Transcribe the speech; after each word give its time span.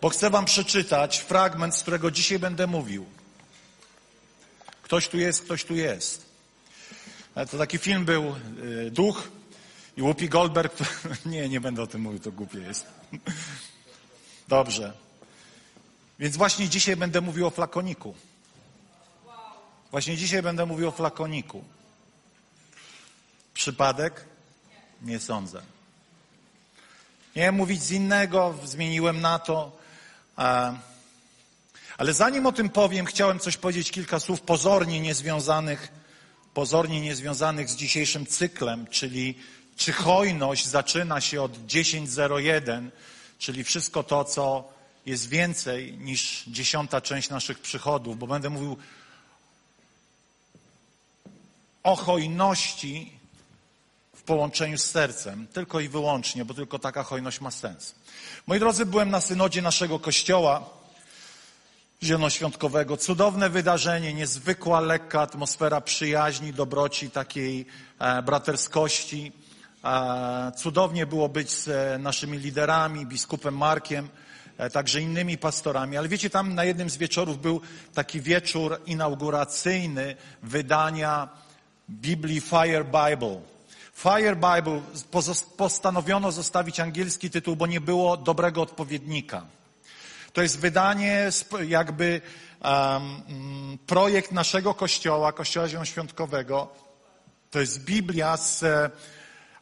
bo 0.00 0.08
chcę 0.08 0.30
Wam 0.30 0.44
przeczytać 0.44 1.18
fragment, 1.18 1.76
z 1.76 1.82
którego 1.82 2.10
dzisiaj 2.10 2.38
będę 2.38 2.66
mówił. 2.66 3.06
Ktoś 4.82 5.08
tu 5.08 5.18
jest, 5.18 5.42
ktoś 5.42 5.64
tu 5.64 5.74
jest. 5.74 6.26
E, 7.34 7.46
To 7.46 7.58
taki 7.58 7.78
film 7.78 8.04
był 8.04 8.24
e, 8.86 8.90
Duch 8.90 9.28
i 9.96 10.02
Whoopi 10.02 10.28
Goldberg. 10.28 10.76
Nie, 11.26 11.48
nie 11.48 11.60
będę 11.60 11.82
o 11.82 11.86
tym 11.86 12.00
mówił, 12.00 12.20
to 12.20 12.32
głupie 12.32 12.58
jest. 12.58 12.86
Dobrze. 14.48 14.92
Więc 16.18 16.36
właśnie 16.36 16.68
dzisiaj 16.68 16.96
będę 16.96 17.20
mówił 17.20 17.46
o 17.46 17.50
flakoniku. 17.50 18.14
Właśnie 19.90 20.16
dzisiaj 20.16 20.42
będę 20.42 20.66
mówił 20.66 20.88
o 20.88 20.90
flakoniku. 20.90 21.64
Przypadek? 23.54 24.24
Nie 25.02 25.20
sądzę. 25.20 25.62
Miałem 27.36 27.54
mówić 27.54 27.82
z 27.82 27.90
innego, 27.90 28.54
zmieniłem 28.64 29.20
na 29.20 29.38
to. 29.38 29.79
Ale 30.36 32.12
zanim 32.12 32.46
o 32.46 32.52
tym 32.52 32.68
powiem, 32.68 33.06
chciałem 33.06 33.38
coś 33.38 33.56
powiedzieć, 33.56 33.90
kilka 33.90 34.20
słów 34.20 34.40
pozornie 34.40 35.00
niezwiązanych, 35.00 35.92
pozornie 36.54 37.00
niezwiązanych 37.00 37.70
z 37.70 37.76
dzisiejszym 37.76 38.26
cyklem, 38.26 38.86
czyli 38.86 39.34
czy 39.76 39.92
hojność 39.92 40.66
zaczyna 40.66 41.20
się 41.20 41.42
od 41.42 41.52
10.01, 41.52 42.88
czyli 43.38 43.64
wszystko 43.64 44.02
to, 44.02 44.24
co 44.24 44.72
jest 45.06 45.28
więcej 45.28 45.92
niż 45.98 46.44
dziesiąta 46.46 47.00
część 47.00 47.30
naszych 47.30 47.58
przychodów, 47.58 48.18
bo 48.18 48.26
będę 48.26 48.50
mówił 48.50 48.76
o 51.82 51.96
hojności 51.96 53.12
w 54.16 54.22
połączeniu 54.22 54.78
z 54.78 54.84
sercem, 54.84 55.46
tylko 55.46 55.80
i 55.80 55.88
wyłącznie, 55.88 56.44
bo 56.44 56.54
tylko 56.54 56.78
taka 56.78 57.02
hojność 57.02 57.40
ma 57.40 57.50
sens. 57.50 57.94
Moi 58.46 58.58
drodzy, 58.58 58.86
byłem 58.86 59.10
na 59.10 59.20
synodzie 59.20 59.62
naszego 59.62 59.98
kościoła 59.98 60.70
zielonoświątkowego. 62.02 62.96
Cudowne 62.96 63.50
wydarzenie, 63.50 64.14
niezwykła, 64.14 64.80
lekka 64.80 65.20
atmosfera 65.20 65.80
przyjaźni, 65.80 66.52
dobroci, 66.52 67.10
takiej 67.10 67.66
e, 67.98 68.22
braterskości. 68.22 69.32
E, 69.84 70.52
cudownie 70.56 71.06
było 71.06 71.28
być 71.28 71.50
z 71.50 71.68
e, 71.68 71.98
naszymi 71.98 72.38
liderami, 72.38 73.06
biskupem 73.06 73.56
Markiem, 73.56 74.08
także 74.72 75.00
innymi 75.00 75.38
pastorami. 75.38 75.96
Ale 75.96 76.08
wiecie, 76.08 76.30
tam 76.30 76.54
na 76.54 76.64
jednym 76.64 76.90
z 76.90 76.96
wieczorów 76.96 77.42
był 77.42 77.60
taki 77.94 78.20
wieczór 78.20 78.80
inauguracyjny 78.86 80.16
wydania 80.42 81.28
Biblii 81.90 82.40
Fire 82.40 82.84
Bible. 82.84 83.40
Fire 83.94 84.36
Bible 84.36 84.80
postanowiono 85.56 86.32
zostawić 86.32 86.80
angielski 86.80 87.30
tytuł, 87.30 87.56
bo 87.56 87.66
nie 87.66 87.80
było 87.80 88.16
dobrego 88.16 88.62
odpowiednika. 88.62 89.46
To 90.32 90.42
jest 90.42 90.58
wydanie, 90.58 91.28
jakby 91.68 92.20
um, 92.64 93.78
projekt 93.86 94.32
naszego 94.32 94.74
kościoła, 94.74 95.32
Kościoła 95.32 95.68
Zielonoświątkowego. 95.68 96.68
To 97.50 97.60
jest 97.60 97.84
Biblia 97.84 98.36
z 98.36 98.62
e, 98.62 98.90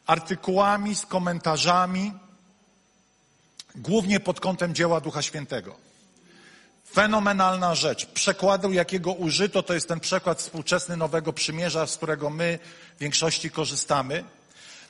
artykułami, 0.05 0.95
z 0.95 1.05
komentarzami, 1.05 2.13
głównie 3.75 4.19
pod 4.19 4.39
kątem 4.39 4.75
dzieła 4.75 5.01
Ducha 5.01 5.21
Świętego. 5.21 5.88
Fenomenalna 6.93 7.75
rzecz. 7.75 8.05
Przekładu, 8.05 8.71
jakiego 8.71 9.13
użyto, 9.13 9.63
to 9.63 9.73
jest 9.73 9.87
ten 9.87 9.99
przekład 9.99 10.39
współczesny 10.39 10.97
Nowego 10.97 11.33
Przymierza, 11.33 11.87
z 11.87 11.97
którego 11.97 12.29
my 12.29 12.59
w 12.97 12.99
większości 12.99 13.51
korzystamy. 13.51 14.23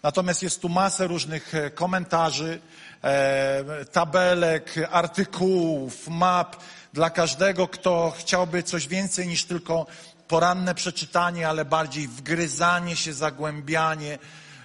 Natomiast 0.03 0.43
jest 0.43 0.61
tu 0.61 0.69
masę 0.69 1.07
różnych 1.07 1.55
e, 1.55 1.69
komentarzy, 1.69 2.59
e, 3.03 3.85
tabelek, 3.85 4.75
artykułów, 4.91 6.07
map 6.07 6.55
dla 6.93 7.09
każdego, 7.09 7.67
kto 7.67 8.13
chciałby 8.17 8.63
coś 8.63 8.87
więcej 8.87 9.27
niż 9.27 9.45
tylko 9.45 9.85
poranne 10.27 10.75
przeczytanie, 10.75 11.49
ale 11.49 11.65
bardziej 11.65 12.07
wgryzanie 12.07 12.95
się, 12.95 13.13
zagłębianie. 13.13 14.19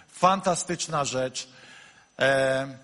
Fantastyczna 0.09 1.05
rzecz. 1.05 1.49
E, 2.19 2.84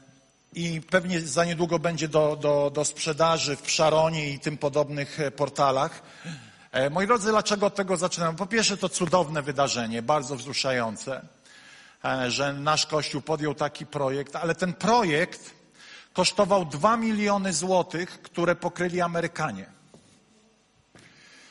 i 0.52 0.80
pewnie 0.80 1.20
za 1.20 1.44
niedługo 1.44 1.78
będzie 1.78 2.08
do, 2.08 2.36
do, 2.36 2.70
do 2.74 2.84
sprzedaży 2.84 3.56
w 3.56 3.70
Szaronie 3.70 4.30
i 4.30 4.38
tym 4.38 4.58
podobnych 4.58 5.20
e, 5.20 5.30
portalach. 5.30 6.02
E, 6.72 6.90
Moi 6.90 7.06
drodzy, 7.06 7.30
dlaczego 7.30 7.66
od 7.66 7.74
tego 7.74 7.96
zaczynam? 7.96 8.36
Po 8.36 8.46
pierwsze, 8.46 8.76
to 8.76 8.88
cudowne 8.88 9.42
wydarzenie, 9.42 10.02
bardzo 10.02 10.36
wzruszające, 10.36 11.22
e, 12.04 12.30
że 12.30 12.52
nasz 12.52 12.86
Kościół 12.86 13.22
podjął 13.22 13.54
taki 13.54 13.86
projekt, 13.86 14.36
ale 14.36 14.54
ten 14.54 14.72
projekt 14.72 15.50
kosztował 16.12 16.64
2 16.64 16.96
miliony 16.96 17.52
złotych, 17.52 18.22
które 18.22 18.54
pokryli 18.54 19.00
Amerykanie. 19.00 19.66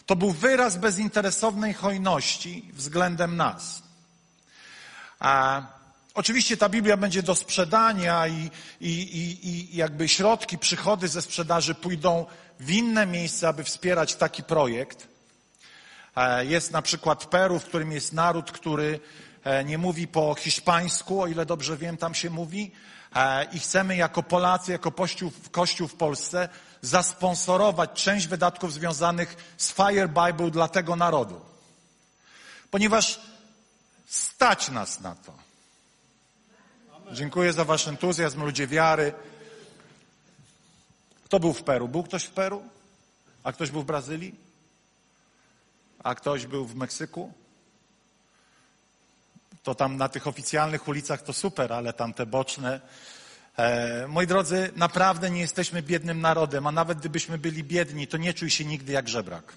To 0.05 0.15
był 0.15 0.31
wyraz 0.31 0.77
bezinteresownej 0.77 1.73
hojności 1.73 2.71
względem 2.73 3.37
nas. 3.37 3.83
A 5.19 5.61
oczywiście 6.19 6.57
ta 6.57 6.69
Biblia 6.69 6.97
będzie 6.97 7.23
do 7.23 7.35
sprzedania 7.35 8.27
i, 8.27 8.51
i, 8.81 8.89
i, 8.89 9.47
i 9.49 9.75
jakby 9.75 10.09
środki, 10.09 10.57
przychody 10.57 11.07
ze 11.07 11.21
sprzedaży 11.21 11.75
pójdą 11.75 12.25
w 12.59 12.71
inne 12.71 13.05
miejsca, 13.05 13.49
aby 13.49 13.63
wspierać 13.63 14.15
taki 14.15 14.43
projekt. 14.43 15.07
E, 16.15 16.45
Jest 16.45 16.71
na 16.71 16.81
przykład 16.81 17.25
Peru, 17.25 17.59
w 17.59 17.65
którym 17.65 17.91
jest 17.91 18.13
naród, 18.13 18.51
który 18.51 18.99
e, 19.43 19.63
nie 19.63 19.77
mówi 19.77 20.07
po 20.07 20.35
hiszpańsku, 20.35 21.21
o 21.21 21.27
ile 21.27 21.45
dobrze 21.45 21.77
wiem, 21.77 21.97
tam 21.97 22.15
się 22.15 22.29
mówi. 22.29 22.71
E, 23.15 23.43
I 23.43 23.59
chcemy 23.59 23.95
jako 23.95 24.23
Polacy, 24.23 24.71
jako 24.71 24.91
Kościół 25.51 25.87
w 25.87 25.95
Polsce 25.95 26.49
zasponsorować 26.81 28.03
część 28.03 28.27
wydatków 28.27 28.73
związanych 28.73 29.53
z 29.57 29.71
Fire 29.71 30.07
Bible 30.07 30.51
dla 30.51 30.67
tego 30.67 30.95
narodu. 30.95 31.41
Ponieważ 32.71 33.19
stać 34.07 34.69
nas 34.69 34.99
na 34.99 35.15
to. 35.15 35.48
Dziękuję 37.11 37.53
za 37.53 37.65
wasz 37.65 37.87
entuzjazm, 37.87 38.43
ludzie 38.43 38.67
wiary. 38.67 39.13
Kto 41.23 41.39
był 41.39 41.53
w 41.53 41.63
Peru? 41.63 41.87
Był 41.87 42.03
ktoś 42.03 42.23
w 42.23 42.29
Peru? 42.29 42.63
A 43.43 43.51
ktoś 43.51 43.71
był 43.71 43.81
w 43.81 43.85
Brazylii? 43.85 44.35
A 46.03 46.15
ktoś 46.15 46.45
był 46.45 46.65
w 46.65 46.75
Meksyku? 46.75 47.33
To 49.63 49.75
tam 49.75 49.97
na 49.97 50.09
tych 50.09 50.27
oficjalnych 50.27 50.87
ulicach 50.87 51.21
to 51.21 51.33
super, 51.33 51.73
ale 51.73 51.93
tam 51.93 52.13
te 52.13 52.25
boczne. 52.25 52.81
E, 53.57 54.07
moi 54.07 54.27
drodzy, 54.27 54.71
naprawdę 54.75 55.29
nie 55.29 55.41
jesteśmy 55.41 55.81
biednym 55.81 56.21
narodem, 56.21 56.67
a 56.67 56.71
nawet 56.71 56.97
gdybyśmy 56.97 57.37
byli 57.37 57.63
biedni, 57.63 58.07
to 58.07 58.17
nie 58.17 58.33
czuj 58.33 58.49
się 58.49 58.65
nigdy 58.65 58.93
jak 58.93 59.09
żebrak. 59.09 59.53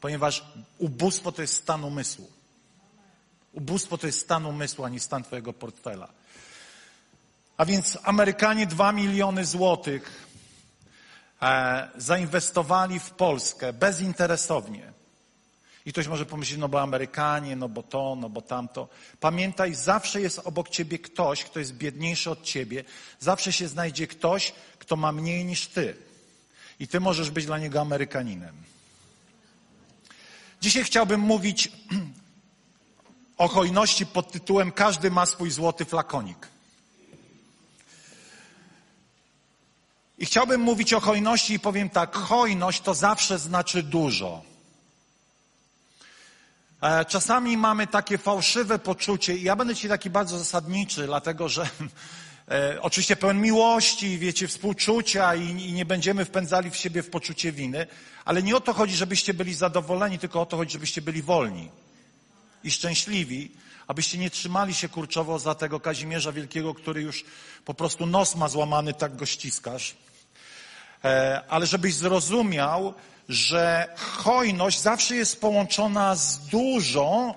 Ponieważ 0.00 0.44
ubóstwo 0.78 1.32
to 1.32 1.42
jest 1.42 1.54
stan 1.54 1.84
umysłu. 1.84 2.35
Ubóstwo 3.56 3.98
to 3.98 4.06
jest 4.06 4.20
stan 4.20 4.46
umysłu, 4.46 4.84
a 4.84 4.88
nie 4.88 5.00
stan 5.00 5.22
twojego 5.22 5.52
portfela. 5.52 6.08
A 7.56 7.64
więc 7.64 7.98
Amerykanie 8.02 8.66
2 8.66 8.92
miliony 8.92 9.44
złotych 9.44 10.26
e, 11.42 11.88
zainwestowali 11.96 13.00
w 13.00 13.10
Polskę 13.10 13.72
bezinteresownie. 13.72 14.92
I 15.86 15.92
ktoś 15.92 16.08
może 16.08 16.26
pomyśleć, 16.26 16.58
no 16.58 16.68
bo 16.68 16.82
Amerykanie, 16.82 17.56
no 17.56 17.68
bo 17.68 17.82
to, 17.82 18.16
no 18.20 18.28
bo 18.28 18.42
tamto. 18.42 18.88
Pamiętaj, 19.20 19.74
zawsze 19.74 20.20
jest 20.20 20.38
obok 20.38 20.68
ciebie 20.68 20.98
ktoś, 20.98 21.44
kto 21.44 21.58
jest 21.58 21.74
biedniejszy 21.74 22.30
od 22.30 22.42
ciebie. 22.42 22.84
Zawsze 23.20 23.52
się 23.52 23.68
znajdzie 23.68 24.06
ktoś, 24.06 24.52
kto 24.78 24.96
ma 24.96 25.12
mniej 25.12 25.44
niż 25.44 25.66
ty. 25.66 25.96
I 26.80 26.88
ty 26.88 27.00
możesz 27.00 27.30
być 27.30 27.46
dla 27.46 27.58
niego 27.58 27.80
Amerykaninem. 27.80 28.54
Dzisiaj 30.60 30.84
chciałbym 30.84 31.20
mówić 31.20 31.72
o 33.38 33.48
hojności 33.48 34.06
pod 34.06 34.32
tytułem 34.32 34.72
Każdy 34.72 35.10
ma 35.10 35.26
swój 35.26 35.50
złoty 35.50 35.84
flakonik. 35.84 36.48
I 40.18 40.26
chciałbym 40.26 40.60
mówić 40.60 40.92
o 40.92 41.00
hojności 41.00 41.54
i 41.54 41.60
powiem 41.60 41.90
tak, 41.90 42.16
hojność 42.16 42.80
to 42.80 42.94
zawsze 42.94 43.38
znaczy 43.38 43.82
dużo. 43.82 44.42
E, 46.82 47.04
Czasami 47.04 47.56
mamy 47.56 47.86
takie 47.86 48.18
fałszywe 48.18 48.78
poczucie, 48.78 49.36
i 49.36 49.42
ja 49.42 49.56
będę 49.56 49.74
ci 49.74 49.88
taki 49.88 50.10
bardzo 50.10 50.38
zasadniczy, 50.38 51.06
dlatego 51.06 51.48
że 51.48 51.68
E, 52.50 52.82
oczywiście 52.82 53.16
pełen 53.16 53.40
miłości, 53.40 54.18
wiecie, 54.18 54.48
współczucia 54.48 55.34
i, 55.34 55.50
i 55.50 55.72
nie 55.72 55.84
będziemy 55.84 56.24
wpędzali 56.24 56.70
w 56.70 56.76
siebie 56.76 57.02
w 57.02 57.10
poczucie 57.10 57.52
winy, 57.52 57.86
ale 58.24 58.42
nie 58.42 58.56
o 58.56 58.60
to 58.60 58.72
chodzi, 58.72 58.96
żebyście 58.96 59.34
byli 59.34 59.54
zadowoleni, 59.54 60.18
tylko 60.18 60.40
o 60.40 60.46
to 60.46 60.56
chodzi, 60.56 60.72
żebyście 60.72 61.02
byli 61.02 61.22
wolni 61.22 61.70
i 62.66 62.70
szczęśliwi, 62.70 63.50
abyście 63.86 64.18
nie 64.18 64.30
trzymali 64.30 64.74
się 64.74 64.88
kurczowo 64.88 65.38
za 65.38 65.54
tego 65.54 65.80
Kazimierza 65.80 66.32
Wielkiego, 66.32 66.74
który 66.74 67.02
już 67.02 67.24
po 67.64 67.74
prostu 67.74 68.06
nos 68.06 68.36
ma 68.36 68.48
złamany, 68.48 68.94
tak 68.94 69.16
go 69.16 69.26
ściskasz. 69.26 69.96
E, 71.04 71.42
ale 71.48 71.66
żebyś 71.66 71.94
zrozumiał, 71.94 72.94
że 73.28 73.94
hojność 73.96 74.80
zawsze 74.80 75.16
jest 75.16 75.40
połączona 75.40 76.14
z 76.14 76.38
dużą 76.38 77.34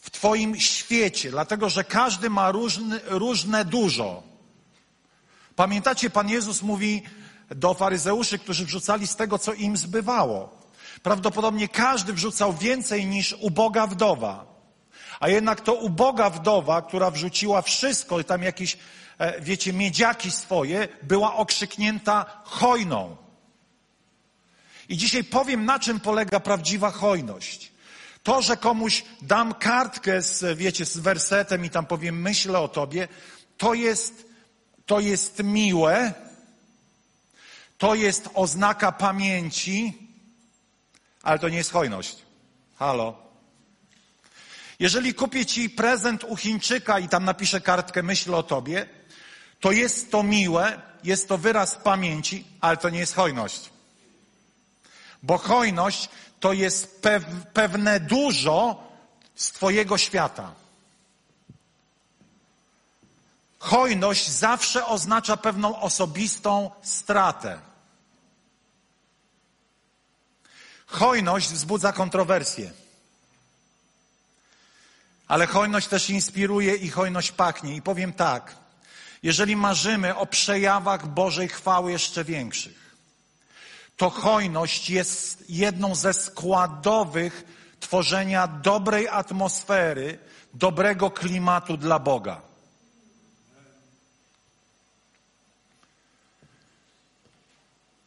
w 0.00 0.10
Twoim 0.10 0.60
świecie, 0.60 1.30
dlatego 1.30 1.70
że 1.70 1.84
każdy 1.84 2.30
ma 2.30 2.50
różny, 2.50 3.00
różne 3.06 3.64
dużo. 3.64 4.22
Pamiętacie, 5.56 6.10
Pan 6.10 6.28
Jezus 6.28 6.62
mówi 6.62 7.02
do 7.50 7.74
faryzeuszy, 7.74 8.38
którzy 8.38 8.64
wrzucali 8.64 9.06
z 9.06 9.16
tego, 9.16 9.38
co 9.38 9.52
im 9.52 9.76
zbywało. 9.76 10.63
Prawdopodobnie 11.02 11.68
każdy 11.68 12.12
wrzucał 12.12 12.52
więcej 12.52 13.06
niż 13.06 13.36
uboga 13.40 13.86
wdowa. 13.86 14.54
A 15.20 15.28
jednak 15.28 15.60
to 15.60 15.74
uboga 15.74 16.30
wdowa, 16.30 16.82
która 16.82 17.10
wrzuciła 17.10 17.62
wszystko, 17.62 18.20
i 18.20 18.24
tam 18.24 18.42
jakieś, 18.42 18.78
e, 19.18 19.40
wiecie, 19.40 19.72
miedziaki 19.72 20.30
swoje, 20.30 20.88
była 21.02 21.34
okrzyknięta 21.34 22.42
hojną. 22.44 23.16
I 24.88 24.96
dzisiaj 24.96 25.24
powiem, 25.24 25.64
na 25.64 25.78
czym 25.78 26.00
polega 26.00 26.40
prawdziwa 26.40 26.90
hojność. 26.90 27.72
To, 28.22 28.42
że 28.42 28.56
komuś 28.56 29.04
dam 29.22 29.54
kartkę 29.54 30.22
z, 30.22 30.58
wiecie, 30.58 30.84
z 30.84 30.98
wersetem 30.98 31.64
i 31.64 31.70
tam 31.70 31.86
powiem, 31.86 32.20
myślę 32.20 32.58
o 32.58 32.68
tobie, 32.68 33.08
to 33.58 33.74
jest, 33.74 34.26
to 34.86 35.00
jest 35.00 35.42
miłe, 35.42 36.14
to 37.78 37.94
jest 37.94 38.28
oznaka 38.34 38.92
pamięci, 38.92 40.03
ale 41.24 41.38
to 41.38 41.48
nie 41.48 41.56
jest 41.56 41.72
hojność. 41.72 42.16
Halo. 42.76 43.24
Jeżeli 44.78 45.14
kupię 45.14 45.46
ci 45.46 45.70
prezent 45.70 46.24
u 46.24 46.36
Chińczyka 46.36 46.98
i 46.98 47.08
tam 47.08 47.24
napiszę 47.24 47.60
kartkę 47.60 48.02
myślę 48.02 48.36
o 48.36 48.42
tobie, 48.42 48.88
to 49.60 49.72
jest 49.72 50.10
to 50.10 50.22
miłe, 50.22 50.80
jest 51.04 51.28
to 51.28 51.38
wyraz 51.38 51.76
pamięci, 51.76 52.44
ale 52.60 52.76
to 52.76 52.88
nie 52.88 52.98
jest 52.98 53.14
hojność. 53.14 53.70
Bo 55.22 55.38
hojność 55.38 56.08
to 56.40 56.52
jest 56.52 57.02
pewne 57.52 58.00
dużo 58.00 58.88
z 59.34 59.52
Twojego 59.52 59.98
świata. 59.98 60.52
Hojność 63.58 64.28
zawsze 64.28 64.86
oznacza 64.86 65.36
pewną 65.36 65.80
osobistą 65.80 66.70
stratę. 66.82 67.73
Hojność 70.94 71.48
wzbudza 71.48 71.92
kontrowersje. 71.92 72.70
Ale 75.28 75.46
hojność 75.46 75.88
też 75.88 76.10
inspiruje 76.10 76.74
i 76.74 76.90
hojność 76.90 77.32
pachnie. 77.32 77.76
I 77.76 77.82
powiem 77.82 78.12
tak, 78.12 78.56
jeżeli 79.22 79.56
marzymy 79.56 80.16
o 80.16 80.26
przejawach 80.26 81.06
Bożej 81.06 81.48
chwały 81.48 81.92
jeszcze 81.92 82.24
większych, 82.24 82.96
to 83.96 84.10
hojność 84.10 84.90
jest 84.90 85.44
jedną 85.48 85.94
ze 85.94 86.14
składowych 86.14 87.44
tworzenia 87.80 88.46
dobrej 88.46 89.08
atmosfery, 89.08 90.18
dobrego 90.54 91.10
klimatu 91.10 91.76
dla 91.76 91.98
Boga. 91.98 92.40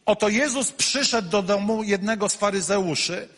Oto 0.08 0.30
Jezus 0.30 0.72
przyszedł 0.72 1.30
do 1.30 1.42
domu 1.42 1.84
jednego 1.84 2.30
z 2.30 2.36
faryzeuszy, 2.36 3.30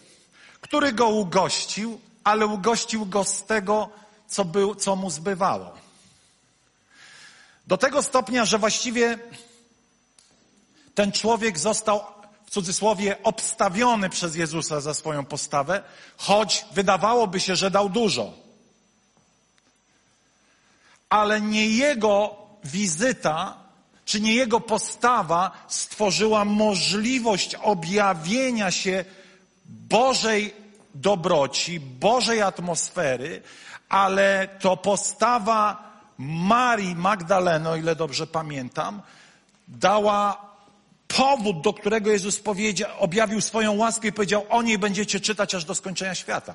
który 0.62 0.94
go 0.94 1.08
ugościł, 1.08 2.02
ale 2.24 2.46
ugościł 2.46 3.06
go 3.06 3.24
z 3.24 3.44
tego, 3.44 3.90
co, 4.28 4.46
był, 4.46 4.76
co 4.76 4.96
mu 4.96 5.10
zbywało. 5.10 5.74
Do 7.68 7.78
tego 7.78 8.04
stopnia, 8.04 8.46
że 8.46 8.58
właściwie 8.58 9.20
ten 10.96 11.12
człowiek 11.12 11.60
został 11.60 12.04
w 12.46 12.50
cudzysłowie 12.50 13.24
obstawiony 13.24 14.10
przez 14.10 14.36
Jezusa 14.36 14.82
za 14.82 14.94
swoją 14.94 15.26
postawę, 15.26 15.84
choć 16.18 16.66
wydawałoby 16.72 17.40
się, 17.40 17.56
że 17.56 17.72
dał 17.72 17.90
dużo. 17.90 18.34
Ale 21.10 21.42
nie 21.42 21.68
jego 21.68 22.36
wizyta 22.64 23.69
czy 24.10 24.22
nie 24.22 24.34
jego 24.36 24.60
postawa 24.60 25.52
stworzyła 25.68 26.46
możliwość 26.46 27.56
objawienia 27.56 28.72
się 28.72 29.06
Bożej 29.66 30.54
dobroci, 30.96 31.80
Bożej 31.80 32.42
atmosfery, 32.42 33.42
ale 33.90 34.48
to 34.60 34.78
postawa 34.78 35.84
Marii 36.18 36.96
Magdaleny, 36.96 37.70
o 37.70 37.76
ile 37.76 37.96
dobrze 37.96 38.28
pamiętam, 38.28 39.02
dała 39.68 40.42
powód, 41.08 41.62
do 41.62 41.74
którego 41.74 42.12
Jezus 42.12 42.42
objawił 43.00 43.42
swoją 43.42 43.78
łaskę 43.78 44.08
i 44.08 44.14
powiedział, 44.14 44.46
o 44.50 44.62
niej 44.62 44.78
będziecie 44.78 45.20
czytać 45.20 45.56
aż 45.56 45.66
do 45.66 45.76
skończenia 45.76 46.16
świata. 46.16 46.54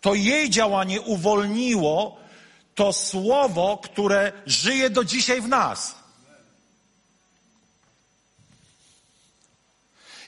To 0.00 0.14
jej 0.14 0.50
działanie 0.50 1.00
uwolniło 1.00 2.16
to 2.74 2.92
słowo, 2.92 3.80
które 3.84 4.32
żyje 4.46 4.90
do 4.90 5.04
dzisiaj 5.04 5.40
w 5.40 5.48
nas. 5.48 6.01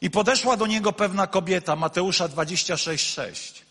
I 0.05 0.11
podeszła 0.11 0.57
do 0.57 0.67
niego 0.67 0.93
pewna 0.93 1.27
kobieta, 1.27 1.77
Mateusza 1.77 2.29
26,6. 2.29 3.63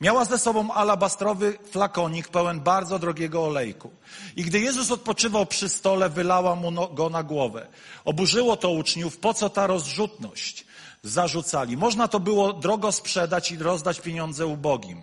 Miała 0.00 0.24
ze 0.24 0.38
sobą 0.38 0.72
alabastrowy 0.72 1.58
flakonik 1.70 2.28
pełen 2.28 2.60
bardzo 2.60 2.98
drogiego 2.98 3.44
olejku. 3.44 3.90
I 4.36 4.44
gdy 4.44 4.60
Jezus 4.60 4.90
odpoczywał 4.90 5.46
przy 5.46 5.68
stole, 5.68 6.08
wylała 6.10 6.54
mu 6.54 6.70
no, 6.70 6.88
go 6.88 7.10
na 7.10 7.22
głowę. 7.22 7.66
Oburzyło 8.04 8.56
to 8.56 8.70
uczniów, 8.70 9.18
po 9.18 9.34
co 9.34 9.50
ta 9.50 9.66
rozrzutność? 9.66 10.66
Zarzucali. 11.02 11.76
Można 11.76 12.08
to 12.08 12.20
było 12.20 12.52
drogo 12.52 12.92
sprzedać 12.92 13.52
i 13.52 13.58
rozdać 13.58 14.00
pieniądze 14.00 14.46
ubogim. 14.46 15.02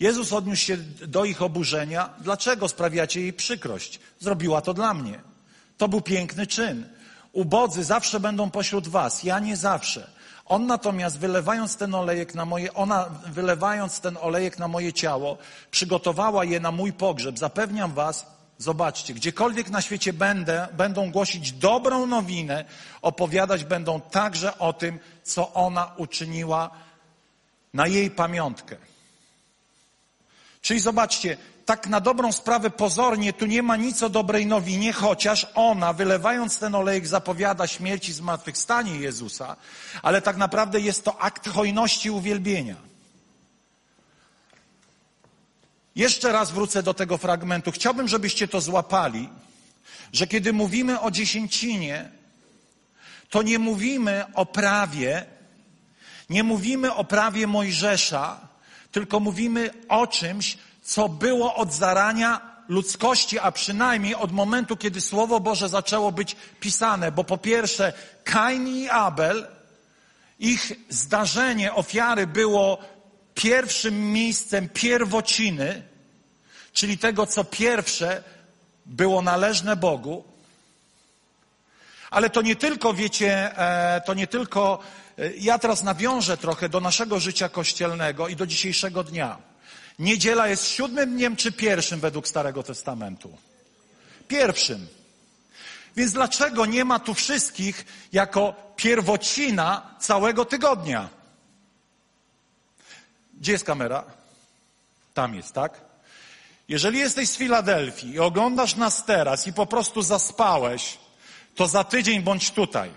Jezus 0.00 0.32
odniósł 0.32 0.62
się 0.62 0.76
do 1.06 1.24
ich 1.24 1.42
oburzenia. 1.42 2.10
Dlaczego 2.20 2.68
sprawiacie 2.68 3.20
jej 3.20 3.32
przykrość? 3.32 4.00
Zrobiła 4.20 4.60
to 4.60 4.74
dla 4.74 4.94
mnie. 4.94 5.20
To 5.76 5.88
był 5.88 6.00
piękny 6.00 6.46
czyn. 6.46 6.95
Ubodzy 7.36 7.84
zawsze 7.84 8.20
będą 8.20 8.50
pośród 8.50 8.88
was, 8.88 9.22
ja 9.22 9.38
nie 9.38 9.56
zawsze. 9.56 10.10
On 10.46 10.66
natomiast 10.66 11.18
wylewając 11.18 11.76
ten 11.76 11.94
olejek 11.94 12.34
na 12.34 12.44
moje, 12.44 12.74
ona 12.74 13.10
wylewając 13.26 14.00
ten 14.00 14.16
olejek 14.20 14.58
na 14.58 14.68
moje 14.68 14.92
ciało, 14.92 15.38
przygotowała 15.70 16.44
je 16.44 16.60
na 16.60 16.72
mój 16.72 16.92
pogrzeb. 16.92 17.38
Zapewniam 17.38 17.92
was, 17.92 18.26
zobaczcie, 18.58 19.14
gdziekolwiek 19.14 19.70
na 19.70 19.82
świecie 19.82 20.12
będę, 20.12 20.68
będą 20.72 21.10
głosić 21.10 21.52
dobrą 21.52 22.06
nowinę, 22.06 22.64
opowiadać 23.02 23.64
będą 23.64 24.00
także 24.00 24.58
o 24.58 24.72
tym, 24.72 24.98
co 25.22 25.54
ona 25.54 25.92
uczyniła 25.96 26.70
na 27.74 27.86
jej 27.86 28.10
pamiątkę. 28.10 28.76
Czyli 30.60 30.80
zobaczcie, 30.80 31.36
tak 31.66 31.86
na 31.86 32.00
dobrą 32.00 32.32
sprawę 32.32 32.70
pozornie 32.70 33.32
tu 33.32 33.46
nie 33.46 33.62
ma 33.62 33.76
nic 33.76 34.02
o 34.02 34.08
dobrej 34.08 34.46
nowinie, 34.46 34.92
chociaż 34.92 35.46
ona, 35.54 35.92
wylewając 35.92 36.58
ten 36.58 36.74
olejek, 36.74 37.06
zapowiada 37.06 37.66
śmierć 37.66 38.08
i 38.08 38.12
zmartwychwstanie 38.12 38.96
Jezusa, 38.96 39.56
ale 40.02 40.22
tak 40.22 40.36
naprawdę 40.36 40.80
jest 40.80 41.04
to 41.04 41.20
akt 41.20 41.48
hojności 41.48 42.10
uwielbienia. 42.10 42.76
Jeszcze 45.96 46.32
raz 46.32 46.50
wrócę 46.50 46.82
do 46.82 46.94
tego 46.94 47.18
fragmentu. 47.18 47.72
Chciałbym, 47.72 48.08
żebyście 48.08 48.48
to 48.48 48.60
złapali, 48.60 49.28
że 50.12 50.26
kiedy 50.26 50.52
mówimy 50.52 51.00
o 51.00 51.10
dziesięcinie, 51.10 52.10
to 53.30 53.42
nie 53.42 53.58
mówimy 53.58 54.24
o 54.34 54.46
prawie, 54.46 55.26
nie 56.30 56.44
mówimy 56.44 56.94
o 56.94 57.04
prawie 57.04 57.46
Mojżesza, 57.46 58.40
tylko 58.92 59.20
mówimy 59.20 59.70
o 59.88 60.06
czymś, 60.06 60.58
co 60.86 61.08
było 61.08 61.54
od 61.54 61.72
zarania 61.72 62.40
ludzkości, 62.68 63.38
a 63.38 63.52
przynajmniej 63.52 64.14
od 64.14 64.32
momentu, 64.32 64.76
kiedy 64.76 65.00
Słowo 65.00 65.40
Boże 65.40 65.68
zaczęło 65.68 66.12
być 66.12 66.36
pisane. 66.60 67.12
Bo 67.12 67.24
po 67.24 67.38
pierwsze, 67.38 67.92
Kain 68.24 68.68
i 68.68 68.88
Abel, 68.88 69.46
ich 70.38 70.72
zdarzenie, 70.88 71.74
ofiary 71.74 72.26
było 72.26 72.78
pierwszym 73.34 74.12
miejscem 74.12 74.68
pierwociny, 74.68 75.82
czyli 76.72 76.98
tego, 76.98 77.26
co 77.26 77.44
pierwsze 77.44 78.22
było 78.86 79.22
należne 79.22 79.76
Bogu. 79.76 80.24
Ale 82.10 82.30
to 82.30 82.42
nie 82.42 82.56
tylko, 82.56 82.94
wiecie, 82.94 83.58
e, 83.58 84.00
to 84.00 84.14
nie 84.14 84.26
tylko, 84.26 84.78
e, 85.18 85.32
ja 85.36 85.58
teraz 85.58 85.82
nawiążę 85.82 86.36
trochę 86.36 86.68
do 86.68 86.80
naszego 86.80 87.20
życia 87.20 87.48
kościelnego 87.48 88.28
i 88.28 88.36
do 88.36 88.46
dzisiejszego 88.46 89.04
dnia. 89.04 89.45
Niedziela 89.98 90.48
jest 90.48 90.68
siódmym 90.68 91.14
dniem 91.14 91.36
czy 91.36 91.52
pierwszym 91.52 92.00
według 92.00 92.28
Starego 92.28 92.62
Testamentu? 92.62 93.38
Pierwszym. 94.28 94.86
Więc 95.96 96.12
dlaczego 96.12 96.66
nie 96.66 96.84
ma 96.84 96.98
tu 96.98 97.14
wszystkich 97.14 97.84
jako 98.12 98.54
pierwocina 98.76 99.94
całego 100.00 100.44
tygodnia? 100.44 101.08
Gdzie 103.34 103.52
jest 103.52 103.64
kamera? 103.64 104.04
Tam 105.14 105.34
jest, 105.34 105.52
tak? 105.52 105.80
Jeżeli 106.68 106.98
jesteś 106.98 107.28
z 107.28 107.36
Filadelfii 107.36 108.10
i 108.10 108.18
oglądasz 108.18 108.76
nas 108.76 109.04
teraz 109.04 109.46
i 109.46 109.52
po 109.52 109.66
prostu 109.66 110.02
zaspałeś, 110.02 110.98
to 111.54 111.66
za 111.66 111.84
tydzień 111.84 112.22
bądź 112.22 112.50
tutaj. 112.50 112.90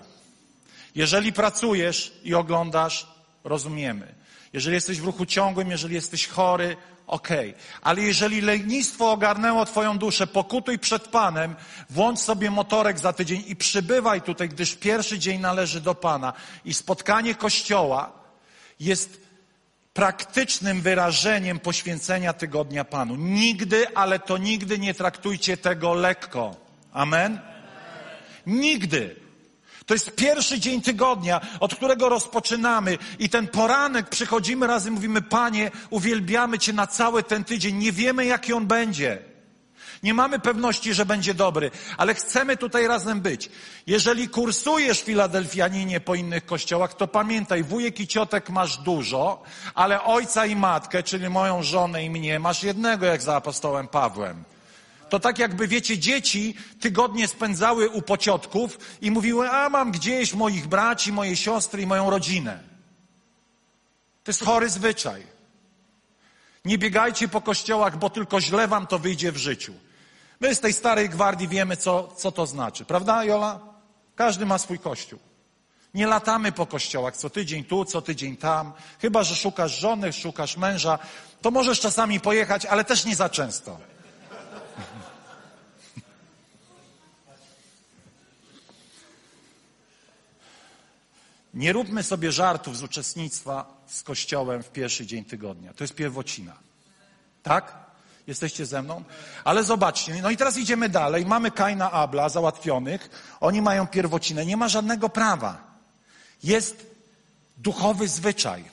Jeżeli 0.96 1.34
pracujesz 1.34 2.14
i 2.24 2.34
oglądasz, 2.34 3.08
rozumiemy. 3.44 4.16
Jeżeli 4.54 4.76
jesteś 4.76 5.02
w 5.02 5.06
ruchu 5.06 5.26
ciągłym, 5.26 5.72
jeżeli 5.72 5.96
jesteś 5.96 6.28
chory, 6.28 6.78
okej. 7.10 7.50
Okay. 7.50 7.62
Ale 7.82 8.02
jeżeli 8.02 8.42
lenistwo 8.42 9.12
ogarnęło 9.12 9.66
Twoją 9.66 9.98
duszę, 9.98 10.28
pokutuj 10.28 10.80
przed 10.80 11.08
Panem, 11.08 11.56
włącz 11.90 12.20
sobie 12.20 12.52
motorek 12.52 13.00
za 13.00 13.14
tydzień 13.14 13.44
i 13.48 13.56
przybywaj 13.56 14.22
tutaj, 14.22 14.50
gdyż 14.50 14.76
pierwszy 14.76 15.20
dzień 15.20 15.42
należy 15.42 15.82
do 15.82 15.96
Pana. 15.96 16.34
I 16.66 16.74
spotkanie 16.74 17.36
Kościoła 17.36 18.12
jest 18.80 19.22
praktycznym 19.94 20.82
wyrażeniem 20.82 21.60
poświęcenia 21.60 22.34
tygodnia 22.34 22.86
Panu. 22.86 23.16
Nigdy, 23.16 23.96
ale 23.96 24.20
to 24.20 24.38
nigdy 24.38 24.80
nie 24.80 24.94
traktujcie 24.94 25.58
tego 25.58 25.94
lekko. 25.94 26.56
Amen? 26.94 27.40
Nigdy. 28.46 29.29
To 29.90 29.94
jest 29.94 30.16
pierwszy 30.16 30.60
dzień 30.60 30.82
tygodnia, 30.82 31.42
od 31.60 31.76
którego 31.76 32.10
rozpoczynamy 32.10 32.98
i 33.20 33.30
ten 33.30 33.48
poranek 33.48 34.10
przychodzimy 34.10 34.68
razem, 34.68 34.94
mówimy, 34.94 35.22
Panie, 35.22 35.72
uwielbiamy 35.90 36.60
Cię 36.60 36.74
na 36.74 36.88
cały 36.88 37.24
ten 37.24 37.44
tydzień. 37.44 37.78
Nie 37.78 37.92
wiemy, 37.92 38.26
jaki 38.26 38.54
on 38.54 38.68
będzie. 38.68 39.18
Nie 40.04 40.14
mamy 40.14 40.40
pewności, 40.40 40.94
że 40.94 41.06
będzie 41.06 41.34
dobry, 41.34 41.72
ale 41.98 42.14
chcemy 42.14 42.58
tutaj 42.58 42.88
razem 42.88 43.22
być. 43.22 43.50
Jeżeli 43.88 44.28
kursujesz 44.28 45.02
Filadelfianinie 45.02 46.00
po 46.00 46.16
innych 46.16 46.46
kościołach, 46.46 46.94
to 46.94 47.08
pamiętaj, 47.08 47.64
wujek 47.64 48.00
i 48.00 48.08
ciotek 48.08 48.50
masz 48.50 48.78
dużo, 48.78 49.44
ale 49.76 50.04
ojca 50.04 50.46
i 50.46 50.56
matkę, 50.56 51.04
czyli 51.04 51.30
moją 51.30 51.64
żonę 51.64 52.04
i 52.04 52.10
mnie, 52.10 52.40
masz 52.40 52.64
jednego 52.64 53.06
jak 53.06 53.22
za 53.22 53.36
apostołem 53.36 53.88
Pawłem. 53.88 54.44
To 55.10 55.20
tak 55.20 55.40
jakby, 55.40 55.68
wiecie, 55.68 55.98
dzieci 55.98 56.56
tygodnie 56.80 57.28
spędzały 57.28 57.90
u 57.90 58.02
pociotków 58.02 58.78
i 59.02 59.12
mówiły, 59.12 59.50
a 59.50 59.70
mam 59.70 59.92
gdzieś 59.92 60.34
moich 60.34 60.68
braci, 60.68 61.12
moje 61.12 61.36
siostry 61.36 61.82
i 61.82 61.88
moją 61.88 62.10
rodzinę. 62.10 62.60
To 64.24 64.30
jest 64.30 64.44
chory 64.44 64.70
zwyczaj. 64.70 65.24
Nie 66.66 66.78
biegajcie 66.78 67.28
po 67.28 67.42
kościołach, 67.42 67.98
bo 67.98 68.10
tylko 68.10 68.42
źle 68.42 68.68
wam 68.68 68.88
to 68.88 69.00
wyjdzie 69.00 69.32
w 69.32 69.38
życiu. 69.38 69.74
My 70.40 70.56
z 70.56 70.60
tej 70.60 70.74
starej 70.74 71.10
gwardii 71.10 71.48
wiemy, 71.48 71.78
co, 71.78 72.08
co 72.18 72.32
to 72.32 72.46
znaczy. 72.46 72.86
Prawda, 72.86 73.24
Jola? 73.24 73.60
Każdy 74.16 74.46
ma 74.46 74.58
swój 74.58 74.80
kościół. 74.80 75.20
Nie 75.94 76.08
latamy 76.08 76.52
po 76.52 76.66
kościołach 76.66 77.18
co 77.18 77.30
tydzień 77.30 77.64
tu, 77.64 77.86
co 77.86 78.02
tydzień 78.02 78.38
tam. 78.38 78.74
Chyba, 79.02 79.24
że 79.24 79.36
szukasz 79.36 79.80
żony, 79.80 80.14
szukasz 80.14 80.58
męża, 80.58 81.00
to 81.42 81.52
możesz 81.52 81.80
czasami 81.80 82.20
pojechać, 82.20 82.66
ale 82.66 82.84
też 82.84 83.06
nie 83.06 83.16
za 83.16 83.30
często. 83.30 83.80
Nie 91.54 91.74
róbmy 91.74 92.04
sobie 92.04 92.32
żartów 92.32 92.78
z 92.78 92.84
uczestnictwa 92.84 93.84
z 93.88 94.04
Kościołem 94.04 94.64
w 94.64 94.70
pierwszy 94.70 95.06
dzień 95.06 95.26
tygodnia. 95.26 95.74
To 95.74 95.84
jest 95.84 95.96
pierwocina. 95.96 96.54
Tak? 97.44 97.90
Jesteście 98.28 98.66
ze 98.66 98.82
mną? 98.82 99.04
Ale 99.44 99.64
zobaczcie, 99.64 100.22
no 100.22 100.30
i 100.30 100.38
teraz 100.38 100.58
idziemy 100.58 100.90
dalej. 100.90 101.26
Mamy 101.26 101.52
Kaina 101.52 101.92
Abla 101.92 102.30
załatwionych. 102.30 103.10
Oni 103.40 103.62
mają 103.62 103.88
pierwocinę. 103.88 104.46
Nie 104.46 104.58
ma 104.58 104.68
żadnego 104.68 105.10
prawa. 105.10 105.58
Jest 106.44 106.86
duchowy 107.58 108.08
zwyczaj. 108.08 108.64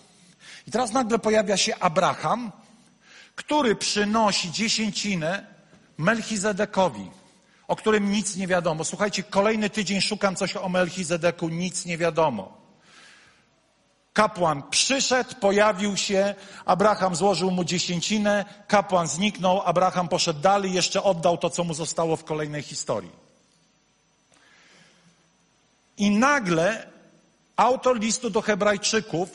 I 0.66 0.70
teraz 0.70 0.92
nagle 0.92 1.18
pojawia 1.18 1.56
się 1.56 1.76
Abraham, 1.76 2.52
który 3.34 3.76
przynosi 3.76 4.52
dziesięcinę 4.52 5.46
Melchizedekowi, 5.98 7.10
o 7.68 7.76
którym 7.76 8.12
nic 8.12 8.36
nie 8.36 8.46
wiadomo. 8.46 8.84
Słuchajcie, 8.84 9.22
kolejny 9.22 9.70
tydzień 9.70 10.00
szukam 10.00 10.36
coś 10.36 10.56
o 10.56 10.68
Melchizedeku, 10.68 11.48
nic 11.48 11.84
nie 11.86 11.98
wiadomo. 11.98 12.65
Kapłan 14.16 14.62
przyszedł, 14.70 15.34
pojawił 15.40 15.96
się, 15.96 16.34
Abraham 16.64 17.16
złożył 17.16 17.50
mu 17.50 17.64
dziesięcinę, 17.64 18.44
kapłan 18.68 19.08
zniknął, 19.08 19.62
Abraham 19.64 20.08
poszedł 20.08 20.40
dalej, 20.40 20.72
jeszcze 20.72 21.02
oddał 21.02 21.38
to, 21.38 21.50
co 21.50 21.64
mu 21.64 21.74
zostało 21.74 22.16
w 22.16 22.24
kolejnej 22.24 22.62
historii. 22.62 23.10
I 25.98 26.10
nagle 26.10 26.86
autor 27.56 28.00
listu 28.00 28.30
do 28.30 28.40
Hebrajczyków 28.40 29.28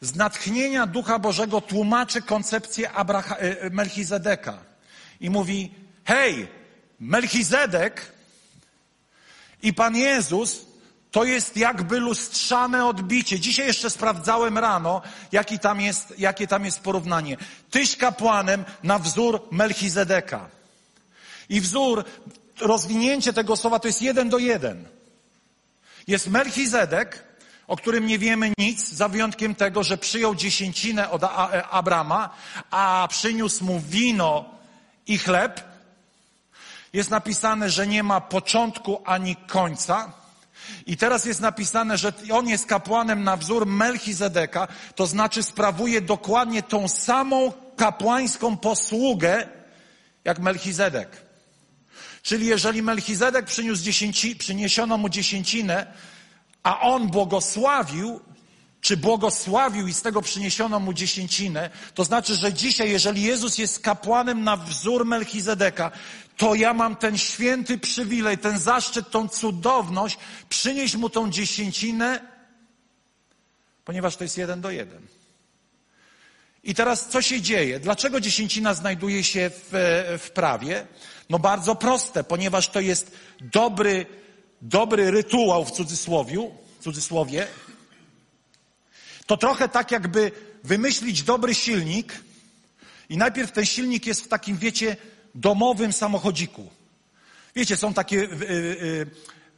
z 0.00 0.14
natchnienia 0.14 0.86
Ducha 0.86 1.18
Bożego 1.18 1.60
tłumaczy 1.60 2.22
koncepcję 2.22 2.92
Abraha, 2.92 3.36
e, 3.36 3.60
e, 3.60 3.70
Melchizedeka 3.70 4.58
i 5.20 5.30
mówi: 5.30 5.74
Hej, 6.04 6.48
Melchizedek 7.00 8.12
i 9.62 9.74
Pan 9.74 9.96
Jezus 9.96 10.69
to 11.10 11.24
jest 11.24 11.56
jakby 11.56 12.00
lustrzane 12.00 12.86
odbicie. 12.86 13.40
Dzisiaj 13.40 13.66
jeszcze 13.66 13.90
sprawdzałem 13.90 14.58
rano, 14.58 15.02
jaki 15.32 15.58
tam 15.58 15.80
jest, 15.80 16.14
jakie 16.18 16.46
tam 16.46 16.64
jest 16.64 16.80
porównanie. 16.80 17.36
Tyś 17.70 17.96
kapłanem 17.96 18.64
na 18.82 18.98
wzór 18.98 19.42
Melchizedeka. 19.50 20.48
I 21.48 21.60
wzór, 21.60 22.04
rozwinięcie 22.60 23.32
tego 23.32 23.56
słowa 23.56 23.78
to 23.78 23.88
jest 23.88 24.02
jeden 24.02 24.28
do 24.28 24.38
jeden. 24.38 24.88
Jest 26.06 26.28
Melchizedek, 26.28 27.24
o 27.66 27.76
którym 27.76 28.06
nie 28.06 28.18
wiemy 28.18 28.52
nic, 28.58 28.88
za 28.88 29.08
wyjątkiem 29.08 29.54
tego, 29.54 29.82
że 29.82 29.98
przyjął 29.98 30.34
dziesięcinę 30.34 31.10
od 31.10 31.22
Abrama, 31.70 32.30
a 32.70 33.08
przyniósł 33.10 33.64
mu 33.64 33.80
wino 33.80 34.44
i 35.06 35.18
chleb. 35.18 35.60
Jest 36.92 37.10
napisane, 37.10 37.70
że 37.70 37.86
nie 37.86 38.02
ma 38.02 38.20
początku 38.20 39.02
ani 39.04 39.36
końca. 39.36 40.19
I 40.86 40.96
teraz 40.96 41.24
jest 41.24 41.40
napisane, 41.40 41.98
że 41.98 42.12
on 42.32 42.48
jest 42.48 42.66
kapłanem 42.66 43.24
na 43.24 43.36
wzór 43.36 43.66
Melchizedeka, 43.66 44.68
to 44.94 45.06
znaczy 45.06 45.42
sprawuje 45.42 46.00
dokładnie 46.00 46.62
tą 46.62 46.88
samą 46.88 47.52
kapłańską 47.76 48.56
posługę 48.56 49.48
jak 50.24 50.38
Melchizedek. 50.38 51.22
Czyli 52.22 52.46
jeżeli 52.46 52.82
Melchizedek 52.82 53.46
przyniósł 53.46 53.82
dziesięci, 53.82 54.36
przyniesiono 54.36 54.98
mu 54.98 55.08
dziesięcinę, 55.08 55.86
a 56.62 56.80
on 56.80 57.08
błogosławił, 57.08 58.20
czy 58.80 58.96
błogosławił 58.96 59.86
i 59.86 59.94
z 59.94 60.02
tego 60.02 60.22
przyniesiono 60.22 60.80
mu 60.80 60.92
dziesięcinę, 60.92 61.70
to 61.94 62.04
znaczy, 62.04 62.34
że 62.34 62.52
dzisiaj, 62.52 62.90
jeżeli 62.90 63.22
Jezus 63.22 63.58
jest 63.58 63.80
kapłanem 63.80 64.44
na 64.44 64.56
wzór 64.56 65.06
Melchizedeka, 65.06 65.90
to 66.36 66.54
ja 66.54 66.74
mam 66.74 66.96
ten 66.96 67.18
święty 67.18 67.78
przywilej, 67.78 68.38
ten 68.38 68.58
zaszczyt, 68.58 69.10
tą 69.10 69.28
cudowność, 69.28 70.18
przynieść 70.48 70.96
mu 70.96 71.10
tą 71.10 71.30
dziesięcinę, 71.30 72.20
ponieważ 73.84 74.16
to 74.16 74.24
jest 74.24 74.38
jeden 74.38 74.60
do 74.60 74.70
jeden. 74.70 75.06
I 76.64 76.74
teraz 76.74 77.08
co 77.08 77.22
się 77.22 77.40
dzieje? 77.40 77.80
Dlaczego 77.80 78.20
dziesięcina 78.20 78.74
znajduje 78.74 79.24
się 79.24 79.50
w, 79.50 79.70
w 80.18 80.30
prawie? 80.30 80.86
No 81.30 81.38
bardzo 81.38 81.74
proste, 81.74 82.24
ponieważ 82.24 82.68
to 82.68 82.80
jest 82.80 83.16
dobry, 83.40 84.06
dobry 84.62 85.10
rytuał 85.10 85.64
w 85.64 85.70
cudzysłowiu, 85.70 86.54
w 86.80 86.84
cudzysłowie. 86.84 87.46
To 89.30 89.36
trochę 89.36 89.68
tak 89.68 89.90
jakby 89.90 90.32
wymyślić 90.64 91.22
dobry 91.22 91.54
silnik 91.54 92.24
i 93.08 93.16
najpierw 93.16 93.52
ten 93.52 93.66
silnik 93.66 94.06
jest 94.06 94.24
w 94.24 94.28
takim, 94.28 94.56
wiecie, 94.58 94.96
domowym 95.34 95.92
samochodziku. 95.92 96.70
Wiecie, 97.56 97.76
są 97.76 97.94
takie 97.94 98.16
y, 98.16 98.22
y, 98.22 99.06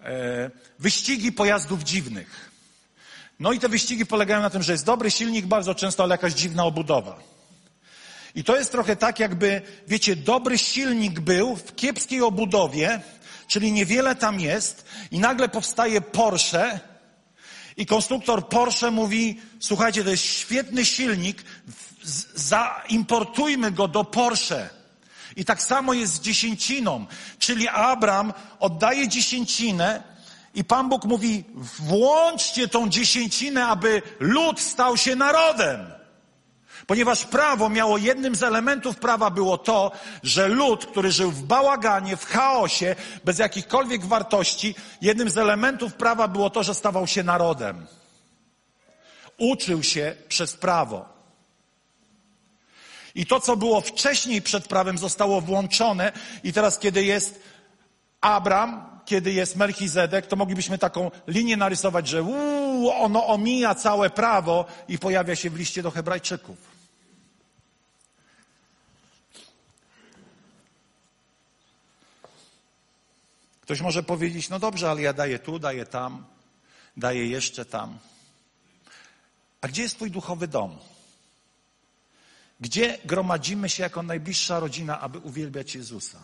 y, 0.09 0.50
wyścigi 0.79 1.33
pojazdów 1.33 1.83
dziwnych. 1.83 2.50
No 3.41 3.52
i 3.52 3.59
te 3.59 3.69
wyścigi 3.69 4.07
polegają 4.07 4.43
na 4.43 4.50
tym, 4.50 4.62
że 4.62 4.73
jest 4.73 4.85
dobry 4.85 5.11
silnik, 5.11 5.47
bardzo 5.47 5.75
często, 5.75 6.02
ale 6.02 6.14
jakaś 6.14 6.33
dziwna 6.33 6.64
obudowa. 6.64 7.19
I 8.35 8.45
to 8.45 8.57
jest 8.57 8.73
trochę 8.73 8.97
tak, 8.97 9.19
jakby, 9.19 9.62
wiecie, 9.88 10.17
dobry 10.17 10.59
silnik 10.59 11.21
był 11.21 11.57
w 11.57 11.75
kiepskiej 11.75 12.23
obudowie, 12.23 13.00
czyli 13.47 13.73
niewiele 13.73 14.14
tam 14.17 14.41
jest, 14.41 14.85
i 15.11 15.19
nagle 15.19 15.49
powstaje 15.49 16.00
Porsche, 16.00 16.92
i 17.76 17.87
konstruktor 17.87 18.49
Porsche 18.49 18.91
mówi: 18.91 19.41
Słuchajcie, 19.61 20.05
to 20.05 20.11
jest 20.11 20.25
świetny 20.25 20.85
silnik, 20.85 21.45
zaimportujmy 22.35 23.71
go 23.71 23.88
do 23.88 24.05
Porsche. 24.05 24.71
I 25.37 25.45
tak 25.45 25.62
samo 25.62 25.95
jest 25.95 26.14
z 26.14 26.21
dziesięciną. 26.21 27.07
Czyli 27.38 27.69
Abram 27.69 28.33
oddaje 28.61 29.09
dziesięcinę 29.09 30.02
i 30.55 30.64
Pan 30.64 30.88
Bóg 30.88 31.05
mówi, 31.05 31.45
włączcie 31.79 32.69
tą 32.69 32.88
dziesięcinę, 32.88 33.67
aby 33.67 34.02
lud 34.21 34.61
stał 34.61 34.97
się 34.97 35.17
narodem. 35.17 36.01
Ponieważ 36.93 37.25
prawo 37.25 37.69
miało 37.69 37.99
jednym 37.99 38.35
z 38.35 38.43
elementów 38.43 38.97
prawa 38.97 39.31
było 39.31 39.59
to, 39.59 39.93
że 40.23 40.49
lud, 40.49 40.87
który 40.87 41.13
żył 41.13 41.31
w 41.31 41.43
bałaganie, 41.43 42.17
w 42.17 42.25
chaosie, 42.25 42.97
bez 43.25 43.39
jakichkolwiek 43.39 44.05
wartości, 44.05 44.75
jednym 45.01 45.31
z 45.31 45.39
elementów 45.39 45.95
prawa 45.95 46.29
było 46.29 46.51
to, 46.51 46.63
że 46.63 46.75
stawał 46.75 47.07
się 47.07 47.23
narodem. 47.23 47.87
Uczył 49.39 49.83
się 49.83 50.15
przez 50.29 50.57
prawo. 50.57 51.09
I 53.15 53.27
to, 53.27 53.41
co 53.41 53.57
było 53.57 53.81
wcześniej 53.81 54.43
przed 54.43 54.69
prawem, 54.69 54.99
zostało 54.99 55.41
włączone, 55.41 56.13
i 56.45 56.53
teraz, 56.53 56.79
kiedy 56.79 57.05
jest 57.05 57.43
Abram, 58.21 59.01
kiedy 59.05 59.33
jest 59.33 59.57
Melchizedek, 59.57 60.27
to 60.27 60.37
moglibyśmy 60.37 60.79
taką 60.79 61.11
linię 61.27 61.57
narysować, 61.57 62.09
że 62.09 62.23
uu, 62.23 62.91
ono 62.91 63.27
omija 63.27 63.75
całe 63.75 64.11
prawo 64.11 64.65
i 64.89 64.99
pojawia 64.99 65.37
się 65.37 65.51
w 65.51 65.57
liście 65.57 65.83
do 65.83 65.91
Hebrajczyków. 65.91 66.72
Ktoś 73.62 73.81
może 73.81 74.02
powiedzieć, 74.02 74.49
no 74.49 74.59
dobrze, 74.59 74.90
ale 74.90 75.02
ja 75.02 75.12
daję 75.12 75.38
tu, 75.38 75.59
daję 75.59 75.87
tam, 75.87 76.25
daję 76.97 77.26
jeszcze 77.26 77.64
tam. 77.64 77.99
A 79.61 79.69
gdzie 79.69 79.83
jest 79.83 79.97
Twój 79.97 80.11
duchowy 80.11 80.49
dom? 80.49 80.78
Gdzie 82.61 82.99
gromadzimy 83.04 83.69
się 83.69 83.83
jako 83.83 84.02
najbliższa 84.02 84.61
rodzina, 84.61 85.00
aby 85.00 85.19
uwielbiać 85.19 85.75
Jezusa? 85.75 86.19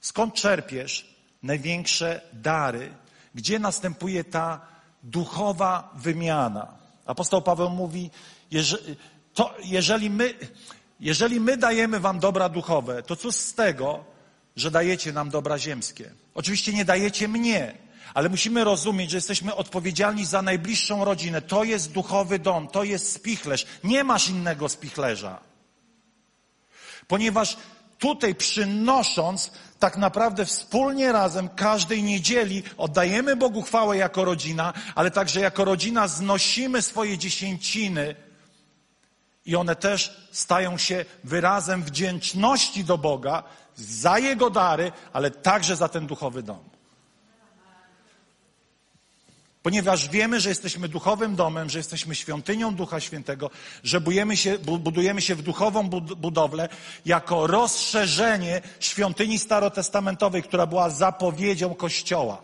Skąd 0.00 0.34
czerpiesz 0.34 1.14
największe 1.42 2.20
dary? 2.32 2.94
Gdzie 3.34 3.58
następuje 3.58 4.24
ta 4.24 4.60
duchowa 5.02 5.90
wymiana? 5.94 6.74
Apostoł 7.06 7.42
Paweł 7.42 7.70
mówi, 7.70 8.10
jeżeli, 8.50 8.96
to 9.34 9.54
jeżeli, 9.64 10.10
my, 10.10 10.34
jeżeli 11.00 11.40
my 11.40 11.56
dajemy 11.56 12.00
wam 12.00 12.18
dobra 12.18 12.48
duchowe, 12.48 13.02
to 13.02 13.16
cóż 13.16 13.34
z 13.34 13.54
tego, 13.54 14.11
że 14.56 14.70
dajecie 14.70 15.12
nam 15.12 15.30
dobra 15.30 15.58
ziemskie? 15.58 16.10
Oczywiście 16.34 16.72
nie 16.72 16.84
dajecie 16.84 17.28
mnie, 17.28 17.74
ale 18.14 18.28
musimy 18.28 18.64
rozumieć, 18.64 19.10
że 19.10 19.16
jesteśmy 19.16 19.54
odpowiedzialni 19.54 20.26
za 20.26 20.42
najbliższą 20.42 21.04
rodzinę. 21.04 21.42
To 21.42 21.64
jest 21.64 21.92
duchowy 21.92 22.38
dom, 22.38 22.68
to 22.68 22.84
jest 22.84 23.12
spichlerz. 23.12 23.66
Nie 23.84 24.04
masz 24.04 24.28
innego 24.28 24.68
spichlerza. 24.68 25.40
Ponieważ 27.08 27.56
tutaj 27.98 28.34
przynosząc 28.34 29.50
tak 29.78 29.96
naprawdę 29.96 30.44
wspólnie 30.44 31.12
razem 31.12 31.48
każdej 31.48 32.02
niedzieli 32.02 32.62
oddajemy 32.76 33.36
Bogu 33.36 33.62
chwałę 33.62 33.96
jako 33.96 34.24
rodzina, 34.24 34.72
ale 34.94 35.10
także 35.10 35.40
jako 35.40 35.64
rodzina 35.64 36.08
znosimy 36.08 36.82
swoje 36.82 37.18
dziesięciny 37.18 38.14
i 39.46 39.56
one 39.56 39.76
też 39.76 40.28
stają 40.32 40.78
się 40.78 41.04
wyrazem 41.24 41.82
wdzięczności 41.82 42.84
do 42.84 42.98
Boga 42.98 43.42
za 43.76 44.18
Jego 44.18 44.50
dary, 44.50 44.92
ale 45.12 45.30
także 45.30 45.76
za 45.76 45.88
ten 45.88 46.06
duchowy 46.06 46.42
dom. 46.42 46.72
Ponieważ 49.62 50.08
wiemy, 50.08 50.40
że 50.40 50.48
jesteśmy 50.48 50.88
duchowym 50.88 51.36
domem, 51.36 51.70
że 51.70 51.78
jesteśmy 51.78 52.14
świątynią 52.14 52.74
Ducha 52.74 53.00
Świętego, 53.00 53.50
że 53.84 54.00
budujemy 54.00 54.36
się, 54.36 54.58
budujemy 54.58 55.22
się 55.22 55.34
w 55.34 55.42
duchową 55.42 55.88
budowlę 56.16 56.68
jako 57.06 57.46
rozszerzenie 57.46 58.60
świątyni 58.80 59.38
starotestamentowej, 59.38 60.42
która 60.42 60.66
była 60.66 60.90
zapowiedzią 60.90 61.74
Kościoła. 61.74 62.42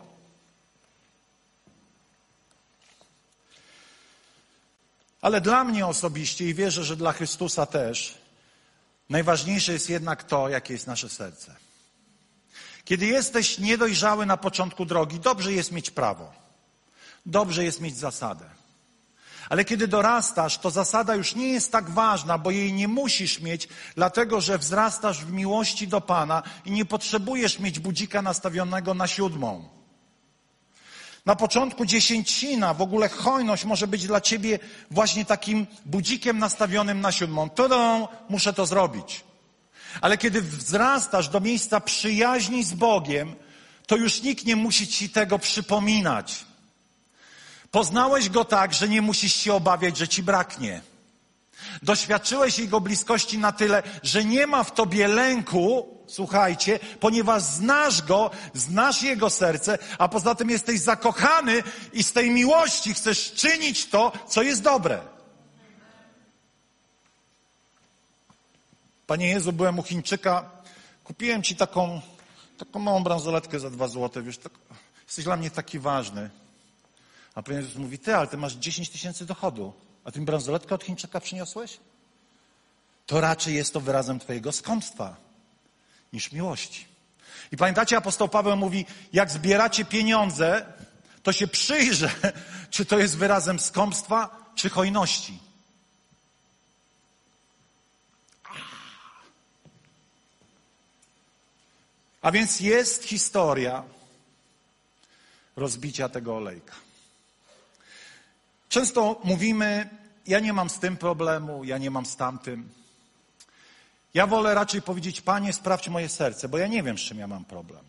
Ale 5.21 5.41
dla 5.41 5.65
mnie 5.65 5.87
osobiście 5.87 6.49
i 6.49 6.55
wierzę, 6.55 6.85
że 6.85 6.97
dla 6.97 7.13
Chrystusa 7.13 7.67
też, 7.67 8.19
najważniejsze 9.09 9.73
jest 9.73 9.91
jednak 9.91 10.25
to, 10.25 10.49
jakie 10.49 10.73
jest 10.73 10.87
nasze 10.87 11.09
serce. 11.09 11.57
Kiedy 12.85 13.07
jesteś 13.07 13.59
niedojrzały 13.59 14.27
na 14.27 14.37
początku 14.37 14.85
drogi, 14.85 15.21
dobrze 15.21 15.53
jest 15.53 15.73
mieć 15.73 15.91
prawo 15.91 16.49
dobrze 17.29 17.65
jest 17.65 17.81
mieć 17.81 17.97
zasadę. 17.97 18.45
Ale 19.49 19.65
kiedy 19.65 19.89
dorastasz, 19.89 20.59
to 20.59 20.71
zasada 20.71 21.15
już 21.15 21.35
nie 21.35 21.49
jest 21.49 21.73
tak 21.73 21.91
ważna, 21.91 22.39
bo 22.39 22.51
jej 22.51 22.73
nie 22.73 22.89
musisz 22.89 23.41
mieć, 23.41 23.69
dlatego 23.95 24.41
że 24.41 24.59
wzrastasz 24.59 25.25
w 25.25 25.33
miłości 25.33 25.89
do 25.89 26.01
Pana 26.01 26.43
i 26.65 26.71
nie 26.71 26.85
potrzebujesz 26.85 27.59
mieć 27.59 27.79
budzika 27.79 28.23
nastawionego 28.23 28.95
na 28.95 29.07
siódmą. 29.07 29.78
Na 31.29 31.37
początku 31.37 31.87
dziesięcina, 31.87 32.75
w 32.75 32.83
ogóle 32.83 33.09
hojność 33.09 33.65
może 33.65 33.87
być 33.87 34.07
dla 34.07 34.21
ciebie 34.21 34.59
właśnie 34.91 35.25
takim 35.25 35.67
budzikiem 35.87 36.39
nastawionym 36.39 37.01
na 37.01 37.13
siódmą. 37.13 37.51
Tudą, 37.51 38.09
muszę 38.29 38.53
to 38.53 38.67
zrobić. 38.67 39.25
Ale 40.01 40.19
kiedy 40.19 40.43
wzrastasz 40.43 41.29
do 41.29 41.41
miejsca 41.41 41.81
przyjaźni 41.81 42.65
z 42.65 42.75
Bogiem, 42.75 43.35
to 43.87 43.97
już 43.97 44.23
nikt 44.23 44.45
nie 44.45 44.57
musi 44.57 44.87
ci 44.87 45.11
tego 45.11 45.39
przypominać. 45.39 46.45
Poznałeś 47.71 48.29
Go 48.29 48.45
tak, 48.45 48.75
że 48.75 48.89
nie 48.89 49.03
musisz 49.03 49.35
się 49.35 49.55
obawiać, 49.55 49.97
że 49.97 50.09
Ci 50.09 50.23
braknie. 50.23 50.81
Doświadczyłeś 51.83 52.59
Jego 52.59 52.81
bliskości 52.81 53.39
na 53.39 53.53
tyle, 53.53 53.83
że 54.03 54.25
nie 54.25 54.47
ma 54.47 54.65
w 54.65 54.75
Tobie 54.75 55.09
lęku, 55.09 55.99
słuchajcie, 56.07 56.79
ponieważ 57.01 57.43
znasz 57.43 58.03
Go, 58.03 58.31
znasz 58.55 59.03
Jego 59.03 59.31
serce, 59.31 59.79
a 59.99 60.09
poza 60.09 60.35
tym 60.35 60.51
jesteś 60.51 60.81
zakochany 60.81 61.63
i 61.93 62.03
z 62.03 62.13
tej 62.13 62.31
miłości 62.31 62.95
chcesz 62.95 63.33
czynić 63.33 63.87
to, 63.87 64.13
co 64.29 64.43
jest 64.43 64.63
dobre. 64.63 65.01
Panie 69.07 69.29
Jezu, 69.29 69.53
byłem 69.53 69.79
u 69.79 69.83
Chińczyka, 69.83 70.51
kupiłem 71.05 71.43
Ci 71.43 71.57
taką, 71.57 72.01
taką 72.59 72.79
małą 72.79 73.05
bransoletkę 73.05 73.61
za 73.61 73.71
dwa 73.71 73.89
złote, 73.89 74.23
wiesz, 74.23 74.39
tak, 74.39 74.53
jesteś 75.07 75.25
dla 75.25 75.37
mnie 75.37 75.51
taki 75.51 75.79
ważny. 75.79 76.31
A 77.35 77.43
Pan 77.43 77.55
Jezus 77.55 77.77
mówi, 77.77 77.99
ty, 77.99 78.17
ale 78.17 78.27
ty 78.27 78.37
masz 78.37 78.53
10 78.53 78.91
tysięcy 78.91 79.27
dochodu, 79.27 79.73
a 80.05 80.11
ty 80.11 80.21
mi 80.21 80.27
bransoletkę 80.27 80.75
od 80.75 80.85
Chińczyka 80.85 81.21
przyniosłeś? 81.21 81.79
To 83.07 83.21
raczej 83.21 83.55
jest 83.55 83.73
to 83.73 83.81
wyrazem 83.81 84.19
twojego 84.19 84.53
skąpstwa 84.53 85.17
niż 86.13 86.33
miłości. 86.33 86.87
I 87.53 87.57
pamiętacie, 87.57 87.97
apostoł 87.97 88.29
Paweł 88.29 88.57
mówi, 88.57 88.87
jak 89.13 89.31
zbieracie 89.31 89.85
pieniądze, 89.85 90.73
to 91.23 91.33
się 91.33 91.49
przyjrzę, 91.49 92.11
czy 92.71 92.85
to 92.85 92.99
jest 92.99 93.17
wyrazem 93.17 93.59
skąpstwa, 93.59 94.53
czy 94.55 94.71
hojności. 94.71 95.39
A 102.23 102.31
więc 102.33 102.61
jest 102.61 103.05
historia 103.05 103.83
rozbicia 105.57 106.09
tego 106.09 106.37
olejka. 106.37 106.75
Często 108.69 109.21
mówimy, 109.25 109.89
ja 110.27 110.41
nie 110.41 110.53
mam 110.53 110.71
z 110.71 110.79
tym 110.79 110.97
problemu, 110.97 111.65
ja 111.65 111.79
nie 111.79 111.91
mam 111.91 112.07
z 112.07 112.17
tamtym. 112.17 112.69
Ja 114.15 114.27
wolę 114.27 114.55
raczej 114.55 114.83
powiedzieć, 114.83 115.21
Panie, 115.21 115.53
sprawdź 115.53 115.89
moje 115.89 116.09
serce, 116.09 116.49
bo 116.49 116.59
ja 116.59 116.67
nie 116.67 116.83
wiem, 116.83 116.99
z 116.99 117.01
czym 117.01 117.19
ja 117.19 117.27
mam 117.27 117.45
problem. 117.45 117.85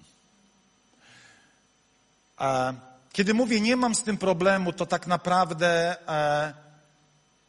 Kiedy 3.13 3.33
mówię, 3.33 3.61
nie 3.61 3.75
mam 3.75 3.95
z 3.95 4.03
tym 4.03 4.17
problemu, 4.17 4.73
to 4.73 4.85
tak 4.85 5.07
naprawdę 5.07 5.95
e, 6.07 6.53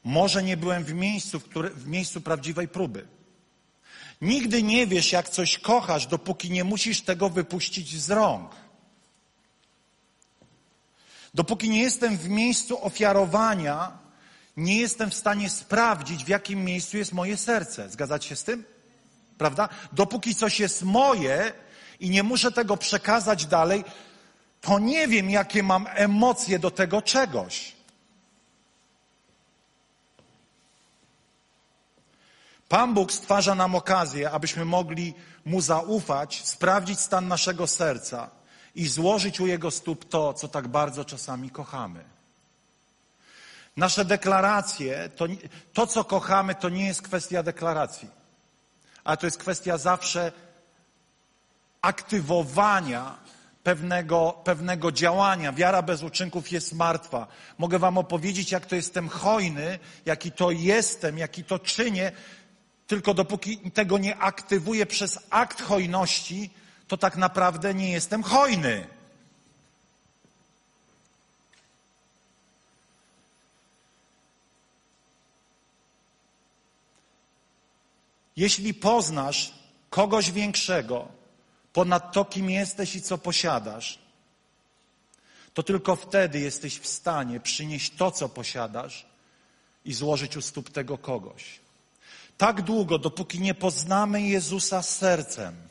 może 0.04 0.42
nie 0.42 0.56
byłem 0.56 0.84
w 0.84 0.94
miejscu, 0.94 1.40
w, 1.40 1.44
który, 1.44 1.70
w 1.70 1.86
miejscu 1.86 2.20
prawdziwej 2.20 2.68
próby. 2.68 3.06
Nigdy 4.20 4.62
nie 4.62 4.86
wiesz, 4.86 5.12
jak 5.12 5.28
coś 5.28 5.58
kochasz, 5.58 6.06
dopóki 6.06 6.50
nie 6.50 6.64
musisz 6.64 7.00
tego 7.00 7.30
wypuścić 7.30 8.02
z 8.02 8.10
rąk. 8.10 8.50
Dopóki 11.34 11.70
nie 11.70 11.82
jestem 11.82 12.16
w 12.16 12.28
miejscu 12.28 12.84
ofiarowania, 12.84 13.98
nie 14.56 14.76
jestem 14.76 15.10
w 15.10 15.14
stanie 15.14 15.50
sprawdzić, 15.50 16.24
w 16.24 16.28
jakim 16.28 16.64
miejscu 16.64 16.96
jest 16.96 17.12
moje 17.12 17.36
serce. 17.36 17.90
Zgadzacie 17.90 18.28
się 18.28 18.36
z 18.36 18.44
tym? 18.44 18.64
Prawda? 19.38 19.68
Dopóki 19.92 20.34
coś 20.34 20.60
jest 20.60 20.82
moje 20.82 21.52
i 22.00 22.10
nie 22.10 22.22
muszę 22.22 22.52
tego 22.52 22.76
przekazać 22.76 23.46
dalej, 23.46 23.84
to 24.60 24.78
nie 24.78 25.08
wiem, 25.08 25.30
jakie 25.30 25.62
mam 25.62 25.86
emocje 25.94 26.58
do 26.58 26.70
tego 26.70 27.02
czegoś. 27.02 27.72
Pan 32.68 32.94
Bóg 32.94 33.12
stwarza 33.12 33.54
nam 33.54 33.74
okazję, 33.74 34.30
abyśmy 34.30 34.64
mogli 34.64 35.14
Mu 35.44 35.60
zaufać, 35.60 36.42
sprawdzić 36.44 37.00
stan 37.00 37.28
naszego 37.28 37.66
serca 37.66 38.39
i 38.74 38.88
złożyć 38.88 39.40
u 39.40 39.46
Jego 39.46 39.70
stóp 39.70 40.04
to, 40.04 40.34
co 40.34 40.48
tak 40.48 40.68
bardzo 40.68 41.04
czasami 41.04 41.50
kochamy. 41.50 42.04
Nasze 43.76 44.04
deklaracje, 44.04 45.10
to, 45.16 45.26
to 45.72 45.86
co 45.86 46.04
kochamy, 46.04 46.54
to 46.54 46.68
nie 46.68 46.86
jest 46.86 47.02
kwestia 47.02 47.42
deklaracji, 47.42 48.08
ale 49.04 49.16
to 49.16 49.26
jest 49.26 49.38
kwestia 49.38 49.78
zawsze 49.78 50.32
aktywowania 51.82 53.18
pewnego, 53.62 54.40
pewnego 54.44 54.92
działania. 54.92 55.52
Wiara 55.52 55.82
bez 55.82 56.02
uczynków 56.02 56.52
jest 56.52 56.72
martwa. 56.72 57.26
Mogę 57.58 57.78
wam 57.78 57.98
opowiedzieć, 57.98 58.52
jak 58.52 58.66
to 58.66 58.76
jestem 58.76 59.08
hojny, 59.08 59.78
jaki 60.06 60.32
to 60.32 60.50
jestem, 60.50 61.18
jaki 61.18 61.44
to 61.44 61.58
czynię, 61.58 62.12
tylko 62.86 63.14
dopóki 63.14 63.70
tego 63.70 63.98
nie 63.98 64.16
aktywuję 64.16 64.86
przez 64.86 65.18
akt 65.30 65.62
hojności, 65.62 66.50
to 66.90 66.96
tak 66.96 67.16
naprawdę 67.16 67.74
nie 67.74 67.92
jestem 67.92 68.22
hojny. 68.22 68.86
Jeśli 78.36 78.74
poznasz 78.74 79.54
kogoś 79.90 80.30
większego 80.30 81.08
ponad 81.72 82.12
to, 82.12 82.24
kim 82.24 82.50
jesteś 82.50 82.96
i 82.96 83.02
co 83.02 83.18
posiadasz, 83.18 83.98
to 85.54 85.62
tylko 85.62 85.96
wtedy 85.96 86.38
jesteś 86.38 86.78
w 86.78 86.86
stanie 86.86 87.40
przynieść 87.40 87.92
to, 87.96 88.10
co 88.10 88.28
posiadasz 88.28 89.06
i 89.84 89.94
złożyć 89.94 90.36
u 90.36 90.42
stóp 90.42 90.70
tego 90.70 90.98
kogoś. 90.98 91.60
Tak 92.38 92.62
długo, 92.62 92.98
dopóki 92.98 93.40
nie 93.40 93.54
poznamy 93.54 94.22
Jezusa 94.22 94.82
sercem, 94.82 95.69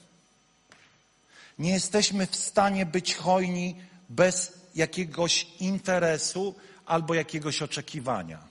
nie 1.59 1.71
jesteśmy 1.71 2.27
w 2.27 2.35
stanie 2.35 2.85
być 2.85 3.15
hojni 3.15 3.75
bez 4.09 4.53
jakiegoś 4.75 5.47
interesu 5.59 6.55
albo 6.85 7.13
jakiegoś 7.13 7.61
oczekiwania. 7.61 8.49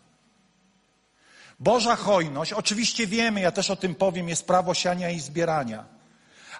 Boża 1.60 1.96
hojność, 1.96 2.52
oczywiście 2.52 3.06
wiemy, 3.06 3.40
ja 3.40 3.52
też 3.52 3.70
o 3.70 3.76
tym 3.76 3.94
powiem, 3.94 4.28
jest 4.28 4.46
prawo 4.46 4.74
siania 4.74 5.10
i 5.10 5.20
zbierania. 5.20 5.84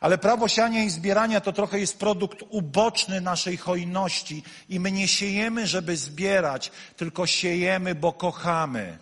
Ale 0.01 0.19
prawo 0.19 0.49
siania 0.49 0.85
i 0.85 0.91
zbierania 0.91 1.41
to 1.41 1.53
trochę 1.53 1.81
jest 1.81 1.99
produkt 1.99 2.39
uboczny 2.49 3.21
naszej 3.21 3.57
hojności 3.57 4.43
i 4.69 4.81
my 4.81 4.93
nie 4.93 5.09
siejemy, 5.09 5.67
żeby 5.67 5.97
zbierać, 5.97 6.73
tylko 6.97 7.27
siejemy, 7.27 7.95
bo 7.95 8.13
kochamy. 8.13 8.99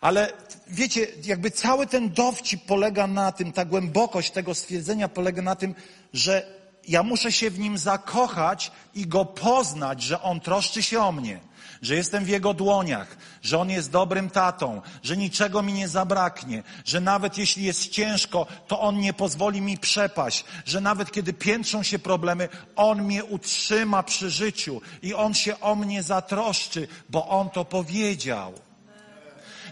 Ale 0.00 0.32
wiecie, 0.66 1.06
jakby 1.24 1.50
cały 1.50 1.86
ten 1.86 2.10
dowcip 2.10 2.64
polega 2.66 3.06
na 3.06 3.32
tym, 3.32 3.52
ta 3.52 3.64
głębokość 3.64 4.30
tego 4.30 4.54
stwierdzenia 4.54 5.08
polega 5.08 5.42
na 5.42 5.56
tym, 5.56 5.74
że 6.12 6.60
ja 6.88 7.02
muszę 7.02 7.32
się 7.32 7.50
w 7.50 7.58
nim 7.58 7.78
zakochać 7.78 8.72
i 8.94 9.06
go 9.06 9.24
poznać, 9.24 10.02
że 10.02 10.22
on 10.22 10.40
troszczy 10.40 10.82
się 10.82 11.00
o 11.02 11.12
mnie 11.12 11.40
że 11.82 11.94
jestem 11.94 12.24
w 12.24 12.28
Jego 12.28 12.54
dłoniach, 12.54 13.16
że 13.42 13.58
On 13.58 13.70
jest 13.70 13.90
dobrym 13.90 14.30
tatą, 14.30 14.82
że 15.02 15.16
niczego 15.16 15.62
mi 15.62 15.72
nie 15.72 15.88
zabraknie, 15.88 16.62
że 16.84 17.00
nawet 17.00 17.38
jeśli 17.38 17.64
jest 17.64 17.88
ciężko, 17.88 18.46
to 18.66 18.80
On 18.80 18.98
nie 18.98 19.12
pozwoli 19.12 19.60
mi 19.60 19.78
przepaść, 19.78 20.44
że 20.64 20.80
nawet 20.80 21.12
kiedy 21.12 21.32
piętrzą 21.32 21.82
się 21.82 21.98
problemy, 21.98 22.48
On 22.76 23.02
mnie 23.02 23.24
utrzyma 23.24 24.02
przy 24.02 24.30
życiu 24.30 24.80
i 25.02 25.14
On 25.14 25.34
się 25.34 25.60
o 25.60 25.74
mnie 25.74 26.02
zatroszczy, 26.02 26.88
bo 27.08 27.28
On 27.28 27.50
to 27.50 27.64
powiedział. 27.64 28.54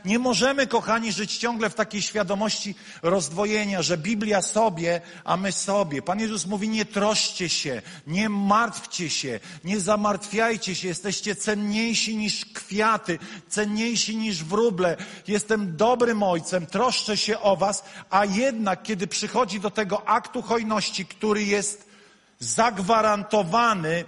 Nie 0.05 0.19
możemy, 0.19 0.67
kochani, 0.67 1.13
żyć 1.13 1.37
ciągle 1.37 1.71
w 1.71 1.75
takiej 1.75 2.03
świadomości 2.03 2.75
rozdwojenia, 3.03 3.83
że 3.83 3.99
Biblia 3.99 4.43
sobie, 4.43 5.01
a 5.25 5.37
my 5.37 5.53
sobie. 5.53 6.03
Pan 6.03 6.21
Jezus 6.21 6.47
mówi, 6.47 6.69
nie 6.69 6.85
troszcie 6.85 7.49
się, 7.49 7.83
nie 8.07 8.29
martwcie 8.29 9.11
się, 9.11 9.41
nie 9.65 9.81
zamartwiajcie 9.81 10.75
się, 10.75 10.89
jesteście 10.89 11.37
cenniejsi 11.37 12.17
niż 12.17 12.45
kwiaty, 12.45 13.19
cenniejsi 13.49 14.17
niż 14.17 14.45
wróble. 14.45 14.97
Jestem 15.29 15.77
dobrym 15.77 16.23
ojcem, 16.23 16.67
troszczę 16.67 17.17
się 17.17 17.41
o 17.41 17.57
was, 17.57 17.85
a 18.11 18.25
jednak, 18.25 18.83
kiedy 18.83 19.07
przychodzi 19.07 19.61
do 19.61 19.71
tego 19.71 20.09
aktu 20.09 20.43
hojności, 20.43 21.07
który 21.07 21.45
jest 21.45 21.89
zagwarantowany 22.39 24.05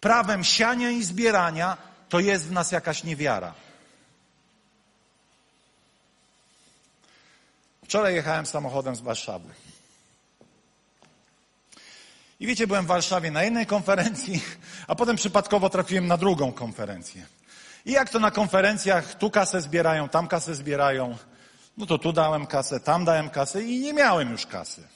prawem 0.00 0.44
siania 0.44 0.90
i 0.90 1.02
zbierania, 1.02 1.76
to 2.08 2.20
jest 2.20 2.48
w 2.48 2.52
nas 2.52 2.72
jakaś 2.72 3.04
niewiara. 3.04 3.63
Wczoraj 7.94 8.14
jechałem 8.14 8.46
samochodem 8.46 8.96
z 8.96 9.00
Warszawy. 9.00 9.48
I 12.40 12.46
wiecie, 12.46 12.66
byłem 12.66 12.84
w 12.84 12.88
Warszawie 12.88 13.30
na 13.30 13.42
jednej 13.42 13.66
konferencji, 13.66 14.42
a 14.88 14.94
potem 14.94 15.16
przypadkowo 15.16 15.70
trafiłem 15.70 16.06
na 16.06 16.16
drugą 16.16 16.52
konferencję. 16.52 17.26
I 17.84 17.92
jak 17.92 18.10
to 18.10 18.18
na 18.18 18.30
konferencjach, 18.30 19.14
tu 19.14 19.30
kasę 19.30 19.60
zbierają, 19.60 20.08
tam 20.08 20.28
kasę 20.28 20.54
zbierają, 20.54 21.18
no 21.76 21.86
to 21.86 21.98
tu 21.98 22.12
dałem 22.12 22.46
kasę, 22.46 22.80
tam 22.80 23.04
dałem 23.04 23.30
kasę 23.30 23.62
i 23.62 23.80
nie 23.80 23.92
miałem 23.92 24.30
już 24.30 24.46
kasy. 24.46 24.88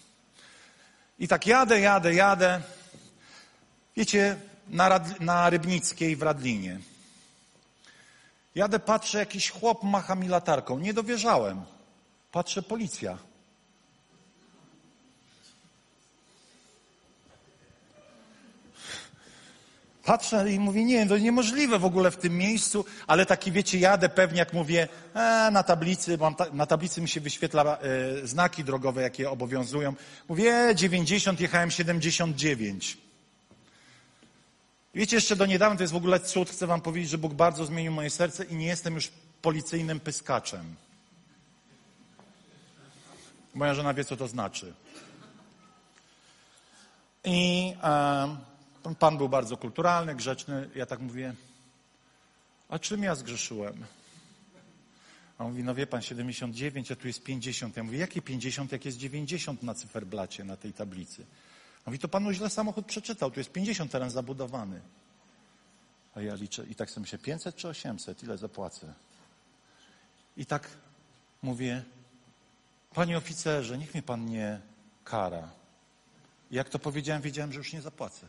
I 1.19 1.29
tak 1.29 1.47
jadę, 1.47 1.81
jadę, 1.81 2.15
jadę. 2.15 2.61
Wiecie, 3.97 4.37
na, 4.69 4.89
Rad, 4.89 5.21
na 5.21 5.51
Rybnickiej 5.51 6.17
w 6.17 6.23
Radlinie. 6.23 6.81
Jadę, 8.55 8.79
patrzę, 8.79 9.19
jakiś 9.19 9.51
chłop 9.51 9.83
macha 9.83 10.15
mi 10.15 10.29
latarką. 10.29 10.79
Nie 10.79 10.95
dowierzałem. 10.95 11.78
Patrzę, 12.33 12.63
policja. 12.63 13.19
Patrzę 20.09 20.53
i 20.53 20.59
mówię, 20.61 20.85
nie, 20.85 21.07
to 21.07 21.19
niemożliwe 21.19 21.79
w 21.79 21.85
ogóle 21.85 22.11
w 22.11 22.17
tym 22.17 22.39
miejscu, 22.39 22.85
ale 23.07 23.27
taki, 23.27 23.53
wiecie, 23.53 23.79
jadę 23.79 24.09
pewnie, 24.09 24.39
jak 24.39 24.53
mówię, 24.53 24.89
e, 25.15 25.51
na 25.53 25.63
tablicy, 25.63 26.19
ta, 26.37 26.47
na 26.53 26.67
tablicy 26.67 27.01
mi 27.01 27.09
się 27.09 27.21
wyświetla 27.21 27.79
e, 27.79 28.27
znaki 28.27 28.65
drogowe, 28.65 29.03
jakie 29.03 29.31
obowiązują. 29.31 29.95
Mówię, 30.29 30.73
90, 30.75 31.41
jechałem 31.41 31.71
79. 31.71 32.99
Wiecie, 34.95 35.17
jeszcze 35.17 35.37
do 35.37 35.47
niedawna, 35.47 35.77
to 35.77 35.83
jest 35.83 35.93
w 35.93 35.97
ogóle 35.97 36.21
cud, 36.21 36.51
chcę 36.51 36.67
wam 36.67 36.81
powiedzieć, 36.81 37.11
że 37.11 37.19
Bóg 37.19 37.35
bardzo 37.35 37.67
zmienił 37.67 37.93
moje 37.93 38.11
serce 38.11 38.45
i 38.45 38.57
nie 38.57 38.67
jestem 38.67 38.95
już 38.95 39.11
policyjnym 39.43 40.01
pyskaczem. 40.01 40.75
Moja 43.59 43.75
żona 43.75 43.95
wie, 43.95 44.05
co 44.05 44.17
to 44.17 44.29
znaczy. 44.29 44.73
I 47.25 47.73
e, 47.83 48.95
pan 48.99 49.19
był 49.19 49.29
bardzo 49.29 49.57
kulturalny, 49.57 50.15
grzeczny. 50.15 50.71
Ja 50.75 50.87
tak 50.87 51.01
mówię, 51.01 51.35
a 52.69 52.79
czym 52.79 53.03
ja 53.03 53.15
zgrzeszyłem? 53.15 53.85
A 55.39 55.45
on 55.45 55.51
mówi, 55.51 55.65
no 55.65 55.75
wie 55.75 55.87
pan, 55.87 56.03
79, 56.03 56.93
a 56.93 56.97
tu 56.97 57.07
jest 57.07 57.23
50. 57.23 57.77
Ja 57.77 57.83
mówię, 57.83 57.99
jakie 57.99 58.23
50, 58.23 58.73
jak 58.73 58.85
jest 58.85 58.99
90 58.99 59.63
na 59.63 59.75
cyferblacie, 59.75 60.45
na 60.45 60.57
tej 60.57 60.73
tablicy? 60.73 61.23
On 61.23 61.27
mówi, 61.87 61.99
to 61.99 62.09
panu 62.09 62.33
źle 62.33 62.51
samochód 62.51 62.87
przeczytał, 62.87 63.31
tu 63.31 63.41
jest 63.41 63.53
50 63.53 63.91
teren 63.91 64.11
zabudowany. 64.11 64.81
A 66.15 66.21
ja 66.21 66.35
liczę 66.35 66.67
i 66.71 66.75
tak 66.75 66.91
sobie 66.91 67.03
myślę, 67.03 67.19
500 67.19 67.57
czy 67.57 67.69
800, 67.69 68.23
ile 68.23 68.39
zapłacę? 68.39 68.95
I 70.37 70.47
tak 70.47 70.69
mówię, 71.43 71.85
Panie 72.99 73.17
oficerze, 73.19 73.79
niech 73.79 73.95
mnie 73.95 74.03
pan 74.03 74.27
nie 74.27 74.61
kara. 75.05 75.49
Jak 76.51 76.69
to 76.69 76.79
powiedziałem, 76.79 77.23
wiedziałem, 77.23 77.53
że 77.53 77.59
już 77.59 77.73
nie 77.73 77.83
zapłacę. 77.83 78.27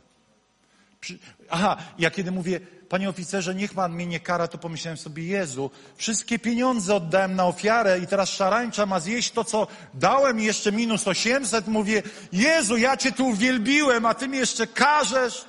Przy... 1.01 1.19
Aha, 1.49 1.77
ja 1.99 2.11
kiedy 2.11 2.31
mówię, 2.31 2.59
panie 2.89 3.09
oficerze, 3.09 3.55
niech 3.55 3.73
pan 3.73 3.93
mnie 3.93 4.05
nie 4.05 4.19
kara, 4.19 4.47
to 4.47 4.57
pomyślałem 4.57 4.97
sobie, 4.97 5.23
Jezu, 5.23 5.71
wszystkie 5.95 6.39
pieniądze 6.39 6.95
oddałem 6.95 7.35
na 7.35 7.45
ofiarę 7.45 7.99
i 7.99 8.07
teraz 8.07 8.29
szarańcza 8.29 8.85
ma 8.85 8.99
zjeść 8.99 9.31
to, 9.31 9.43
co 9.43 9.67
dałem 9.93 10.39
jeszcze 10.39 10.71
minus 10.71 11.07
800. 11.07 11.67
Mówię, 11.67 12.03
Jezu, 12.31 12.77
ja 12.77 12.97
cię 12.97 13.11
tu 13.11 13.27
uwielbiłem, 13.27 14.05
a 14.05 14.13
ty 14.13 14.27
mnie 14.27 14.39
jeszcze 14.39 14.67
karzesz. 14.67 15.45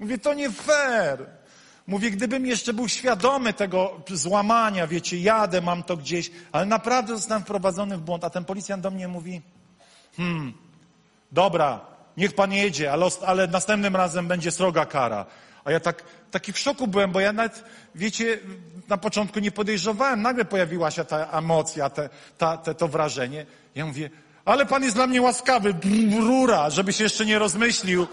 Mówię, 0.00 0.18
to 0.18 0.34
nie 0.34 0.50
fair. 0.50 1.26
Mówię, 1.86 2.10
gdybym 2.10 2.46
jeszcze 2.46 2.72
był 2.72 2.88
świadomy 2.88 3.52
tego 3.52 4.00
złamania, 4.08 4.86
wiecie, 4.86 5.18
jadę, 5.18 5.60
mam 5.60 5.82
to 5.82 5.96
gdzieś, 5.96 6.30
ale 6.52 6.66
naprawdę 6.66 7.16
zostałem 7.16 7.42
wprowadzony 7.42 7.96
w 7.96 8.00
błąd, 8.00 8.24
a 8.24 8.30
ten 8.30 8.44
policjant 8.44 8.82
do 8.82 8.90
mnie 8.90 9.08
mówi, 9.08 9.42
hmm, 10.16 10.52
dobra, 11.32 11.80
niech 12.16 12.34
pan 12.34 12.52
jedzie, 12.52 12.92
ale, 12.92 13.06
ale 13.26 13.46
następnym 13.46 13.96
razem 13.96 14.28
będzie 14.28 14.50
sroga 14.50 14.86
kara. 14.86 15.26
A 15.64 15.70
ja 15.72 15.80
tak, 15.80 16.04
taki 16.30 16.52
w 16.52 16.58
szoku 16.58 16.86
byłem, 16.86 17.12
bo 17.12 17.20
ja 17.20 17.32
nawet, 17.32 17.64
wiecie, 17.94 18.38
na 18.88 18.96
początku 18.96 19.38
nie 19.38 19.50
podejrzewałem, 19.50 20.22
nagle 20.22 20.44
pojawiła 20.44 20.90
się 20.90 21.04
ta 21.04 21.30
emocja, 21.30 21.90
te, 21.90 22.08
ta, 22.38 22.56
te, 22.56 22.74
to 22.74 22.88
wrażenie. 22.88 23.46
Ja 23.74 23.86
mówię, 23.86 24.10
ale 24.44 24.66
pan 24.66 24.82
jest 24.82 24.96
dla 24.96 25.06
mnie 25.06 25.22
łaskawy, 25.22 25.74
rura, 26.20 26.70
żeby 26.70 26.92
się 26.92 27.04
jeszcze 27.04 27.26
nie 27.26 27.38
rozmyślił. 27.38 28.06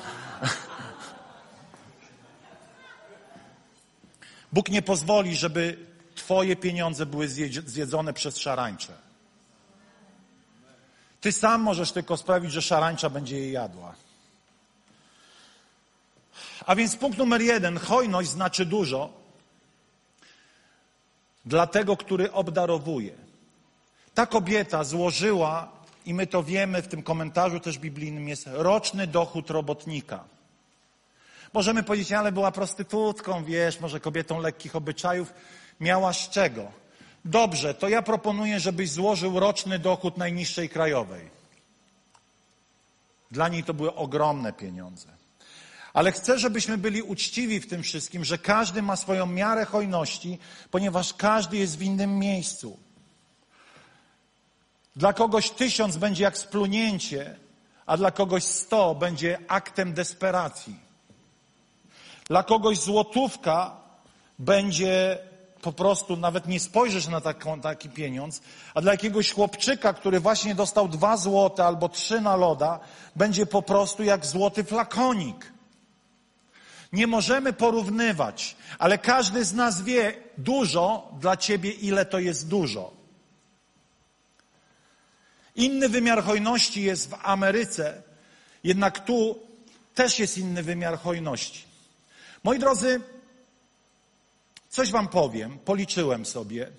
Bóg 4.53 4.69
nie 4.69 4.81
pozwoli, 4.81 5.35
żeby 5.35 5.77
Twoje 6.15 6.55
pieniądze 6.55 7.05
były 7.05 7.27
zjedzone 7.65 8.13
przez 8.13 8.37
szarańcze. 8.37 8.93
Ty 11.21 11.31
sam 11.31 11.61
możesz 11.61 11.91
tylko 11.91 12.17
sprawić, 12.17 12.51
że 12.51 12.61
szarańcza 12.61 13.09
będzie 13.09 13.39
je 13.39 13.51
jadła. 13.51 13.95
A 16.65 16.75
więc 16.75 16.95
punkt 16.95 17.17
numer 17.17 17.41
jeden, 17.41 17.77
hojność 17.77 18.29
znaczy 18.29 18.65
dużo 18.65 19.09
dla 21.45 21.67
tego, 21.67 21.97
który 21.97 22.31
obdarowuje. 22.31 23.13
Ta 24.13 24.25
kobieta 24.25 24.83
złożyła 24.83 25.71
i 26.05 26.13
my 26.13 26.27
to 26.27 26.43
wiemy, 26.43 26.81
w 26.81 26.87
tym 26.87 27.03
komentarzu 27.03 27.59
też 27.59 27.77
biblijnym 27.77 28.29
jest 28.29 28.49
roczny 28.51 29.07
dochód 29.07 29.49
robotnika. 29.49 30.23
Możemy 31.53 31.83
powiedzieć, 31.83 32.11
ale 32.11 32.31
była 32.31 32.51
prostytutką, 32.51 33.43
wiesz, 33.43 33.79
może 33.79 33.99
kobietą 33.99 34.39
lekkich 34.39 34.75
obyczajów. 34.75 35.33
Miała 35.79 36.13
z 36.13 36.29
czego? 36.29 36.71
Dobrze, 37.25 37.73
to 37.73 37.89
ja 37.89 38.01
proponuję, 38.01 38.59
żebyś 38.59 38.91
złożył 38.91 39.39
roczny 39.39 39.79
dochód 39.79 40.17
najniższej 40.17 40.69
krajowej. 40.69 41.29
Dla 43.31 43.47
niej 43.47 43.63
to 43.63 43.73
były 43.73 43.95
ogromne 43.95 44.53
pieniądze. 44.53 45.07
Ale 45.93 46.11
chcę, 46.11 46.39
żebyśmy 46.39 46.77
byli 46.77 47.01
uczciwi 47.01 47.59
w 47.59 47.69
tym 47.69 47.83
wszystkim, 47.83 48.25
że 48.25 48.37
każdy 48.37 48.81
ma 48.81 48.95
swoją 48.95 49.25
miarę 49.25 49.65
hojności, 49.65 50.39
ponieważ 50.71 51.13
każdy 51.13 51.57
jest 51.57 51.77
w 51.77 51.81
innym 51.81 52.19
miejscu. 52.19 52.79
Dla 54.95 55.13
kogoś 55.13 55.49
tysiąc 55.49 55.97
będzie 55.97 56.23
jak 56.23 56.37
splunięcie, 56.37 57.35
a 57.85 57.97
dla 57.97 58.11
kogoś 58.11 58.43
sto 58.43 58.95
będzie 58.95 59.39
aktem 59.47 59.93
desperacji. 59.93 60.75
Dla 62.27 62.43
kogoś 62.43 62.79
złotówka 62.79 63.77
będzie 64.39 65.17
po 65.61 65.71
prostu, 65.71 66.17
nawet 66.17 66.47
nie 66.47 66.59
spojrzysz 66.59 67.07
na 67.07 67.21
taką, 67.21 67.61
taki 67.61 67.89
pieniądz, 67.89 68.41
a 68.73 68.81
dla 68.81 68.91
jakiegoś 68.91 69.31
chłopczyka, 69.31 69.93
który 69.93 70.19
właśnie 70.19 70.55
dostał 70.55 70.87
dwa 70.87 71.17
złote 71.17 71.65
albo 71.65 71.89
trzy 71.89 72.21
na 72.21 72.35
loda, 72.35 72.79
będzie 73.15 73.45
po 73.45 73.61
prostu 73.61 74.03
jak 74.03 74.25
złoty 74.25 74.63
flakonik. 74.63 75.53
Nie 76.93 77.07
możemy 77.07 77.53
porównywać, 77.53 78.55
ale 78.79 78.97
każdy 78.97 79.45
z 79.45 79.53
nas 79.53 79.81
wie 79.81 80.13
dużo 80.37 81.11
dla 81.19 81.37
ciebie, 81.37 81.71
ile 81.71 82.05
to 82.05 82.19
jest 82.19 82.47
dużo. 82.47 82.91
Inny 85.55 85.89
wymiar 85.89 86.23
hojności 86.23 86.81
jest 86.81 87.09
w 87.09 87.15
Ameryce, 87.21 88.01
jednak 88.63 89.05
tu 89.05 89.39
też 89.95 90.19
jest 90.19 90.37
inny 90.37 90.63
wymiar 90.63 90.99
hojności. 90.99 91.72
Moi 92.43 92.59
drodzy, 92.59 93.01
coś 94.69 94.91
wam 94.91 95.07
powiem, 95.07 95.59
policzyłem 95.59 96.25
sobie. 96.25 96.71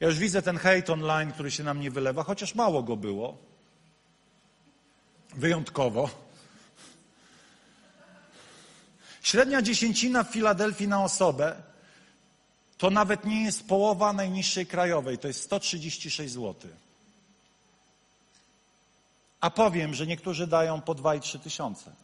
Ja 0.00 0.08
już 0.08 0.18
widzę 0.18 0.42
ten 0.42 0.58
hejt 0.58 0.90
online, 0.90 1.32
który 1.32 1.50
się 1.50 1.64
na 1.64 1.74
mnie 1.74 1.90
wylewa, 1.90 2.22
chociaż 2.22 2.54
mało 2.54 2.82
go 2.82 2.96
było. 2.96 3.36
Wyjątkowo. 5.34 6.10
Średnia 9.22 9.62
dziesięcina 9.62 10.24
w 10.24 10.32
Filadelfii 10.32 10.88
na 10.88 11.04
osobę 11.04 11.62
to 12.78 12.90
nawet 12.90 13.24
nie 13.24 13.44
jest 13.44 13.68
połowa 13.68 14.12
najniższej 14.12 14.66
krajowej, 14.66 15.18
to 15.18 15.28
jest 15.28 15.42
136 15.42 16.32
zł. 16.32 16.70
A 19.40 19.50
powiem, 19.50 19.94
że 19.94 20.06
niektórzy 20.06 20.46
dają 20.46 20.80
po 20.80 20.94
2 20.94 21.14
i 21.14 21.20
3 21.20 21.38
tysiące. 21.38 22.03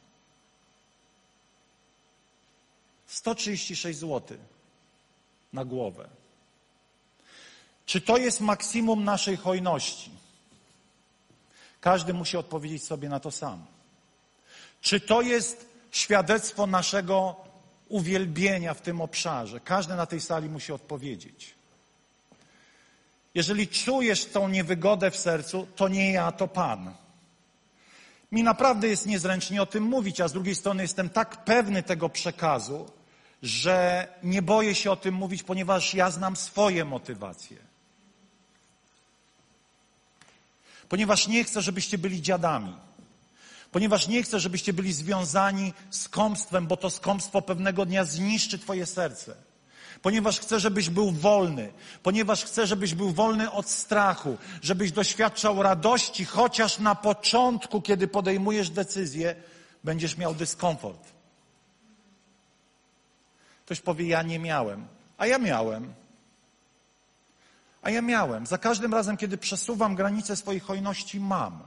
136 3.11 3.99
zł 3.99 4.39
na 5.53 5.65
głowę. 5.65 6.09
Czy 7.87 8.01
to 8.01 8.17
jest 8.17 8.41
maksimum 8.41 9.05
naszej 9.05 9.37
hojności? 9.37 10.11
Każdy 11.81 12.15
musi 12.15 12.37
odpowiedzieć 12.37 12.85
sobie 12.85 13.09
na 13.09 13.21
to 13.21 13.31
sam. 13.31 13.67
Czy 14.81 15.01
to 15.01 15.23
jest 15.23 15.67
świadectwo 15.91 16.67
naszego 16.67 17.37
uwielbienia 17.89 18.75
w 18.75 18.81
tym 18.81 19.01
obszarze? 19.01 19.61
Każdy 19.61 19.95
na 19.95 20.07
tej 20.07 20.21
sali 20.21 20.49
musi 20.49 20.73
odpowiedzieć. 20.73 21.55
Jeżeli 23.35 23.69
czujesz 23.69 24.27
tą 24.27 24.49
niewygodę 24.49 25.11
w 25.11 25.17
sercu, 25.17 25.67
to 25.77 25.89
nie 25.89 26.13
ja, 26.13 26.33
to 26.33 26.49
Pan. 26.49 26.95
Mi 28.33 28.43
naprawdę 28.43 28.89
jest 28.89 29.07
niezręcznie 29.07 29.63
o 29.63 29.67
tym 29.67 29.85
mówić, 29.85 30.21
a 30.21 30.29
z 30.29 30.33
drugiej 30.33 30.55
strony 30.55 30.83
jestem 30.83 31.11
tak 31.11 31.45
pewny 31.45 31.83
tego 31.83 32.09
przekazu, 32.09 33.00
że 33.43 34.09
nie 34.23 34.43
boję 34.43 34.75
się 34.75 34.91
o 34.91 34.97
tym 34.97 35.15
mówić, 35.15 35.43
ponieważ 35.43 35.95
ja 35.95 36.11
znam 36.11 36.37
swoje 36.37 36.85
motywacje. 36.85 37.57
Ponieważ 40.89 41.29
nie 41.29 41.45
chcę, 41.45 41.63
żebyście 41.63 41.99
byli 41.99 42.23
dziadami. 42.23 42.75
Ponieważ 43.73 44.09
nie 44.09 44.23
chcę, 44.23 44.41
żebyście 44.41 44.73
byli 44.73 44.93
związani 44.93 45.73
skąpstwem, 45.91 46.67
bo 46.67 46.77
to 46.77 46.91
skąpstwo 46.91 47.43
pewnego 47.43 47.87
dnia 47.87 48.05
zniszczy 48.05 48.59
Twoje 48.59 48.87
serce. 48.87 49.35
Ponieważ 50.03 50.41
chcę, 50.41 50.61
żebyś 50.61 50.91
był 50.91 51.11
wolny. 51.11 51.73
Ponieważ 52.03 52.45
chcę, 52.45 52.67
żebyś 52.67 52.95
był 52.95 53.11
wolny 53.13 53.51
od 53.51 53.71
strachu. 53.71 54.37
Żebyś 54.63 54.93
doświadczał 54.93 55.63
radości, 55.63 56.25
chociaż 56.25 56.79
na 56.79 56.95
początku, 56.95 57.83
kiedy 57.83 58.09
podejmujesz 58.09 58.71
decyzję, 58.71 59.35
będziesz 59.85 60.17
miał 60.17 60.35
dyskomfort. 60.35 61.10
Ktoś 63.71 63.81
powie, 63.81 64.07
ja 64.07 64.23
nie 64.23 64.39
miałem. 64.39 64.87
A 65.19 65.27
ja 65.27 65.39
miałem. 65.39 65.95
A 67.83 67.91
ja 67.91 68.03
miałem. 68.03 68.47
Za 68.47 68.59
każdym 68.59 68.95
razem, 68.95 69.17
kiedy 69.17 69.39
przesuwam 69.39 69.95
granice 69.95 70.37
swojej 70.37 70.61
hojności, 70.61 71.21
mam. 71.21 71.63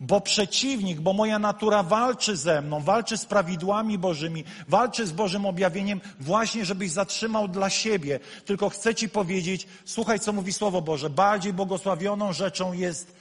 Bo 0.00 0.20
przeciwnik, 0.20 1.00
bo 1.00 1.12
moja 1.12 1.38
natura 1.38 1.82
walczy 1.82 2.36
ze 2.36 2.62
mną, 2.62 2.80
walczy 2.80 3.18
z 3.18 3.26
prawidłami 3.26 3.98
Bożymi, 3.98 4.44
walczy 4.68 5.06
z 5.06 5.12
Bożym 5.12 5.46
objawieniem, 5.46 6.00
właśnie 6.20 6.64
żebyś 6.64 6.90
zatrzymał 6.90 7.48
dla 7.48 7.70
siebie. 7.70 8.20
Tylko 8.44 8.70
chcę 8.70 8.94
Ci 8.94 9.08
powiedzieć, 9.08 9.66
słuchaj, 9.84 10.20
co 10.20 10.32
mówi 10.32 10.52
Słowo 10.52 10.82
Boże. 10.82 11.10
Bardziej 11.10 11.52
błogosławioną 11.52 12.32
rzeczą 12.32 12.72
jest 12.72 13.16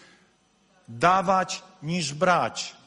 dawać 0.87 1.63
niż 1.83 2.13
brać. 2.13 2.82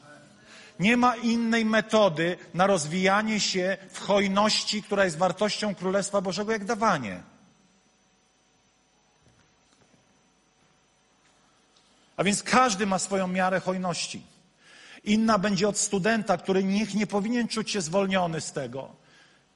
Nie 0.79 0.97
ma 0.97 1.15
innej 1.15 1.65
metody 1.65 2.37
na 2.53 2.67
rozwijanie 2.67 3.39
się 3.39 3.77
w 3.89 3.99
hojności, 3.99 4.83
która 4.83 5.05
jest 5.05 5.17
wartością 5.17 5.75
Królestwa 5.75 6.21
Bożego, 6.21 6.51
jak 6.51 6.65
dawanie. 6.65 7.23
A 12.17 12.23
więc 12.23 12.43
każdy 12.43 12.85
ma 12.85 12.99
swoją 12.99 13.27
miarę 13.27 13.59
hojności. 13.59 14.21
Inna 15.03 15.37
będzie 15.37 15.69
od 15.69 15.77
studenta, 15.77 16.37
który 16.37 16.63
niech 16.63 16.93
nie 16.93 17.07
powinien 17.07 17.47
czuć 17.47 17.71
się 17.71 17.81
zwolniony 17.81 18.41
z 18.41 18.51
tego. 18.51 18.95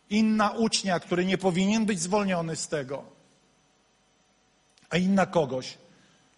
Inna 0.09 0.49
ucznia, 0.49 0.99
który 0.99 1.25
nie 1.25 1.37
powinien 1.37 1.85
być 1.85 1.99
zwolniony 1.99 2.55
z 2.55 2.67
tego. 2.67 3.03
A 4.89 4.97
inna 4.97 5.25
kogoś, 5.25 5.77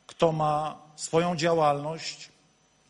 kto 0.07 0.31
ma 0.31 0.77
swoją 0.95 1.35
działalność, 1.35 2.29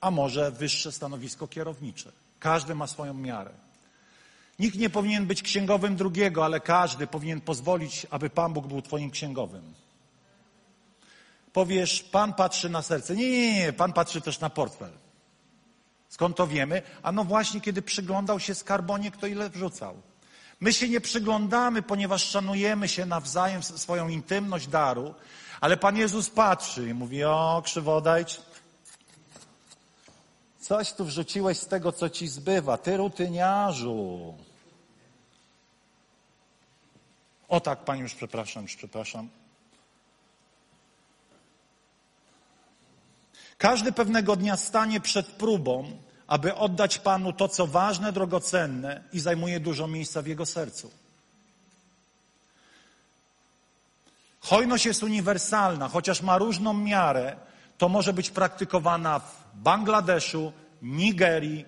a 0.04 0.12
może 0.12 0.52
wyższe 0.52 0.92
stanowisko 0.92 1.48
kierownicze. 1.48 2.12
Każdy 2.40 2.76
ma 2.76 2.88
swoją 2.88 3.14
miarę. 3.14 3.52
Nikt 4.60 4.78
nie 4.78 4.90
powinien 4.90 5.26
być 5.26 5.42
księgowym 5.42 5.96
drugiego, 5.96 6.46
ale 6.46 6.60
każdy 6.60 7.08
powinien 7.08 7.42
pozwolić, 7.42 8.08
aby 8.10 8.30
Pan 8.30 8.54
Bóg 8.54 8.68
był 8.68 8.82
Twoim 8.82 9.12
księgowym. 9.12 9.74
Powiesz, 11.54 12.04
Pan 12.04 12.34
patrzy 12.34 12.70
na 12.70 12.82
serce. 12.82 13.16
Nie, 13.16 13.32
nie, 13.32 13.54
nie, 13.54 13.74
Pan 13.74 13.94
patrzy 13.94 14.22
też 14.22 14.40
na 14.40 14.50
portfel. 14.50 14.92
Skąd 16.10 16.38
to 16.38 16.48
wiemy? 16.48 16.82
A 17.04 17.12
no 17.12 17.24
właśnie, 17.24 17.62
kiedy 17.62 17.82
przyglądał 17.82 18.40
się 18.40 18.56
skarbonie, 18.56 19.12
kto 19.12 19.28
ile 19.28 19.50
wrzucał. 19.50 19.96
My 20.60 20.74
się 20.74 20.90
nie 20.90 21.02
przyglądamy, 21.02 21.82
ponieważ 21.82 22.30
szanujemy 22.30 22.88
się 22.88 23.06
nawzajem, 23.06 23.64
swoją 23.64 24.08
intymność 24.08 24.68
daru, 24.68 25.14
ale 25.62 25.78
Pan 25.78 25.98
Jezus 25.98 26.30
patrzy 26.30 26.90
i 26.90 26.94
mówi, 26.94 27.24
o 27.24 27.62
krzywodajcz, 27.66 28.42
coś 30.64 30.94
tu 30.94 31.06
wrzuciłeś 31.06 31.58
z 31.58 31.68
tego, 31.68 31.92
co 31.92 32.10
ci 32.10 32.28
zbywa, 32.28 32.78
ty 32.78 32.98
rutyniarzu. 32.98 34.34
O 37.50 37.60
tak, 37.60 37.80
Panie, 37.80 38.02
już 38.02 38.16
przepraszam, 38.16 38.64
już 38.64 38.76
przepraszam. 38.76 39.30
Każdy 43.58 43.92
pewnego 43.92 44.36
dnia 44.36 44.58
stanie 44.58 45.02
przed 45.02 45.28
próbą, 45.28 45.92
aby 46.28 46.56
oddać 46.56 47.00
Panu 47.00 47.34
to, 47.34 47.48
co 47.48 47.68
ważne, 47.68 48.12
drogocenne 48.12 49.04
i 49.14 49.20
zajmuje 49.20 49.60
dużo 49.60 49.88
miejsca 49.88 50.22
w 50.22 50.28
jego 50.28 50.46
sercu. 50.46 50.92
Hojność 54.40 54.86
jest 54.86 55.04
uniwersalna, 55.04 55.90
chociaż 55.90 56.22
ma 56.22 56.38
różną 56.38 56.74
miarę, 56.74 57.36
to 57.78 57.90
może 57.90 58.14
być 58.14 58.30
praktykowana 58.30 59.20
w 59.20 59.43
Bangladeszu, 59.54 60.54
Nigerii, 60.82 61.66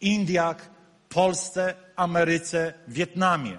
Indiach, 0.00 0.70
Polsce, 1.08 1.74
Ameryce, 1.96 2.74
Wietnamie. 2.88 3.58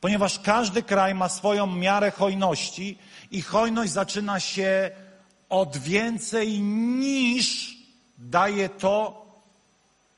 Ponieważ 0.00 0.38
każdy 0.38 0.82
kraj 0.82 1.14
ma 1.14 1.28
swoją 1.28 1.66
miarę 1.66 2.10
hojności 2.10 2.98
i 3.30 3.42
hojność 3.42 3.92
zaczyna 3.92 4.40
się 4.40 4.90
od 5.48 5.76
więcej 5.76 6.60
niż 6.60 7.76
daje 8.18 8.68
to, 8.68 9.26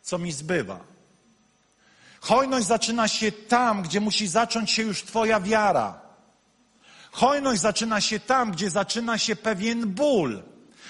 co 0.02 0.18
mi 0.18 0.32
zbywa. 0.32 0.80
Hojność 2.20 2.66
zaczyna 2.66 3.08
się 3.08 3.32
tam, 3.32 3.82
gdzie 3.82 4.00
musi 4.00 4.28
zacząć 4.28 4.70
się 4.70 4.82
już 4.82 5.02
Twoja 5.02 5.40
wiara. 5.40 6.00
Hojność 7.12 7.60
zaczyna 7.60 8.00
się 8.00 8.20
tam, 8.20 8.52
gdzie 8.52 8.70
zaczyna 8.70 9.18
się 9.18 9.36
pewien 9.36 9.86
ból. 9.86 10.42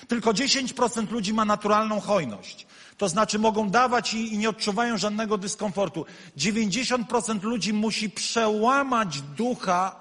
Tylko 0.09 0.33
10% 0.33 1.11
ludzi 1.11 1.35
ma 1.35 1.45
naturalną 1.45 2.01
hojność. 2.01 2.67
To 2.97 3.09
znaczy 3.09 3.39
mogą 3.39 3.71
dawać 3.71 4.15
i, 4.15 4.35
i 4.35 4.39
nie 4.39 4.49
odczuwają 4.49 4.99
żadnego 4.99 5.39
dyskomfortu. 5.39 6.07
90% 6.37 7.43
ludzi 7.43 7.73
musi 7.73 8.11
przełamać 8.11 9.21
ducha 9.23 10.01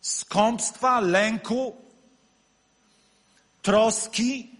skąpstwa, 0.00 1.00
lęku, 1.00 1.76
troski, 3.62 4.50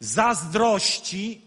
zazdrości. 0.00 1.42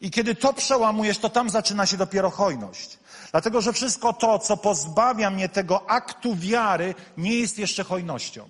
I 0.00 0.10
kiedy 0.10 0.34
to 0.34 0.52
przełamujesz, 0.52 1.18
to 1.18 1.28
tam 1.28 1.50
zaczyna 1.50 1.86
się 1.86 1.96
dopiero 1.96 2.30
hojność. 2.30 2.98
Dlatego, 3.36 3.60
że 3.60 3.72
wszystko 3.72 4.12
to, 4.12 4.38
co 4.38 4.56
pozbawia 4.56 5.30
mnie 5.30 5.48
tego 5.48 5.90
aktu 5.90 6.36
wiary, 6.36 6.94
nie 7.16 7.34
jest 7.34 7.58
jeszcze 7.58 7.84
hojnością. 7.84 8.48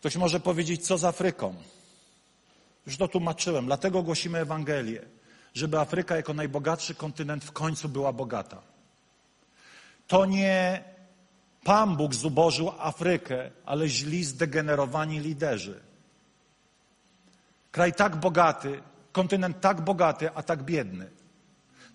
Ktoś 0.00 0.16
może 0.16 0.40
powiedzieć, 0.40 0.86
co 0.86 0.98
z 0.98 1.04
Afryką? 1.04 1.54
Już 2.86 2.96
to 2.96 3.08
tłumaczyłem, 3.08 3.66
dlatego 3.66 4.02
głosimy 4.02 4.38
Ewangelię, 4.38 5.02
żeby 5.54 5.78
Afryka 5.78 6.16
jako 6.16 6.34
najbogatszy 6.34 6.94
kontynent 6.94 7.44
w 7.44 7.52
końcu 7.52 7.88
była 7.88 8.12
bogata. 8.12 8.62
To 10.08 10.26
nie 10.26 10.84
Pan 11.64 11.96
Bóg 11.96 12.14
zubożył 12.14 12.72
Afrykę, 12.78 13.50
ale 13.66 13.88
źli 13.88 14.24
zdegenerowani 14.24 15.20
liderzy. 15.20 15.87
Kraj 17.70 17.92
tak 17.92 18.16
bogaty, 18.16 18.82
kontynent 19.12 19.60
tak 19.60 19.80
bogaty, 19.80 20.30
a 20.34 20.42
tak 20.42 20.62
biedny. 20.62 21.10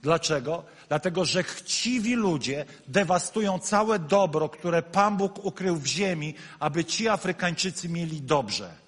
Dlaczego? 0.02 0.64
Dlatego, 0.88 1.26
że 1.26 1.44
chciwi 1.44 2.16
ludzie 2.16 2.66
dewastują 2.88 3.60
całe 3.60 4.00
dobro, 4.00 4.50
które 4.50 4.82
Pan 4.82 5.18
Bóg 5.18 5.46
ukrył 5.46 5.76
w 5.76 5.86
ziemi, 5.86 6.36
aby 6.60 6.86
ci 6.86 7.08
Afrykańczycy 7.10 7.90
mieli 7.90 8.22
dobrze. 8.22 8.84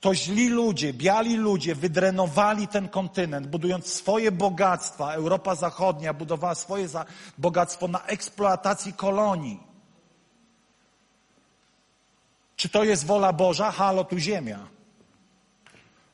To 0.00 0.14
źli 0.14 0.48
ludzie, 0.48 0.92
biali 0.92 1.36
ludzie 1.36 1.74
wydrenowali 1.74 2.68
ten 2.68 2.88
kontynent, 2.88 3.46
budując 3.46 3.86
swoje 3.86 4.32
bogactwa. 4.32 5.14
Europa 5.14 5.54
Zachodnia 5.54 6.14
budowała 6.14 6.54
swoje 6.54 6.88
bogactwo 7.38 7.88
na 7.88 8.06
eksploatacji 8.06 8.92
kolonii. 8.92 9.60
Czy 12.56 12.68
to 12.68 12.84
jest 12.84 13.06
wola 13.06 13.32
Boża? 13.32 13.70
Halo, 13.70 14.04
tu 14.04 14.18
ziemia. 14.18 14.79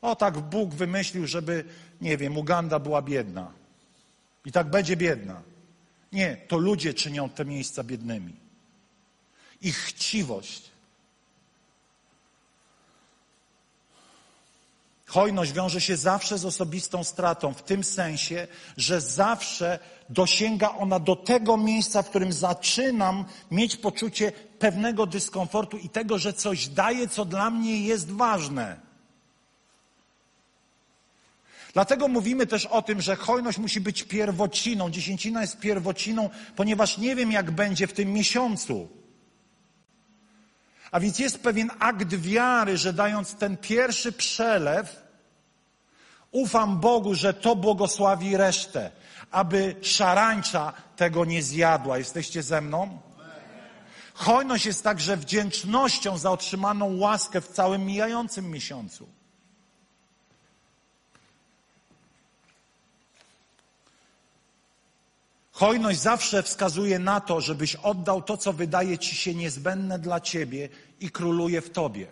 O 0.06 0.16
tak 0.16 0.38
Bóg 0.38 0.74
wymyślił, 0.74 1.26
żeby, 1.26 1.64
nie 2.00 2.16
wiem, 2.16 2.38
Uganda 2.38 2.78
była 2.78 3.02
biedna. 3.02 3.52
I 4.44 4.52
tak 4.52 4.70
będzie 4.70 4.96
biedna. 4.96 5.42
Nie, 6.12 6.36
to 6.48 6.58
ludzie 6.58 6.94
czynią 6.94 7.28
te 7.28 7.44
miejsca 7.44 7.84
biednymi. 7.84 8.32
Ich 9.62 9.76
chciwość. 9.76 10.70
Hojność 15.06 15.52
wiąże 15.52 15.80
się 15.80 15.96
zawsze 15.96 16.38
z 16.38 16.44
osobistą 16.44 17.04
stratą, 17.04 17.54
w 17.54 17.62
tym 17.62 17.84
sensie, 17.84 18.48
że 18.76 19.00
zawsze 19.00 19.78
dosięga 20.08 20.68
ona 20.68 20.98
do 20.98 21.16
tego 21.16 21.56
miejsca, 21.56 22.02
w 22.02 22.08
którym 22.10 22.32
zaczynam 22.32 23.24
mieć 23.50 23.76
poczucie 23.76 24.32
pewnego 24.58 25.06
dyskomfortu 25.06 25.78
i 25.78 25.88
tego, 25.88 26.18
że 26.18 26.32
coś 26.32 26.68
daje, 26.68 27.08
co 27.08 27.24
dla 27.24 27.50
mnie 27.50 27.80
jest 27.80 28.10
ważne. 28.10 28.85
Dlatego 31.76 32.08
mówimy 32.08 32.46
też 32.46 32.66
o 32.66 32.82
tym, 32.82 33.00
że 33.00 33.16
hojność 33.16 33.58
musi 33.58 33.80
być 33.80 34.02
pierwociną. 34.02 34.90
Dziesięcina 34.90 35.40
jest 35.40 35.58
pierwociną, 35.58 36.30
ponieważ 36.56 36.98
nie 36.98 37.16
wiem, 37.16 37.32
jak 37.32 37.50
będzie 37.50 37.86
w 37.86 37.92
tym 37.92 38.12
miesiącu. 38.12 38.88
A 40.90 41.00
więc 41.00 41.18
jest 41.18 41.38
pewien 41.38 41.70
akt 41.78 42.14
wiary, 42.14 42.78
że 42.78 42.92
dając 42.92 43.34
ten 43.34 43.56
pierwszy 43.56 44.12
przelew, 44.12 45.02
ufam 46.30 46.80
Bogu, 46.80 47.14
że 47.14 47.34
to 47.34 47.56
błogosławi 47.56 48.36
resztę, 48.36 48.90
aby 49.30 49.76
szarańcza 49.82 50.72
tego 50.96 51.24
nie 51.24 51.42
zjadła. 51.42 51.98
Jesteście 51.98 52.42
ze 52.42 52.60
mną? 52.60 52.98
Hojność 54.14 54.66
jest 54.66 54.84
także 54.84 55.16
wdzięcznością 55.16 56.18
za 56.18 56.30
otrzymaną 56.30 56.98
łaskę 56.98 57.40
w 57.40 57.48
całym 57.48 57.86
mijającym 57.86 58.50
miesiącu. 58.50 59.15
Hojność 65.56 66.00
zawsze 66.00 66.42
wskazuje 66.42 66.98
na 66.98 67.20
to, 67.20 67.40
żebyś 67.40 67.74
oddał 67.74 68.22
to, 68.22 68.36
co 68.36 68.52
wydaje 68.52 68.98
ci 68.98 69.16
się 69.16 69.34
niezbędne 69.34 69.98
dla 69.98 70.20
ciebie 70.20 70.68
i 71.00 71.10
króluje 71.10 71.60
w 71.60 71.70
tobie. 71.70 72.06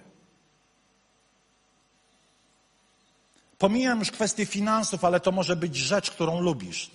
Pomijam 3.58 3.98
już 3.98 4.10
kwestię 4.10 4.46
finansów, 4.46 5.04
ale 5.04 5.20
to 5.20 5.32
może 5.32 5.56
być 5.56 5.76
rzecz, 5.76 6.10
którą 6.10 6.40
lubisz. 6.40 6.90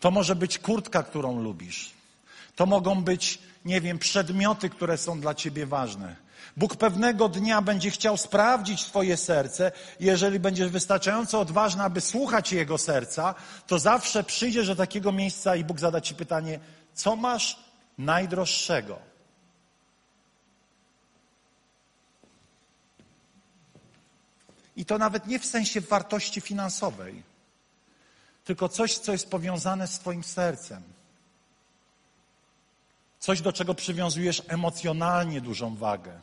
To 0.00 0.10
może 0.10 0.36
być 0.36 0.58
kurtka, 0.58 1.02
którą 1.02 1.42
lubisz. 1.42 1.90
To 2.56 2.66
mogą 2.66 3.04
być, 3.04 3.38
nie 3.64 3.80
wiem, 3.80 3.98
przedmioty, 3.98 4.70
które 4.70 4.98
są 4.98 5.20
dla 5.20 5.34
ciebie 5.34 5.66
ważne. 5.66 6.16
Bóg 6.56 6.76
pewnego 6.76 7.28
dnia 7.28 7.62
będzie 7.62 7.90
chciał 7.90 8.16
sprawdzić 8.16 8.84
Twoje 8.84 9.16
serce. 9.16 9.72
Jeżeli 10.00 10.40
będziesz 10.40 10.68
wystarczająco 10.68 11.40
odważny, 11.40 11.82
aby 11.82 12.00
słuchać 12.00 12.52
Jego 12.52 12.78
serca, 12.78 13.34
to 13.66 13.78
zawsze 13.78 14.24
przyjdziesz 14.24 14.66
do 14.66 14.76
takiego 14.76 15.12
miejsca 15.12 15.56
i 15.56 15.64
Bóg 15.64 15.80
zada 15.80 16.00
Ci 16.00 16.14
pytanie, 16.14 16.60
co 16.94 17.16
masz 17.16 17.58
najdroższego? 17.98 18.98
I 24.76 24.84
to 24.84 24.98
nawet 24.98 25.26
nie 25.26 25.38
w 25.38 25.46
sensie 25.46 25.80
wartości 25.80 26.40
finansowej, 26.40 27.22
tylko 28.44 28.68
coś, 28.68 28.98
co 28.98 29.12
jest 29.12 29.30
powiązane 29.30 29.86
z 29.86 29.98
Twoim 29.98 30.24
sercem. 30.24 30.82
Coś, 33.20 33.40
do 33.40 33.52
czego 33.52 33.74
przywiązujesz 33.74 34.42
emocjonalnie 34.48 35.40
dużą 35.40 35.76
wagę. 35.76 36.20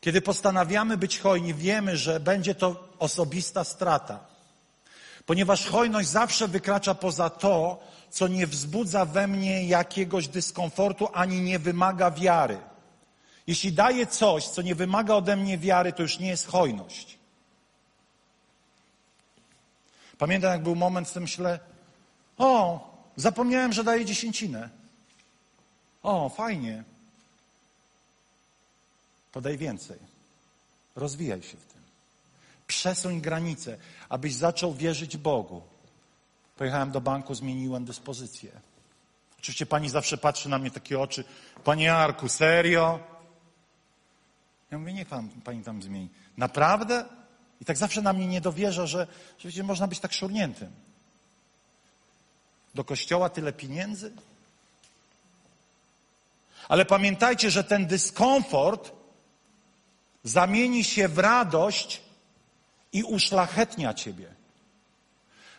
Kiedy 0.00 0.22
postanawiamy 0.22 0.96
być 0.96 1.18
hojni, 1.18 1.54
wiemy, 1.54 1.96
że 1.96 2.20
będzie 2.20 2.54
to 2.54 2.88
osobista 2.98 3.64
strata. 3.64 4.20
Ponieważ 5.26 5.66
hojność 5.66 6.08
zawsze 6.08 6.48
wykracza 6.48 6.94
poza 6.94 7.30
to, 7.30 7.80
co 8.10 8.28
nie 8.28 8.46
wzbudza 8.46 9.04
we 9.04 9.26
mnie 9.26 9.66
jakiegoś 9.66 10.28
dyskomfortu 10.28 11.08
ani 11.12 11.40
nie 11.40 11.58
wymaga 11.58 12.10
wiary. 12.10 12.58
Jeśli 13.46 13.72
daję 13.72 14.06
coś, 14.06 14.48
co 14.48 14.62
nie 14.62 14.74
wymaga 14.74 15.14
ode 15.14 15.36
mnie 15.36 15.58
wiary, 15.58 15.92
to 15.92 16.02
już 16.02 16.18
nie 16.18 16.28
jest 16.28 16.46
hojność. 16.46 17.18
Pamiętam, 20.18 20.52
jak 20.52 20.62
był 20.62 20.76
moment, 20.76 21.08
w 21.08 21.12
tym 21.12 21.22
myślę, 21.22 21.58
o, 22.38 22.80
zapomniałem, 23.16 23.72
że 23.72 23.84
daję 23.84 24.04
dziesięcinę. 24.04 24.68
O, 26.02 26.28
fajnie 26.28 26.84
to 29.32 29.40
daj 29.40 29.58
więcej. 29.58 29.98
Rozwijaj 30.96 31.42
się 31.42 31.56
w 31.56 31.64
tym. 31.64 31.80
Przesuń 32.66 33.20
granice, 33.20 33.78
abyś 34.08 34.34
zaczął 34.34 34.74
wierzyć 34.74 35.16
Bogu. 35.16 35.62
Pojechałem 36.56 36.90
do 36.90 37.00
banku, 37.00 37.34
zmieniłem 37.34 37.84
dyspozycję. 37.84 38.50
Oczywiście 39.38 39.66
pani 39.66 39.88
zawsze 39.88 40.18
patrzy 40.18 40.48
na 40.48 40.58
mnie 40.58 40.70
takie 40.70 41.00
oczy. 41.00 41.24
Panie 41.64 41.94
Arku, 41.94 42.28
serio? 42.28 43.00
Ja 44.70 44.78
mówię, 44.78 44.92
niech 44.92 45.08
pan, 45.08 45.28
pani 45.28 45.64
tam 45.64 45.82
zmieni. 45.82 46.08
Naprawdę? 46.36 47.04
I 47.60 47.64
tak 47.64 47.76
zawsze 47.76 48.02
na 48.02 48.12
mnie 48.12 48.26
nie 48.26 48.40
dowierza, 48.40 48.86
że, 48.86 49.06
że 49.38 49.48
wiecie, 49.48 49.62
można 49.62 49.88
być 49.88 50.00
tak 50.00 50.12
szurniętym. 50.12 50.70
Do 52.74 52.84
kościoła 52.84 53.28
tyle 53.30 53.52
pieniędzy? 53.52 54.12
Ale 56.68 56.84
pamiętajcie, 56.84 57.50
że 57.50 57.64
ten 57.64 57.86
dyskomfort 57.86 58.92
zamieni 60.24 60.84
się 60.84 61.08
w 61.08 61.18
radość 61.18 62.00
i 62.92 63.02
uszlachetnia 63.02 63.94
Ciebie. 63.94 64.34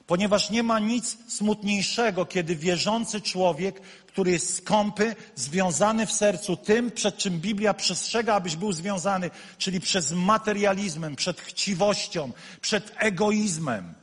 Ponieważ 0.08 0.50
nie 0.50 0.64
ma 0.64 0.80
nic 0.80 1.18
smutniejszego, 1.28 2.26
kiedy 2.26 2.56
wierzący 2.56 3.22
człowiek, 3.22 3.82
który 3.82 4.32
jest 4.32 4.58
skąpy, 4.58 5.16
związany 5.36 6.06
w 6.06 6.12
sercu 6.12 6.58
tym, 6.58 6.92
przed 6.92 7.18
czym 7.18 7.40
Biblia 7.40 7.74
przestrzega, 7.74 8.34
abyś 8.34 8.56
był 8.56 8.72
związany, 8.72 9.30
czyli 9.58 9.80
przez 9.80 10.12
materializmem, 10.12 11.16
przed 11.16 11.42
chciwością, 11.42 12.32
przed 12.62 12.92
egoizmem, 12.98 13.94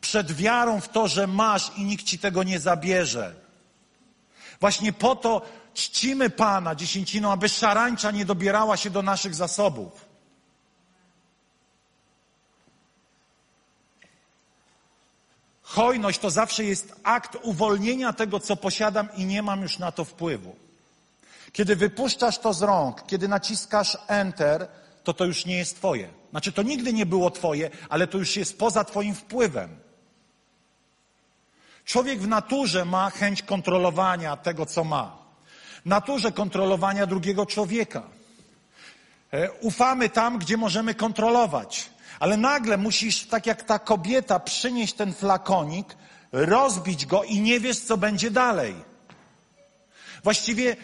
przed 0.00 0.32
wiarą 0.32 0.80
w 0.80 0.88
to, 0.88 1.08
że 1.08 1.26
masz 1.26 1.72
i 1.76 1.84
nikt 1.84 2.04
ci 2.04 2.18
tego 2.18 2.42
nie 2.42 2.60
zabierze 2.60 3.46
Właśnie 4.60 4.92
po 4.92 5.16
to 5.16 5.42
czcimy 5.76 6.30
Pana 6.30 6.74
dziesięciną, 6.74 7.32
aby 7.32 7.48
szarańcza 7.48 8.10
nie 8.10 8.24
dobierała 8.24 8.76
się 8.76 8.90
do 8.90 9.02
naszych 9.02 9.34
zasobów. 9.34 10.06
Hojność 15.62 16.18
to 16.18 16.30
zawsze 16.30 16.64
jest 16.64 16.94
akt 17.02 17.36
uwolnienia 17.42 18.12
tego, 18.12 18.40
co 18.40 18.56
posiadam 18.56 19.08
i 19.16 19.24
nie 19.24 19.42
mam 19.42 19.62
już 19.62 19.78
na 19.78 19.92
to 19.92 20.04
wpływu. 20.04 20.56
Kiedy 21.52 21.76
wypuszczasz 21.76 22.38
to 22.38 22.52
z 22.52 22.62
rąk, 22.62 23.06
kiedy 23.06 23.28
naciskasz 23.28 23.98
Enter, 24.06 24.68
to 25.04 25.14
to 25.14 25.24
już 25.24 25.46
nie 25.46 25.56
jest 25.56 25.76
Twoje. 25.76 26.08
Znaczy, 26.30 26.52
to 26.52 26.62
nigdy 26.62 26.92
nie 26.92 27.06
było 27.06 27.30
Twoje, 27.30 27.70
ale 27.88 28.06
to 28.06 28.18
już 28.18 28.36
jest 28.36 28.58
poza 28.58 28.84
Twoim 28.84 29.14
wpływem. 29.14 29.76
Człowiek 31.84 32.20
w 32.20 32.28
naturze 32.28 32.84
ma 32.84 33.10
chęć 33.10 33.42
kontrolowania 33.42 34.36
tego, 34.36 34.66
co 34.66 34.84
ma. 34.84 35.25
Naturze 35.86 36.32
kontrolowania 36.32 37.06
drugiego 37.06 37.46
człowieka. 37.46 38.02
E, 39.32 39.52
ufamy 39.52 40.08
tam, 40.08 40.38
gdzie 40.38 40.56
możemy 40.56 40.94
kontrolować. 40.94 41.90
Ale 42.20 42.36
nagle 42.36 42.76
musisz, 42.76 43.26
tak 43.26 43.46
jak 43.46 43.62
ta 43.62 43.78
kobieta, 43.78 44.40
przynieść 44.40 44.94
ten 44.94 45.14
flakonik, 45.14 45.96
rozbić 46.32 47.06
go 47.06 47.24
i 47.24 47.40
nie 47.40 47.60
wiesz, 47.60 47.80
co 47.80 47.96
będzie 47.96 48.30
dalej. 48.30 48.74
Właściwie 50.24 50.76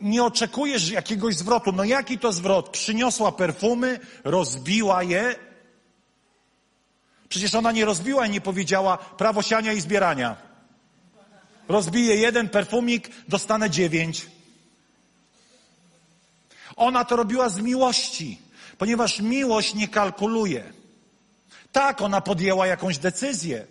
nie 0.00 0.24
oczekujesz 0.24 0.90
jakiegoś 0.90 1.36
zwrotu. 1.36 1.72
No 1.72 1.84
jaki 1.84 2.18
to 2.18 2.32
zwrot? 2.32 2.68
Przyniosła 2.68 3.32
perfumy, 3.32 4.00
rozbiła 4.24 5.02
je. 5.02 5.34
Przecież 7.28 7.54
ona 7.54 7.72
nie 7.72 7.84
rozbiła 7.84 8.26
i 8.26 8.30
nie 8.30 8.40
powiedziała 8.40 8.98
prawo 8.98 9.42
siania 9.42 9.72
i 9.72 9.80
zbierania. 9.80 10.36
Rozbiję 11.68 12.16
jeden 12.16 12.48
perfumik, 12.48 13.10
dostanę 13.28 13.70
dziewięć. 13.70 14.26
Ona 16.76 17.04
to 17.04 17.16
robiła 17.16 17.48
z 17.48 17.58
miłości, 17.58 18.38
ponieważ 18.78 19.20
miłość 19.20 19.74
nie 19.74 19.88
kalkuluje. 19.88 20.72
Tak, 21.72 22.02
ona 22.02 22.20
podjęła 22.20 22.66
jakąś 22.66 22.98
decyzję. 22.98 23.66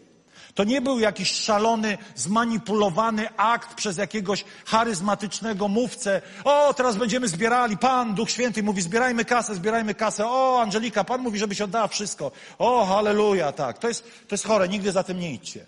To 0.55 0.63
nie 0.63 0.81
był 0.81 0.99
jakiś 0.99 1.31
szalony, 1.31 1.97
zmanipulowany 2.15 3.37
akt 3.37 3.75
przez 3.75 3.97
jakiegoś 3.97 4.45
charyzmatycznego 4.65 5.67
mówcę. 5.67 6.21
O, 6.43 6.73
teraz 6.73 6.95
będziemy 6.95 7.27
zbierali. 7.27 7.77
Pan, 7.77 8.15
Duch 8.15 8.31
Święty 8.31 8.63
mówi, 8.63 8.81
zbierajmy 8.81 9.25
kasę, 9.25 9.55
zbierajmy 9.55 9.93
kasę. 9.93 10.27
O, 10.27 10.61
Angelika, 10.61 11.03
Pan 11.03 11.21
mówi, 11.21 11.39
żebyś 11.39 11.61
oddała 11.61 11.87
wszystko. 11.87 12.31
O, 12.57 12.85
halleluja, 12.85 13.51
tak. 13.51 13.77
To 13.77 13.87
jest, 13.87 14.03
to 14.03 14.33
jest 14.33 14.45
chore, 14.45 14.69
nigdy 14.69 14.91
za 14.91 15.03
tym 15.03 15.19
nie 15.19 15.33
idźcie. 15.33 15.65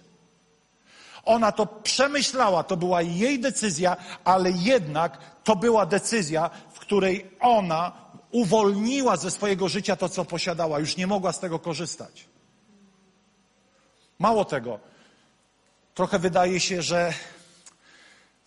Ona 1.25 1.51
to 1.51 1.65
przemyślała, 1.65 2.63
to 2.63 2.77
była 2.77 3.01
jej 3.01 3.39
decyzja, 3.39 3.97
ale 4.23 4.51
jednak 4.51 5.17
to 5.43 5.55
była 5.55 5.85
decyzja, 5.85 6.49
w 6.73 6.79
której 6.79 7.31
ona 7.39 7.91
uwolniła 8.31 9.17
ze 9.17 9.31
swojego 9.31 9.69
życia 9.69 9.95
to, 9.95 10.09
co 10.09 10.25
posiadała. 10.25 10.79
Już 10.79 10.97
nie 10.97 11.07
mogła 11.07 11.31
z 11.31 11.39
tego 11.39 11.59
korzystać. 11.59 12.27
Mało 14.19 14.45
tego, 14.45 14.79
trochę 15.93 16.19
wydaje 16.19 16.59
się, 16.59 16.81
że 16.81 17.13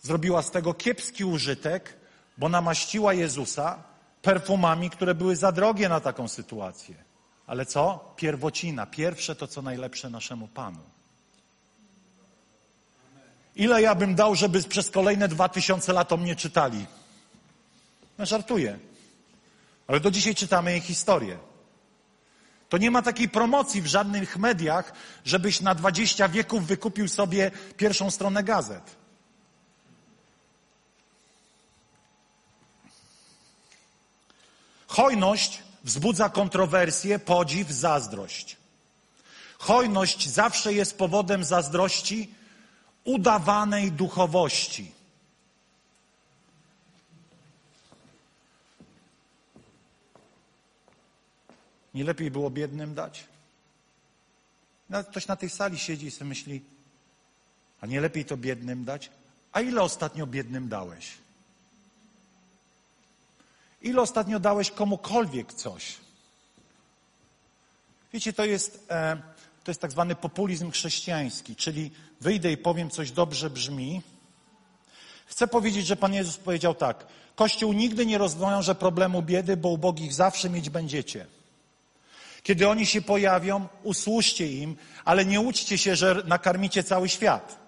zrobiła 0.01 0.41
z 0.41 0.51
tego 0.51 0.73
kiepski 0.73 1.25
użytek, 1.25 1.93
bo 2.37 2.49
namaściła 2.49 3.13
Jezusa 3.13 3.83
perfumami, 4.21 4.89
które 4.89 5.15
były 5.15 5.35
za 5.35 5.51
drogie 5.51 5.89
na 5.89 5.99
taką 5.99 6.27
sytuację. 6.27 6.95
Ale 7.47 7.65
co? 7.65 8.13
Pierwocina, 8.15 8.85
pierwsze 8.85 9.35
to, 9.35 9.47
co 9.47 9.61
najlepsze 9.61 10.09
naszemu 10.09 10.47
Panu. 10.47 10.98
Ile 13.55 13.81
ja 13.81 13.95
bym 13.95 14.15
dał, 14.15 14.35
żeby 14.35 14.63
przez 14.63 14.89
kolejne 14.89 15.27
dwa 15.27 15.49
tysiące 15.49 15.93
lat 15.93 16.11
o 16.11 16.17
mnie 16.17 16.35
czytali? 16.35 16.85
No 18.17 18.25
żartuję. 18.25 18.79
Ale 19.87 19.99
do 19.99 20.11
dzisiaj 20.11 20.35
czytamy 20.35 20.71
jej 20.71 20.81
historię. 20.81 21.37
To 22.69 22.77
nie 22.77 22.91
ma 22.91 23.01
takiej 23.01 23.29
promocji 23.29 23.81
w 23.81 23.87
żadnych 23.87 24.37
mediach, 24.37 24.93
żebyś 25.25 25.61
na 25.61 25.75
20 25.75 26.29
wieków 26.29 26.67
wykupił 26.67 27.07
sobie 27.07 27.51
pierwszą 27.77 28.11
stronę 28.11 28.43
gazet. 28.43 28.95
Hojność 34.87 35.63
wzbudza 35.83 36.29
kontrowersję, 36.29 37.19
podziw, 37.19 37.69
zazdrość. 37.69 38.57
Hojność 39.59 40.29
zawsze 40.29 40.73
jest 40.73 40.97
powodem 40.97 41.43
zazdrości 41.43 42.33
udawanej 43.03 43.91
duchowości. 43.91 44.91
Nie 51.93 52.03
lepiej 52.03 52.31
było 52.31 52.49
biednym 52.49 52.95
dać? 52.95 53.23
Ktoś 55.09 55.27
na 55.27 55.35
tej 55.35 55.49
sali 55.49 55.79
siedzi 55.79 56.05
i 56.05 56.11
sobie 56.11 56.29
myśli, 56.29 56.61
a 57.81 57.85
nie 57.85 58.01
lepiej 58.01 58.25
to 58.25 58.37
biednym 58.37 58.85
dać? 58.85 59.09
A 59.51 59.61
ile 59.61 59.81
ostatnio 59.81 60.27
biednym 60.27 60.69
dałeś? 60.69 61.17
Ile 63.81 64.01
ostatnio 64.01 64.39
dałeś 64.39 64.71
komukolwiek 64.71 65.53
coś? 65.53 65.97
Wiecie, 68.13 68.33
to 68.33 68.45
jest, 68.45 68.85
e, 68.89 69.21
to 69.63 69.71
jest 69.71 69.81
tak 69.81 69.91
zwany 69.91 70.15
populizm 70.15 70.71
chrześcijański, 70.71 71.55
czyli 71.55 71.91
wyjdę 72.21 72.51
i 72.51 72.57
powiem 72.57 72.89
coś 72.89 73.11
dobrze 73.11 73.49
brzmi. 73.49 74.01
Chcę 75.25 75.47
powiedzieć, 75.47 75.87
że 75.87 75.95
Pan 75.95 76.13
Jezus 76.13 76.37
powiedział 76.37 76.75
tak: 76.75 77.07
Kościół 77.35 77.73
nigdy 77.73 78.05
nie 78.05 78.17
rozwiąże 78.17 78.75
problemu 78.75 79.21
biedy, 79.21 79.57
bo 79.57 79.69
ubogich 79.69 80.13
zawsze 80.13 80.49
mieć 80.49 80.69
będziecie. 80.69 81.25
Kiedy 82.43 82.69
oni 82.69 82.85
się 82.85 83.01
pojawią, 83.01 83.67
usłuszcie 83.83 84.51
im, 84.51 84.75
ale 85.05 85.25
nie 85.25 85.41
uczcie 85.41 85.77
się, 85.77 85.95
że 85.95 86.23
nakarmicie 86.25 86.83
cały 86.83 87.09
świat. 87.09 87.59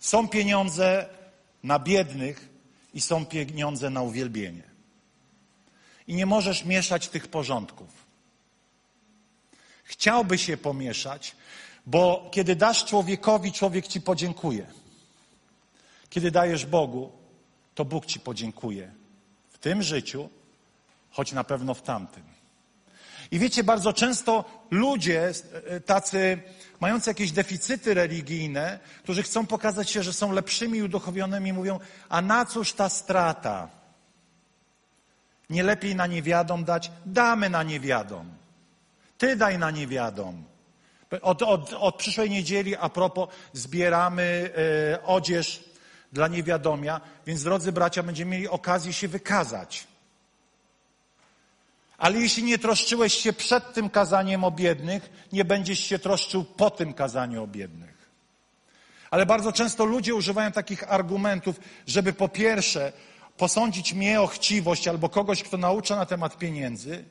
Są 0.00 0.28
pieniądze 0.28 1.08
na 1.62 1.78
biednych 1.78 2.55
i 2.96 3.00
są 3.00 3.26
pieniądze 3.26 3.90
na 3.90 4.02
uwielbienie. 4.02 4.62
I 6.06 6.14
nie 6.14 6.26
możesz 6.26 6.64
mieszać 6.64 7.08
tych 7.08 7.28
porządków. 7.28 8.06
Chciałby 9.84 10.38
się 10.38 10.56
pomieszać, 10.56 11.36
bo 11.86 12.28
kiedy 12.32 12.56
dasz 12.56 12.84
człowiekowi, 12.84 13.52
człowiek 13.52 13.86
ci 13.86 14.00
podziękuje. 14.00 14.66
Kiedy 16.10 16.30
dajesz 16.30 16.66
Bogu, 16.66 17.12
to 17.74 17.84
Bóg 17.84 18.06
ci 18.06 18.20
podziękuje 18.20 18.92
w 19.48 19.58
tym 19.58 19.82
życiu, 19.82 20.28
choć 21.10 21.32
na 21.32 21.44
pewno 21.44 21.74
w 21.74 21.82
tamtym. 21.82 22.35
I 23.30 23.38
wiecie, 23.38 23.64
bardzo 23.64 23.92
często 23.92 24.44
ludzie 24.70 25.32
e, 25.66 25.80
tacy 25.80 26.38
mający 26.80 27.10
jakieś 27.10 27.32
deficyty 27.32 27.94
religijne, 27.94 28.78
którzy 29.02 29.22
chcą 29.22 29.46
pokazać 29.46 29.90
się, 29.90 30.02
że 30.02 30.12
są 30.12 30.32
lepszymi 30.32 30.78
i 30.78 30.82
uduchowionymi, 30.82 31.52
mówią, 31.52 31.80
a 32.08 32.22
na 32.22 32.44
cóż 32.44 32.72
ta 32.72 32.88
strata? 32.88 33.68
Nie 35.50 35.62
lepiej 35.62 35.96
na 35.96 36.06
niewiadom 36.06 36.64
dać? 36.64 36.90
Damy 37.06 37.50
na 37.50 37.62
niewiadom. 37.62 38.30
Ty 39.18 39.36
daj 39.36 39.58
na 39.58 39.70
niewiadom. 39.70 40.44
Od, 41.22 41.42
od, 41.42 41.72
od 41.72 41.96
przyszłej 41.96 42.30
niedzieli, 42.30 42.76
a 42.76 42.88
propos, 42.88 43.28
zbieramy 43.52 44.50
e, 44.92 45.02
odzież 45.02 45.64
dla 46.12 46.28
niewiadomia, 46.28 47.00
więc 47.26 47.42
drodzy 47.42 47.72
bracia, 47.72 48.02
będziemy 48.02 48.30
mieli 48.30 48.48
okazję 48.48 48.92
się 48.92 49.08
wykazać. 49.08 49.86
Ale 51.98 52.20
jeśli 52.20 52.42
nie 52.42 52.58
troszczyłeś 52.58 53.14
się 53.14 53.32
przed 53.32 53.72
tym 53.72 53.90
kazaniem 53.90 54.44
o 54.44 54.50
biednych, 54.50 55.26
nie 55.32 55.44
będziesz 55.44 55.80
się 55.80 55.98
troszczył 55.98 56.44
po 56.44 56.70
tym 56.70 56.94
kazaniu 56.94 57.42
o 57.42 57.46
biednych. 57.46 58.10
Ale 59.10 59.26
bardzo 59.26 59.52
często 59.52 59.84
ludzie 59.84 60.14
używają 60.14 60.52
takich 60.52 60.92
argumentów, 60.92 61.60
żeby 61.86 62.12
po 62.12 62.28
pierwsze 62.28 62.92
posądzić 63.36 63.92
mnie 63.92 64.20
o 64.20 64.26
chciwość 64.26 64.88
albo 64.88 65.08
kogoś, 65.08 65.42
kto 65.42 65.56
naucza 65.56 65.96
na 65.96 66.06
temat 66.06 66.38
pieniędzy, 66.38 67.04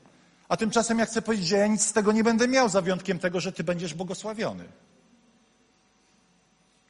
a 0.50 0.58
tymczasem 0.58 1.00
ja 1.00 1.06
chcę 1.06 1.22
powiedzieć, 1.22 1.48
że 1.48 1.58
ja 1.58 1.68
nic 1.68 1.86
z 1.86 1.94
tego 1.94 2.12
nie 2.12 2.24
będę 2.24 2.48
miał, 2.48 2.70
za 2.70 2.82
wyjątkiem 2.82 3.20
tego, 3.20 3.40
że 3.40 3.52
ty 3.52 3.64
będziesz 3.64 3.94
błogosławiony. 3.94 4.66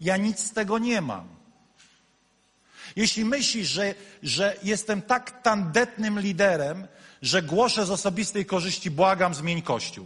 Ja 0.01 0.17
nic 0.17 0.39
z 0.39 0.51
tego 0.51 0.77
nie 0.77 1.01
mam. 1.01 1.27
Jeśli 2.95 3.25
myślisz, 3.25 3.67
że, 3.67 3.95
że 4.23 4.55
jestem 4.63 5.01
tak 5.01 5.41
tandetnym 5.41 6.19
liderem, 6.19 6.87
że 7.25 7.41
głoszę 7.41 7.85
z 7.85 7.91
osobistej 7.91 8.45
korzyści, 8.45 8.91
błagam, 8.91 9.33
zmień 9.33 9.61
Kościół. 9.61 10.05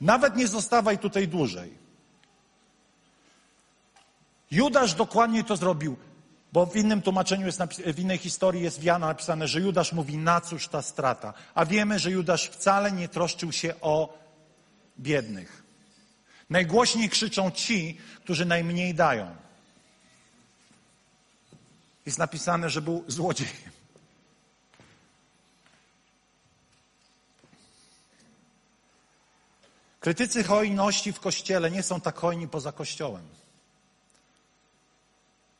Nawet 0.00 0.36
nie 0.36 0.48
zostawaj 0.48 0.98
tutaj 0.98 1.28
dłużej. 1.28 1.74
Judasz 4.50 4.94
dokładnie 4.94 5.44
to 5.44 5.56
zrobił. 5.56 5.96
Bo 6.52 6.66
w 6.66 6.76
innym 6.76 7.02
tłumaczeniu, 7.02 7.46
jest 7.46 7.60
w 7.86 7.98
innej 7.98 8.18
historii 8.18 8.62
jest 8.62 8.80
w 8.80 8.82
Jana 8.82 9.06
napisane, 9.06 9.48
że 9.48 9.60
Judasz 9.60 9.92
mówi, 9.92 10.18
na 10.18 10.40
cóż 10.40 10.68
ta 10.68 10.82
strata. 10.82 11.34
A 11.54 11.66
wiemy, 11.66 11.98
że 11.98 12.10
Judasz 12.10 12.48
wcale 12.48 12.92
nie 12.92 13.08
troszczył 13.08 13.52
się 13.52 13.80
o 13.80 14.18
biednych. 15.00 15.62
Najgłośniej 16.50 17.08
krzyczą 17.08 17.50
ci, 17.50 17.98
którzy 18.24 18.44
najmniej 18.44 18.94
dają. 18.94 19.36
Jest 22.06 22.18
napisane, 22.18 22.70
że 22.70 22.82
był 22.82 23.04
złodziejem. 23.06 23.77
Krytycy 30.08 30.44
hojności 30.44 31.12
w 31.12 31.20
kościele 31.20 31.70
nie 31.70 31.82
są 31.82 32.00
tak 32.00 32.18
hojni 32.18 32.48
poza 32.48 32.72
kościołem. 32.72 33.22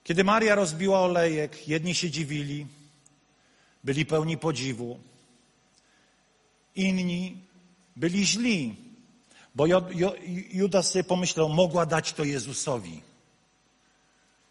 Kiedy 0.05 0.24
Maria 0.24 0.55
rozbiła 0.55 1.01
olejek, 1.01 1.68
jedni 1.68 1.94
się 1.94 2.11
dziwili, 2.11 2.66
byli 3.84 4.07
pełni 4.07 4.38
podziwu, 4.38 4.99
inni 6.76 7.36
byli 7.96 8.26
źli, 8.26 8.76
bo 9.55 9.64
Judas 10.53 10.90
sobie 10.90 11.05
pomyślał, 11.05 11.49
mogła 11.49 11.86
dać 11.86 12.12
to 12.12 12.24
Jezusowi. 12.24 13.03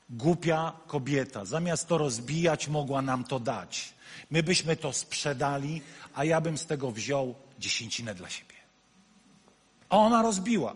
Głupia 0.09 0.73
kobieta, 0.87 1.45
zamiast 1.45 1.87
to 1.87 1.97
rozbijać, 1.97 2.67
mogła 2.67 3.01
nam 3.01 3.23
to 3.23 3.39
dać. 3.39 3.93
My 4.31 4.43
byśmy 4.43 4.75
to 4.75 4.93
sprzedali, 4.93 5.81
a 6.13 6.23
ja 6.23 6.41
bym 6.41 6.57
z 6.57 6.65
tego 6.65 6.91
wziął 6.91 7.35
dziesięcinę 7.59 8.15
dla 8.15 8.29
siebie. 8.29 8.56
A 9.89 9.97
ona 9.97 10.21
rozbiła. 10.21 10.75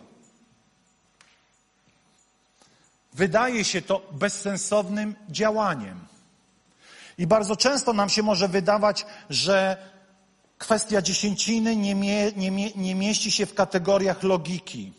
Wydaje 3.14 3.64
się 3.64 3.82
to 3.82 4.02
bezsensownym 4.12 5.16
działaniem. 5.30 6.00
I 7.18 7.28
bardzo 7.28 7.56
często 7.56 7.94
nam 7.94 8.10
się 8.10 8.24
może 8.24 8.48
wydawać, 8.48 9.06
że 9.30 9.78
kwestia 10.58 11.02
dziesięciny 11.02 11.76
nie, 11.76 11.96
mie, 11.96 12.32
nie, 12.36 12.52
mie, 12.52 12.72
nie 12.76 12.96
mieści 12.96 13.32
się 13.32 13.46
w 13.46 13.54
kategoriach 13.54 14.24
logiki, 14.24 14.94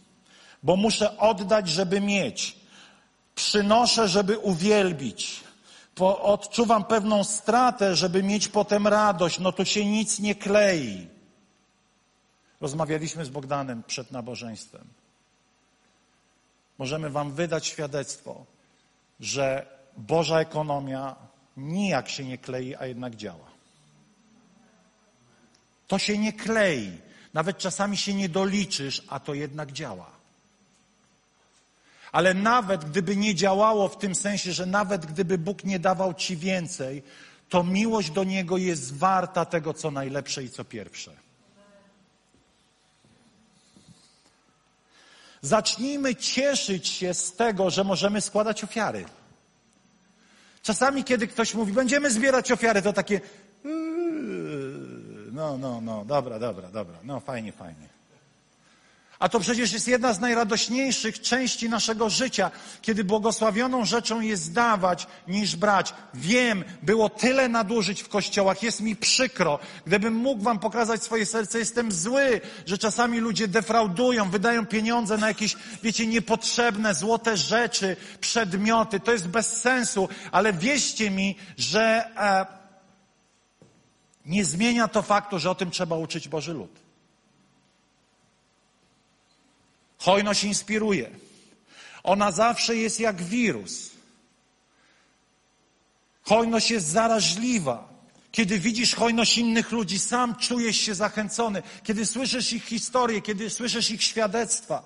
bo 0.63 0.77
muszę 0.77 1.19
oddać, 1.19 1.69
żeby 1.69 2.01
mieć. 2.01 2.57
Przynoszę, 3.35 4.09
żeby 4.09 4.39
uwielbić. 4.39 5.41
Po, 5.95 6.23
odczuwam 6.23 6.85
pewną 6.85 7.25
stratę, 7.25 7.97
żeby 7.97 8.23
mieć 8.23 8.49
potem 8.49 8.87
radość. 8.87 9.39
No 9.39 9.53
to 9.53 9.65
się 9.65 9.87
nic 9.87 10.19
nie 10.19 10.35
klei. 10.35 11.12
Rozmawialiśmy 12.63 13.25
z 13.25 13.29
Bogdanem 13.29 13.83
przed 13.83 14.13
nabożeństwem. 14.13 14.85
Możemy 16.79 17.11
Wam 17.11 17.33
wydać 17.33 17.67
świadectwo, 17.67 18.47
że 19.21 19.67
Boża 19.97 20.41
ekonomia 20.41 21.17
nijak 21.57 22.09
się 22.09 22.25
nie 22.25 22.39
klei, 22.39 22.75
a 22.75 22.87
jednak 22.87 23.17
działa. 23.17 23.51
To 25.89 25.99
się 25.99 26.19
nie 26.19 26.33
klei. 26.33 26.99
Nawet 27.35 27.59
czasami 27.59 27.97
się 27.97 28.15
nie 28.15 28.29
doliczysz, 28.29 29.03
a 29.09 29.21
to 29.21 29.35
jednak 29.35 29.73
działa. 29.73 30.11
Ale 32.13 32.35
nawet 32.35 32.85
gdyby 32.85 33.17
nie 33.17 33.35
działało 33.35 33.89
w 33.89 33.99
tym 33.99 34.15
sensie, 34.15 34.53
że 34.53 34.67
nawet 34.67 35.07
gdyby 35.07 35.39
Bóg 35.39 35.65
nie 35.65 35.79
dawał 35.79 36.15
ci 36.15 36.37
więcej, 36.37 37.03
to 37.49 37.65
miłość 37.65 38.11
do 38.11 38.25
Niego 38.25 38.57
jest 38.57 38.97
warta 38.97 39.45
tego, 39.45 39.75
co 39.75 39.91
najlepsze 39.91 40.45
i 40.45 40.51
co 40.51 40.65
pierwsze. 40.65 41.32
Zacznijmy 45.43 46.15
cieszyć 46.17 46.89
się 46.89 47.15
z 47.15 47.33
tego, 47.33 47.71
że 47.71 47.85
możemy 47.85 48.21
składać 48.21 48.65
ofiary. 48.65 49.05
Czasami, 50.63 51.05
kiedy 51.05 51.27
ktoś 51.27 51.55
mówi, 51.55 51.73
będziemy 51.73 52.11
zbierać 52.11 52.53
ofiary, 52.53 52.83
to 52.83 52.93
takie. 52.93 53.21
"Yy, 53.65 53.73
No, 55.33 55.59
no, 55.59 55.81
no, 55.81 56.05
dobra, 56.05 56.39
dobra, 56.39 56.69
dobra, 56.71 56.99
no 57.05 57.21
fajnie, 57.21 57.53
fajnie. 57.53 57.89
A 59.23 59.29
to 59.29 59.41
przecież 59.41 59.73
jest 59.73 59.89
jedna 59.89 60.13
z 60.13 60.21
najradośniejszych 60.21 61.21
części 61.21 61.69
naszego 61.69 62.11
życia, 62.11 62.51
kiedy 62.83 63.05
błogosławioną 63.05 63.85
rzeczą 63.85 64.21
jest 64.21 64.53
dawać 64.53 65.07
niż 65.29 65.57
brać. 65.57 65.95
Wiem, 66.15 66.65
było 66.83 67.09
tyle 67.09 67.49
nadużyć 67.49 68.03
w 68.03 68.09
kościołach, 68.09 68.63
jest 68.63 68.81
mi 68.81 68.97
przykro. 68.97 69.59
Gdybym 69.87 70.15
mógł 70.15 70.43
wam 70.43 70.59
pokazać 70.59 71.03
swoje 71.03 71.27
serce, 71.27 71.59
jestem 71.59 71.93
zły, 71.93 72.41
że 72.67 72.79
czasami 72.79 73.19
ludzie 73.19 73.49
defraudują, 73.49 74.31
wydają 74.31 74.67
pieniądze 74.67 75.19
na 75.19 75.29
jakieś, 75.29 75.57
wiecie, 75.83 76.07
niepotrzebne, 76.07 76.95
złote 76.95 77.37
rzeczy, 77.37 77.97
przedmioty. 78.21 79.01
To 79.01 79.13
jest 79.13 79.29
bez 79.29 79.61
sensu, 79.61 80.09
ale 80.33 80.53
wierzcie 80.53 81.11
mi, 81.11 81.37
że 81.59 82.11
e, 82.17 82.47
nie 84.27 84.45
zmienia 84.45 84.89
to 84.89 85.03
faktu, 85.03 85.39
że 85.39 85.51
o 85.51 85.55
tym 85.55 85.71
trzeba 85.71 85.97
uczyć 85.97 86.29
Boży 86.29 86.53
lud. 86.53 86.92
Hojność 90.03 90.45
inspiruje. 90.45 91.11
Ona 92.03 92.33
zawsze 92.33 92.77
jest 92.77 93.01
jak 93.01 93.23
wirus. 93.23 93.91
Hojność 96.23 96.71
jest 96.71 96.87
zaraźliwa. 96.87 97.89
Kiedy 98.33 98.59
widzisz 98.59 98.95
hojność 98.95 99.39
innych 99.39 99.73
ludzi, 99.73 99.99
sam 99.99 100.37
czujesz 100.37 100.77
się 100.77 100.95
zachęcony. 100.95 101.63
Kiedy 101.83 102.07
słyszysz 102.07 102.53
ich 102.53 102.65
historię, 102.65 103.23
kiedy 103.23 103.51
słyszysz 103.51 103.91
ich 103.91 104.03
świadectwa. 104.03 104.83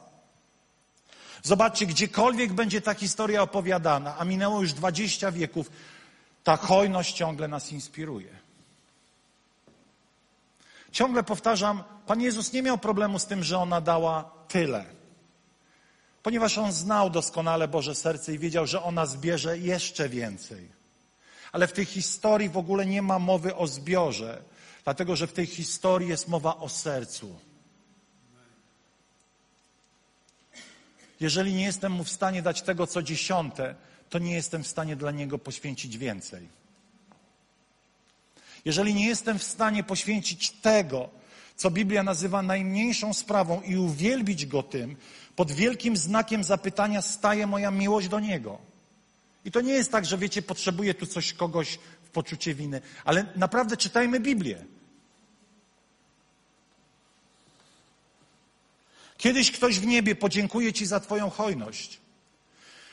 Zobaczcie, 1.43 1.87
gdziekolwiek 1.87 2.53
będzie 2.53 2.81
ta 2.81 2.95
historia 2.95 3.43
opowiadana, 3.43 4.19
a 4.19 4.25
minęło 4.25 4.62
już 4.62 4.73
20 4.73 5.33
wieków, 5.33 5.71
ta 6.45 6.57
hojność 6.57 7.17
ciągle 7.17 7.49
nas 7.49 7.73
inspiruje. 7.73 8.31
Ciągle 10.93 11.23
powtarzam, 11.23 11.83
Pan 12.07 12.21
Jezus 12.21 12.53
nie 12.53 12.62
miał 12.62 12.79
problemu 12.79 13.19
z 13.19 13.27
tym, 13.27 13.45
że 13.45 13.59
ona 13.59 13.81
dała 13.81 14.31
tyle. 14.49 14.95
Ponieważ 16.27 16.59
on 16.59 16.72
znał 16.72 17.11
doskonale 17.11 17.68
Boże 17.68 17.95
serce 17.95 18.35
i 18.35 18.39
wiedział, 18.39 18.66
że 18.66 18.83
ona 18.83 19.07
zbierze 19.07 19.59
jeszcze 19.59 20.09
więcej. 20.09 20.68
Ale 21.53 21.66
w 21.66 21.72
tej 21.72 21.85
historii 21.85 22.49
w 22.49 22.57
ogóle 22.57 22.87
nie 22.87 23.03
ma 23.03 23.18
mowy 23.18 23.55
o 23.55 23.66
zbiorze, 23.66 24.43
dlatego 24.85 25.16
że 25.16 25.27
w 25.27 25.33
tej 25.33 25.47
historii 25.47 26.09
jest 26.09 26.29
mowa 26.29 26.57
o 26.57 26.68
sercu. 26.68 27.39
Jeżeli 31.20 31.55
nie 31.55 31.64
jestem 31.64 31.93
mu 31.93 32.05
w 32.05 32.11
stanie 32.11 32.43
dać 32.43 32.62
tego, 32.62 32.87
co 32.87 33.03
dziesiąte, 33.03 33.74
to 34.11 34.18
nie 34.18 34.35
jestem 34.35 34.62
w 34.62 34.68
stanie 34.68 34.97
dla 34.97 35.11
niego 35.11 35.39
poświęcić 35.39 35.99
więcej. 35.99 36.49
Jeżeli 38.64 38.95
nie 38.95 39.07
jestem 39.07 39.39
w 39.39 39.45
stanie 39.45 39.85
poświęcić 39.85 40.51
tego, 40.51 41.11
co 41.57 41.70
Biblia 41.70 42.02
nazywa 42.02 42.42
najmniejszą 42.42 43.14
sprawą 43.14 43.61
i 43.61 43.76
uwielbić 43.76 44.46
go 44.46 44.62
tym, 44.62 44.96
pod 45.36 45.52
wielkim 45.52 45.96
znakiem 45.96 46.44
zapytania 46.44 47.02
staje 47.02 47.46
moja 47.46 47.70
miłość 47.70 48.09
do 48.09 48.20
niego. 48.20 48.59
I 49.44 49.50
to 49.50 49.61
nie 49.61 49.72
jest 49.72 49.92
tak, 49.92 50.04
że 50.04 50.18
wiecie, 50.18 50.42
potrzebuję 50.42 50.94
tu 50.94 51.07
coś 51.07 51.32
kogoś 51.32 51.78
w 52.02 52.11
poczucie 52.11 52.54
winy, 52.54 52.80
ale 53.04 53.26
naprawdę 53.36 53.76
czytajmy 53.76 54.20
Biblię. 54.20 54.64
Kiedyś 59.16 59.52
ktoś 59.52 59.80
w 59.80 59.86
niebie 59.86 60.14
podziękuje 60.14 60.72
Ci 60.72 60.86
za 60.86 61.00
Twoją 61.00 61.30
hojność. 61.30 62.00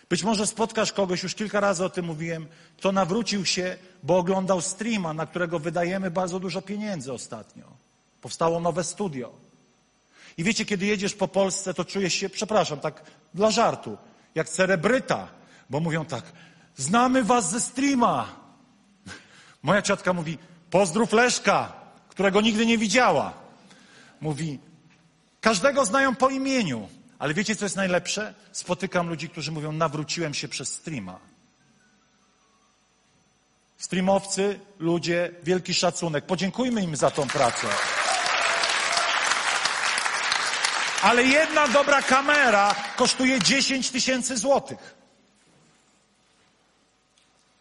Być 0.10 0.24
może 0.24 0.48
spotkasz 0.48 0.92
kogoś, 0.92 1.24
już 1.24 1.36
kilka 1.36 1.60
razy 1.60 1.86
o 1.86 1.90
tym 1.90 2.06
mówiłem, 2.06 2.48
kto 2.78 2.92
nawrócił 2.92 3.46
się, 3.46 3.78
bo 4.04 4.18
oglądał 4.18 4.62
streama, 4.62 5.14
na 5.14 5.26
którego 5.26 5.60
wydajemy 5.60 6.12
bardzo 6.12 6.40
dużo 6.40 6.62
pieniędzy 6.62 7.14
ostatnio. 7.14 7.83
Powstało 8.24 8.60
nowe 8.60 8.84
studio. 8.84 9.32
I 10.38 10.44
wiecie, 10.44 10.66
kiedy 10.66 10.86
jedziesz 10.86 11.14
po 11.14 11.28
Polsce, 11.28 11.74
to 11.74 11.86
czujesz 11.86 12.14
się, 12.14 12.30
przepraszam, 12.30 12.80
tak 12.80 13.04
dla 13.34 13.52
żartu, 13.52 13.98
jak 14.36 14.50
celebryta, 14.50 15.28
bo 15.70 15.80
mówią 15.80 16.06
tak, 16.06 16.24
znamy 16.76 17.24
was 17.24 17.52
ze 17.52 17.62
streama. 17.62 18.36
Moja 19.64 19.82
ciotka 19.82 20.14
mówi, 20.14 20.38
pozdrów 20.70 21.14
Leszka, 21.14 21.74
którego 22.10 22.42
nigdy 22.42 22.66
nie 22.66 22.78
widziała. 22.78 23.34
Mówi, 24.22 24.60
każdego 25.42 25.86
znają 25.86 26.16
po 26.16 26.30
imieniu. 26.30 26.90
Ale 27.20 27.34
wiecie, 27.34 27.56
co 27.56 27.66
jest 27.66 27.76
najlepsze? 27.76 28.34
Spotykam 28.52 29.10
ludzi, 29.10 29.30
którzy 29.30 29.52
mówią, 29.52 29.72
nawróciłem 29.72 30.34
się 30.34 30.48
przez 30.48 30.74
streama. 30.74 31.20
Streamowcy, 33.78 34.60
ludzie, 34.80 35.32
wielki 35.44 35.74
szacunek. 35.74 36.26
Podziękujmy 36.26 36.84
im 36.84 36.96
za 36.96 37.12
tą 37.12 37.28
pracę. 37.28 37.68
Ale 41.04 41.24
jedna 41.24 41.68
dobra 41.68 42.02
kamera 42.02 42.76
kosztuje 42.96 43.40
10 43.40 43.90
tysięcy 43.90 44.38
złotych. 44.38 44.96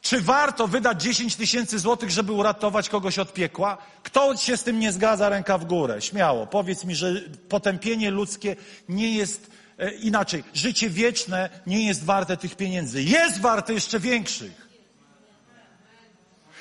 Czy 0.02 0.20
warto 0.20 0.68
wydać 0.68 1.02
10 1.02 1.36
tysięcy 1.36 1.78
złotych, 1.78 2.10
żeby 2.10 2.32
uratować 2.32 2.88
kogoś 2.88 3.18
od 3.18 3.32
piekła? 3.32 3.78
Kto 4.02 4.36
się 4.36 4.56
z 4.56 4.62
tym 4.62 4.80
nie 4.80 4.92
zgadza, 4.92 5.28
ręka 5.28 5.58
w 5.58 5.64
górę. 5.64 6.02
Śmiało. 6.02 6.46
Powiedz 6.46 6.84
mi, 6.84 6.94
że 6.94 7.14
potępienie 7.48 8.10
ludzkie 8.10 8.56
nie 8.88 9.16
jest 9.16 9.50
e, 9.78 9.92
inaczej. 9.92 10.44
Życie 10.54 10.90
wieczne 10.90 11.50
nie 11.66 11.86
jest 11.86 12.04
warte 12.04 12.36
tych 12.36 12.56
pieniędzy. 12.56 13.02
Jest 13.02 13.40
warte 13.40 13.74
jeszcze 13.74 14.00
większych. 14.00 14.68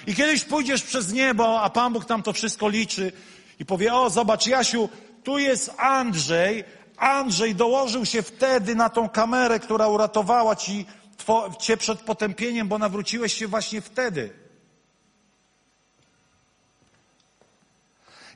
I 0.08 0.16
kiedyś 0.16 0.44
pójdziesz 0.44 0.84
przez 0.84 1.14
niebo, 1.14 1.62
a 1.62 1.70
Pan 1.70 1.94
Bóg 1.94 2.06
tam 2.06 2.24
to 2.24 2.34
wszystko 2.34 2.70
liczy 2.70 3.12
i 3.60 3.66
powie, 3.66 3.94
o 3.94 4.10
zobacz 4.10 4.48
Jasiu, 4.48 4.90
tu 5.24 5.38
jest 5.38 5.74
Andrzej, 5.78 6.64
Andrzej 6.98 7.56
dołożył 7.56 8.06
się 8.06 8.22
wtedy 8.22 8.76
na 8.76 8.90
tą 8.90 9.10
kamerę, 9.10 9.60
która 9.60 9.88
uratowała 9.88 10.56
ci, 10.56 10.86
two, 11.26 11.52
cię 11.60 11.78
przed 11.78 12.00
potępieniem, 12.00 12.68
bo 12.68 12.78
nawróciłeś 12.78 13.34
się 13.34 13.48
właśnie 13.48 13.82
wtedy. 13.82 14.34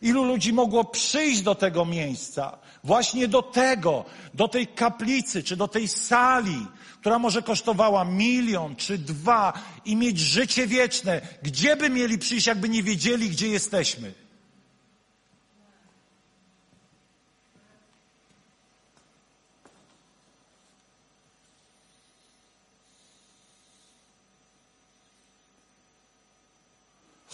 Ilu 0.01 0.23
ludzi 0.23 0.53
mogło 0.53 0.83
przyjść 0.83 1.41
do 1.41 1.55
tego 1.55 1.85
miejsca, 1.85 2.57
właśnie 2.83 3.27
do 3.27 3.41
tego, 3.41 4.05
do 4.33 4.47
tej 4.47 4.67
kaplicy, 4.67 5.43
czy 5.43 5.55
do 5.55 5.67
tej 5.67 5.87
sali, 5.87 6.67
która 6.99 7.19
może 7.19 7.41
kosztowała 7.41 8.05
milion 8.05 8.75
czy 8.75 8.97
dwa 8.97 9.53
i 9.85 9.95
mieć 9.95 10.19
życie 10.19 10.67
wieczne. 10.67 11.21
Gdzie 11.43 11.75
by 11.75 11.89
mieli 11.89 12.17
przyjść, 12.17 12.47
jakby 12.47 12.69
nie 12.69 12.83
wiedzieli, 12.83 13.29
gdzie 13.29 13.47
jesteśmy? 13.47 14.24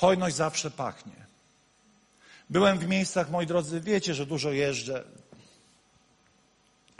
Hojność 0.02 0.36
zawsze 0.36 0.72
pachnie. 0.72 1.26
Byłem 2.49 2.80
w 2.80 2.88
miejscach, 2.88 3.30
moi 3.30 3.45
drodzy, 3.45 3.82
wiecie, 3.82 4.14
że 4.14 4.26
dużo 4.26 4.52
jeżdżę. 4.52 5.04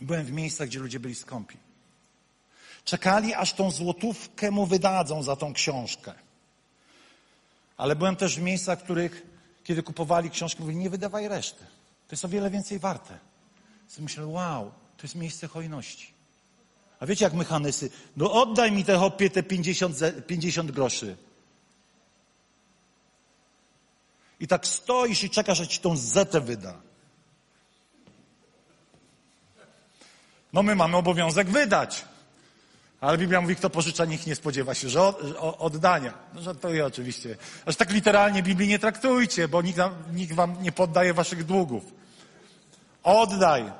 Byłem 0.02 0.26
w 0.26 0.32
miejscach, 0.32 0.68
gdzie 0.68 0.80
ludzie 0.80 1.00
byli 1.00 1.16
skąpi. 1.16 1.58
Czekali, 2.86 3.34
aż 3.34 3.54
tą 3.54 3.72
złotówkę 3.72 4.52
mu 4.52 4.66
wydadzą 4.66 5.24
za 5.24 5.36
tą 5.36 5.54
książkę. 5.54 6.14
Ale 7.78 7.96
byłem 7.96 8.16
też 8.16 8.36
w 8.36 8.42
miejscach, 8.42 8.80
w 8.80 8.84
których, 8.84 9.22
kiedy 9.64 9.84
kupowali 9.84 10.30
książkę, 10.30 10.62
mówili, 10.62 10.80
nie 10.80 10.90
wydawaj 10.90 11.28
reszty. 11.28 11.66
To 12.08 12.14
jest 12.14 12.26
o 12.26 12.30
wiele 12.30 12.50
więcej 12.50 12.80
warte. 12.80 13.20
Więc 13.82 14.00
myślę, 14.00 14.26
wow, 14.26 14.72
to 14.98 15.04
jest 15.04 15.16
miejsce 15.16 15.48
hojności. 15.48 16.14
A 17.00 17.06
wiecie, 17.06 17.26
jak 17.26 17.34
mechanysy, 17.34 17.90
no 18.18 18.32
oddaj 18.32 18.72
mi 18.72 18.86
te 18.86 18.98
hopie 18.98 19.30
te 19.30 19.44
50, 19.44 19.98
50 20.28 20.72
groszy. 20.72 21.18
I 24.42 24.48
tak 24.48 24.68
stoisz 24.68 25.24
i 25.24 25.30
czekasz, 25.30 25.58
że 25.58 25.68
ci 25.68 25.80
tą 25.80 25.98
zetę 25.98 26.42
wyda. 26.42 26.82
No 30.54 30.64
my 30.64 30.76
mamy 30.76 30.98
obowiązek 30.98 31.50
wydać. 31.50 32.06
Ale 33.02 33.18
Biblia 33.18 33.42
mówi, 33.42 33.56
kto 33.56 33.70
pożycza, 33.70 34.06
niech 34.06 34.28
nie 34.28 34.36
spodziewa 34.36 34.74
się, 34.74 34.90
że 34.90 35.02
oddania. 35.40 36.14
No 36.34 36.42
żartuję 36.42 36.86
oczywiście. 36.86 37.38
Aż 37.66 37.76
tak 37.76 37.92
literalnie 37.92 38.44
Biblii 38.44 38.70
nie 38.70 38.80
traktujcie, 38.80 39.48
bo 39.48 39.62
nikt, 39.62 39.80
nikt 40.14 40.34
wam 40.34 40.62
nie 40.62 40.72
poddaje 40.72 41.14
waszych 41.14 41.44
długów. 41.44 41.84
Oddaj. 43.04 43.72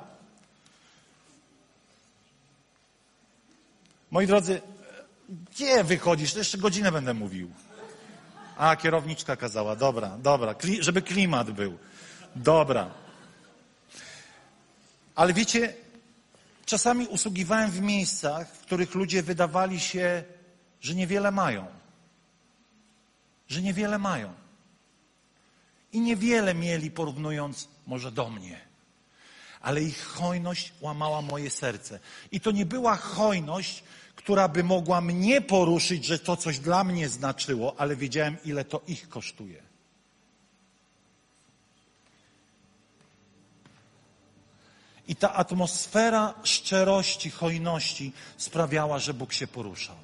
Moi 4.10 4.26
drodzy, 4.26 4.60
gdzie 5.28 5.84
wychodzisz? 5.84 6.32
To 6.32 6.38
jeszcze 6.38 6.58
godzinę 6.58 6.92
będę 6.92 7.14
mówił. 7.14 7.50
A, 8.56 8.76
kierowniczka 8.76 9.36
kazała. 9.36 9.76
Dobra, 9.76 10.18
dobra. 10.18 10.54
Kli, 10.54 10.82
żeby 10.82 11.02
klimat 11.02 11.50
był. 11.50 11.78
Dobra. 12.36 12.90
Ale 15.14 15.32
wiecie, 15.32 15.74
czasami 16.66 17.06
usługiwałem 17.06 17.70
w 17.70 17.80
miejscach, 17.80 18.48
w 18.48 18.60
których 18.60 18.94
ludzie 18.94 19.22
wydawali 19.22 19.80
się, 19.80 20.24
że 20.80 20.94
niewiele 20.94 21.30
mają. 21.30 21.66
Że 23.48 23.62
niewiele 23.62 23.98
mają. 23.98 24.32
I 25.92 26.00
niewiele 26.00 26.54
mieli, 26.54 26.90
porównując 26.90 27.68
może 27.86 28.12
do 28.12 28.30
mnie. 28.30 28.60
Ale 29.60 29.82
ich 29.82 30.04
hojność 30.04 30.72
łamała 30.80 31.22
moje 31.22 31.50
serce. 31.50 32.00
I 32.32 32.40
to 32.40 32.50
nie 32.50 32.66
była 32.66 32.96
hojność, 32.96 33.84
która 34.16 34.48
by 34.48 34.64
mogła 34.64 35.00
mnie 35.00 35.40
poruszyć, 35.40 36.04
że 36.04 36.18
to 36.18 36.36
coś 36.36 36.58
dla 36.58 36.84
mnie 36.84 37.08
znaczyło, 37.08 37.74
ale 37.78 37.96
wiedziałem, 37.96 38.36
ile 38.44 38.64
to 38.64 38.80
ich 38.86 39.08
kosztuje. 39.08 39.62
I 45.08 45.16
ta 45.16 45.32
atmosfera 45.32 46.34
szczerości, 46.42 47.30
hojności 47.30 48.12
sprawiała, 48.36 48.98
że 48.98 49.14
Bóg 49.14 49.32
się 49.32 49.46
poruszał. 49.46 49.96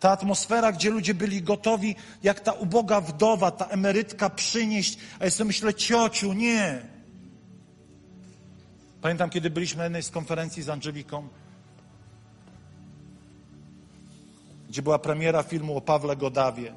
Ta 0.00 0.10
atmosfera, 0.10 0.72
gdzie 0.72 0.90
ludzie 0.90 1.14
byli 1.14 1.42
gotowi, 1.42 1.96
jak 2.22 2.40
ta 2.40 2.52
uboga 2.52 3.00
wdowa, 3.00 3.50
ta 3.50 3.66
emerytka 3.66 4.30
przynieść, 4.30 4.98
a 5.18 5.24
ja 5.24 5.30
sobie 5.30 5.48
myślę, 5.48 5.74
ciociu, 5.74 6.32
nie. 6.32 6.82
Pamiętam, 9.02 9.30
kiedy 9.30 9.50
byliśmy 9.50 9.78
na 9.78 9.84
jednej 9.84 10.02
z 10.02 10.10
konferencji 10.10 10.62
z 10.62 10.68
Angeliką, 10.68 11.28
gdzie 14.74 14.82
była 14.82 14.98
premiera 14.98 15.42
filmu 15.42 15.76
o 15.76 15.80
Pawle 15.80 16.16
Godawie. 16.16 16.74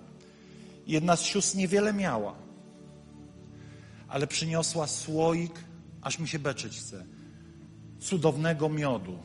Jedna 0.87 1.15
z 1.15 1.21
sióstr 1.21 1.57
niewiele 1.57 1.93
miała, 1.93 2.35
ale 4.07 4.27
przyniosła 4.27 4.87
słoik, 4.87 5.63
aż 6.01 6.19
mi 6.19 6.27
się 6.27 6.39
beczyć 6.39 6.77
chce, 6.77 7.05
cudownego 7.99 8.69
miodu. 8.69 9.19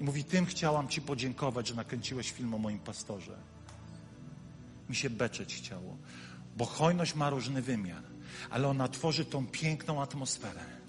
I 0.00 0.04
mówi, 0.04 0.24
tym 0.24 0.46
chciałam 0.46 0.88
Ci 0.88 1.02
podziękować, 1.02 1.68
że 1.68 1.74
nakręciłeś 1.74 2.30
film 2.30 2.54
o 2.54 2.58
moim 2.58 2.78
pastorze. 2.78 3.36
Mi 4.88 4.96
się 4.96 5.10
beczeć 5.10 5.54
chciało, 5.54 5.96
bo 6.56 6.64
hojność 6.64 7.14
ma 7.14 7.30
różny 7.30 7.62
wymiar, 7.62 8.02
ale 8.50 8.68
ona 8.68 8.88
tworzy 8.88 9.24
tą 9.24 9.46
piękną 9.46 10.02
atmosferę 10.02 10.81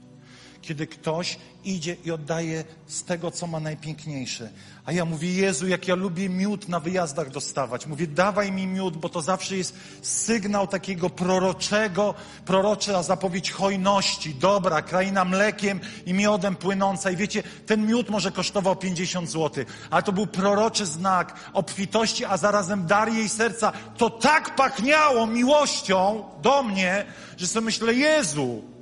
kiedy 0.63 0.87
ktoś 0.87 1.37
idzie 1.63 1.95
i 2.05 2.11
oddaje 2.11 2.63
z 2.87 3.03
tego, 3.03 3.31
co 3.31 3.47
ma 3.47 3.59
najpiękniejsze. 3.59 4.49
A 4.85 4.91
ja 4.91 5.05
mówię, 5.05 5.33
Jezu, 5.33 5.67
jak 5.67 5.87
ja 5.87 5.95
lubię 5.95 6.29
miód 6.29 6.69
na 6.69 6.79
wyjazdach 6.79 7.29
dostawać. 7.29 7.87
Mówię, 7.87 8.07
dawaj 8.07 8.51
mi 8.51 8.67
miód, 8.67 8.97
bo 8.97 9.09
to 9.09 9.21
zawsze 9.21 9.57
jest 9.57 9.75
sygnał 10.01 10.67
takiego 10.67 11.09
proroczego, 11.09 12.13
prorocza 12.45 13.03
zapowiedź 13.03 13.51
hojności. 13.51 14.35
Dobra, 14.35 14.81
kraina 14.81 15.25
mlekiem 15.25 15.79
i 16.05 16.13
miodem 16.13 16.55
płynąca. 16.55 17.11
I 17.11 17.15
wiecie, 17.15 17.43
ten 17.65 17.87
miód 17.87 18.09
może 18.09 18.31
kosztował 18.31 18.75
50 18.75 19.29
zł, 19.29 19.65
ale 19.89 20.03
to 20.03 20.11
był 20.11 20.27
proroczy 20.27 20.85
znak 20.85 21.35
obfitości, 21.53 22.25
a 22.25 22.37
zarazem 22.37 22.85
dar 22.85 23.13
jej 23.13 23.29
serca. 23.29 23.71
To 23.97 24.09
tak 24.09 24.55
pachniało 24.55 25.27
miłością 25.27 26.23
do 26.41 26.63
mnie, 26.63 27.05
że 27.37 27.47
sobie 27.47 27.65
myślę, 27.65 27.93
Jezu, 27.93 28.72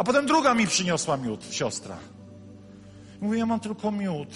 a 0.00 0.04
potem 0.04 0.26
druga 0.26 0.54
mi 0.54 0.66
przyniosła 0.66 1.16
miód, 1.16 1.44
siostra. 1.50 1.98
Mówi, 3.20 3.38
ja 3.38 3.46
mam 3.46 3.60
tylko 3.60 3.92
miód. 3.92 4.28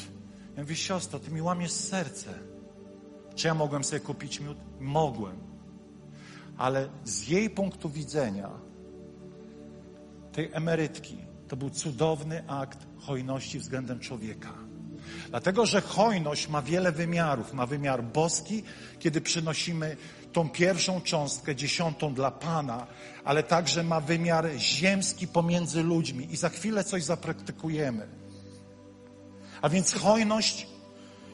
Ja 0.57 0.63
mówię, 0.63 0.77
siostra, 0.77 1.19
ty 1.19 1.31
mi 1.31 1.43
łamiesz 1.43 1.71
serce. 1.73 2.35
Czy 3.35 3.47
ja 3.47 3.55
mogłem 3.55 3.85
sobie 3.85 4.01
kupić 4.01 4.41
miód? 4.41 4.59
Mogłem. 4.81 5.37
Ale 6.59 6.89
z 7.05 7.29
jej 7.29 7.51
punktu 7.51 7.89
widzenia, 7.91 8.51
tej 10.33 10.51
emerytki, 10.53 11.19
to 11.49 11.57
był 11.57 11.71
cudowny 11.71 12.49
akt 12.49 12.79
hojności 12.99 13.59
względem 13.59 14.01
człowieka. 14.01 14.53
Dlatego, 15.31 15.67
że 15.67 15.81
hojność 15.81 16.49
ma 16.49 16.63
wiele 16.63 16.93
wymiarów. 16.93 17.53
Ma 17.53 17.67
wymiar 17.67 18.05
boski, 18.05 18.63
kiedy 18.99 19.21
przynosimy 19.21 19.97
tą 20.35 20.49
pierwszą 20.49 21.01
cząstkę, 21.01 21.57
dziesiątą 21.57 22.15
dla 22.15 22.31
Pana, 22.31 22.87
ale 23.25 23.43
także 23.43 23.83
ma 23.83 24.01
wymiar 24.01 24.51
ziemski 24.59 25.29
pomiędzy 25.29 25.83
ludźmi. 25.83 26.29
I 26.31 26.37
za 26.37 26.49
chwilę 26.49 26.85
coś 26.85 27.05
zapraktykujemy. 27.05 28.09
A 29.63 29.69
więc 29.69 29.95
hojność 29.95 30.67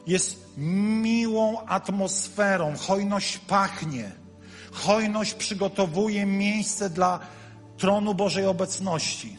jest 0.07 0.57
miłą 0.57 1.65
atmosferą. 1.65 2.73
Hojność 2.77 3.37
pachnie. 3.37 4.11
Hojność 4.71 5.33
przygotowuje 5.33 6.25
miejsce 6.25 6.89
dla 6.89 7.19
tronu 7.77 8.13
Bożej 8.13 8.45
obecności. 8.45 9.37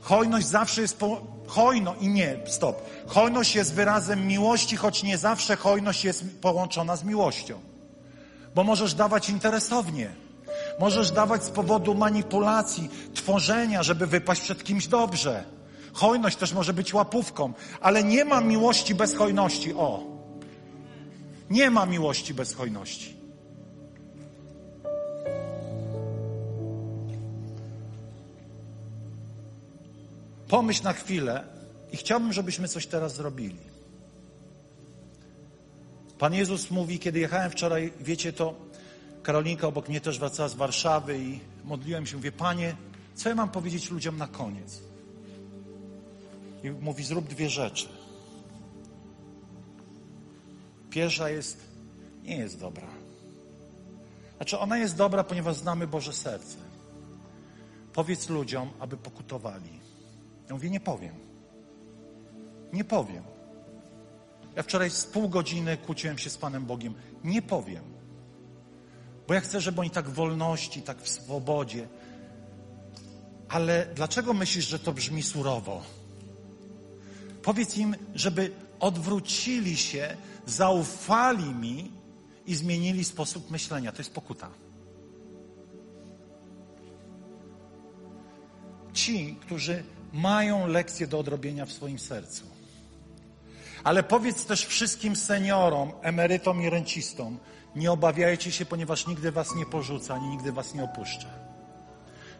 Hojność 0.00 0.46
zawsze 0.46 0.80
jest 0.82 0.98
po... 0.98 1.20
hojno 1.46 1.94
i 2.00 2.08
nie, 2.08 2.36
stop. 2.46 2.82
Hojność 3.06 3.54
jest 3.54 3.74
wyrazem 3.74 4.26
miłości, 4.26 4.76
choć 4.76 5.02
nie 5.02 5.18
zawsze 5.18 5.56
hojność 5.56 6.04
jest 6.04 6.40
połączona 6.40 6.96
z 6.96 7.04
miłością. 7.04 7.73
Bo 8.54 8.64
możesz 8.64 8.94
dawać 8.94 9.30
interesownie. 9.30 10.10
Możesz 10.80 11.10
dawać 11.10 11.44
z 11.44 11.50
powodu 11.50 11.94
manipulacji, 11.94 12.90
tworzenia, 13.14 13.82
żeby 13.82 14.06
wypaść 14.06 14.40
przed 14.40 14.64
kimś 14.64 14.86
dobrze. 14.86 15.44
Hojność 15.92 16.36
też 16.36 16.52
może 16.52 16.72
być 16.72 16.94
łapówką, 16.94 17.52
ale 17.80 18.04
nie 18.04 18.24
ma 18.24 18.40
miłości 18.40 18.94
bez 18.94 19.14
hojności. 19.14 19.74
O! 19.74 20.02
Nie 21.50 21.70
ma 21.70 21.86
miłości 21.86 22.34
bez 22.34 22.54
hojności. 22.54 23.14
Pomyśl 30.48 30.84
na 30.84 30.92
chwilę 30.92 31.44
i 31.92 31.96
chciałbym, 31.96 32.32
żebyśmy 32.32 32.68
coś 32.68 32.86
teraz 32.86 33.14
zrobili. 33.14 33.73
Pan 36.18 36.34
Jezus 36.34 36.70
mówi, 36.70 36.98
kiedy 36.98 37.18
jechałem 37.18 37.50
wczoraj, 37.50 37.92
wiecie 38.00 38.32
to, 38.32 38.54
Karolinka 39.22 39.66
obok 39.66 39.88
mnie 39.88 40.00
też 40.00 40.18
wracała 40.18 40.48
z 40.48 40.54
Warszawy 40.54 41.18
i 41.18 41.40
modliłem 41.64 42.06
się, 42.06 42.16
mówię, 42.16 42.32
Panie, 42.32 42.76
co 43.14 43.28
ja 43.28 43.34
mam 43.34 43.48
powiedzieć 43.48 43.90
ludziom 43.90 44.16
na 44.16 44.26
koniec? 44.26 44.80
I 46.64 46.70
mówi, 46.70 47.04
zrób 47.04 47.28
dwie 47.28 47.50
rzeczy. 47.50 47.88
Pierwsza 50.90 51.30
jest, 51.30 51.60
nie 52.22 52.36
jest 52.36 52.60
dobra. 52.60 52.86
Znaczy, 54.36 54.58
ona 54.58 54.78
jest 54.78 54.96
dobra, 54.96 55.24
ponieważ 55.24 55.56
znamy 55.56 55.86
Boże 55.86 56.12
serce. 56.12 56.56
Powiedz 57.92 58.28
ludziom, 58.28 58.70
aby 58.80 58.96
pokutowali. 58.96 59.80
Ja 60.48 60.54
mówię, 60.54 60.70
nie 60.70 60.80
powiem. 60.80 61.14
Nie 62.72 62.84
powiem. 62.84 63.33
Ja 64.56 64.62
wczoraj 64.62 64.90
z 64.90 65.06
pół 65.06 65.28
godziny 65.28 65.76
kłóciłem 65.76 66.18
się 66.18 66.30
z 66.30 66.36
Panem 66.36 66.66
Bogiem. 66.66 66.94
Nie 67.24 67.42
powiem. 67.42 67.84
Bo 69.28 69.34
ja 69.34 69.40
chcę, 69.40 69.60
żeby 69.60 69.80
oni 69.80 69.90
tak 69.90 70.08
w 70.08 70.14
wolności, 70.14 70.82
tak 70.82 71.02
w 71.02 71.08
swobodzie. 71.08 71.88
Ale 73.48 73.86
dlaczego 73.94 74.34
myślisz, 74.34 74.68
że 74.68 74.78
to 74.78 74.92
brzmi 74.92 75.22
surowo? 75.22 75.82
Powiedz 77.42 77.76
im, 77.76 77.96
żeby 78.14 78.50
odwrócili 78.80 79.76
się, 79.76 80.16
zaufali 80.46 81.54
mi 81.54 81.90
i 82.46 82.54
zmienili 82.54 83.04
sposób 83.04 83.50
myślenia. 83.50 83.92
To 83.92 83.98
jest 83.98 84.14
pokuta. 84.14 84.50
Ci, 88.92 89.36
którzy 89.40 89.84
mają 90.12 90.66
lekcje 90.66 91.06
do 91.06 91.18
odrobienia 91.18 91.66
w 91.66 91.72
swoim 91.72 91.98
sercu. 91.98 92.53
Ale 93.84 94.02
powiedz 94.02 94.46
też 94.46 94.66
wszystkim 94.66 95.16
seniorom, 95.16 95.92
emerytom 96.02 96.62
i 96.62 96.70
rencistom, 96.70 97.38
nie 97.76 97.92
obawiajcie 97.92 98.52
się, 98.52 98.66
ponieważ 98.66 99.06
nigdy 99.06 99.32
was 99.32 99.56
nie 99.56 99.66
porzuca, 99.66 100.14
ani 100.14 100.28
nigdy 100.28 100.52
was 100.52 100.74
nie 100.74 100.84
opuszcza. 100.84 101.28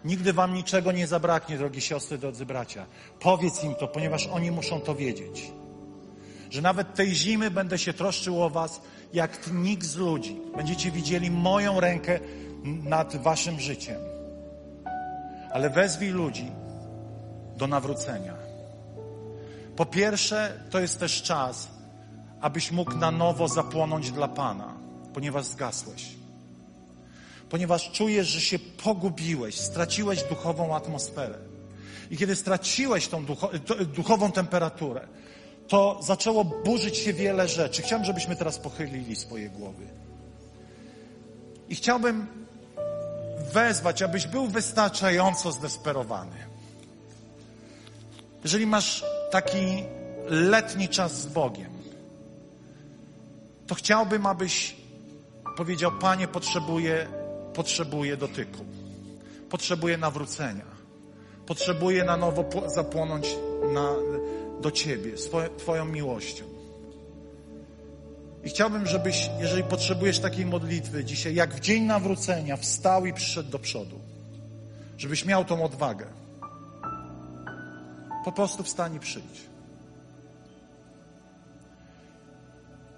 Nigdy 0.04 0.32
wam 0.32 0.54
niczego 0.54 0.92
nie 0.92 1.06
zabraknie, 1.06 1.58
drogie 1.58 1.80
siostry, 1.80 2.18
drodzy 2.18 2.46
bracia. 2.46 2.86
Powiedz 3.20 3.64
im 3.64 3.74
to, 3.74 3.88
ponieważ 3.88 4.26
oni 4.26 4.50
muszą 4.50 4.80
to 4.80 4.94
wiedzieć. 4.94 5.52
Że 6.50 6.62
nawet 6.62 6.94
tej 6.94 7.14
zimy 7.14 7.50
będę 7.50 7.78
się 7.78 7.92
troszczył 7.92 8.42
o 8.42 8.50
was, 8.50 8.80
jak 9.12 9.52
nikt 9.52 9.86
z 9.86 9.96
ludzi. 9.96 10.36
Będziecie 10.56 10.90
widzieli 10.90 11.30
moją 11.30 11.80
rękę 11.80 12.20
nad 12.64 13.16
waszym 13.16 13.60
życiem. 13.60 14.00
Ale 15.52 15.70
wezwij 15.70 16.10
ludzi 16.10 16.50
do 17.56 17.66
nawrócenia. 17.66 18.43
Po 19.76 19.86
pierwsze, 19.86 20.60
to 20.70 20.80
jest 20.80 21.00
też 21.00 21.22
czas, 21.22 21.68
abyś 22.40 22.70
mógł 22.70 22.96
na 22.96 23.10
nowo 23.10 23.48
zapłonąć 23.48 24.10
dla 24.10 24.28
Pana, 24.28 24.74
ponieważ 25.14 25.44
zgasłeś. 25.44 26.08
Ponieważ 27.50 27.92
czujesz, 27.92 28.26
że 28.26 28.40
się 28.40 28.58
pogubiłeś, 28.58 29.60
straciłeś 29.60 30.22
duchową 30.22 30.76
atmosferę. 30.76 31.38
I 32.10 32.16
kiedy 32.16 32.36
straciłeś 32.36 33.08
tą 33.08 33.24
ducho, 33.24 33.50
duchową 33.96 34.32
temperaturę, 34.32 35.06
to 35.68 36.00
zaczęło 36.02 36.44
burzyć 36.44 36.96
się 36.96 37.12
wiele 37.12 37.48
rzeczy. 37.48 37.82
Chciałbym, 37.82 38.06
żebyśmy 38.06 38.36
teraz 38.36 38.58
pochylili 38.58 39.16
swoje 39.16 39.48
głowy. 39.48 39.86
I 41.68 41.74
chciałbym 41.74 42.26
wezwać, 43.52 44.02
abyś 44.02 44.26
był 44.26 44.46
wystarczająco 44.46 45.52
zdesperowany. 45.52 46.36
Jeżeli 48.44 48.66
masz 48.66 49.04
taki 49.34 49.84
letni 50.28 50.88
czas 50.88 51.20
z 51.20 51.26
Bogiem, 51.26 51.70
to 53.66 53.74
chciałbym, 53.74 54.26
abyś 54.26 54.76
powiedział: 55.56 55.92
Panie, 56.00 56.28
potrzebuję, 56.28 57.06
potrzebuję 57.54 58.16
dotyku, 58.16 58.64
potrzebuję 59.50 59.98
nawrócenia, 59.98 60.64
potrzebuję 61.46 62.04
na 62.04 62.16
nowo 62.16 62.44
zapłonąć 62.66 63.36
na, 63.72 63.92
do 64.60 64.70
Ciebie, 64.70 65.18
swoje, 65.18 65.48
Twoją 65.58 65.84
miłością. 65.84 66.44
I 68.44 68.48
chciałbym, 68.48 68.86
żebyś, 68.86 69.30
jeżeli 69.40 69.64
potrzebujesz 69.64 70.18
takiej 70.18 70.46
modlitwy 70.46 71.04
dzisiaj, 71.04 71.34
jak 71.34 71.54
w 71.54 71.60
dzień 71.60 71.82
nawrócenia, 71.82 72.56
wstał 72.56 73.06
i 73.06 73.12
przyszedł 73.12 73.50
do 73.50 73.58
przodu. 73.58 73.98
Żebyś 74.98 75.24
miał 75.24 75.44
tą 75.44 75.64
odwagę. 75.64 76.23
Po 78.24 78.32
prostu 78.32 78.62
wstań 78.62 78.94
i 78.94 79.00
przyjdź. 79.00 79.46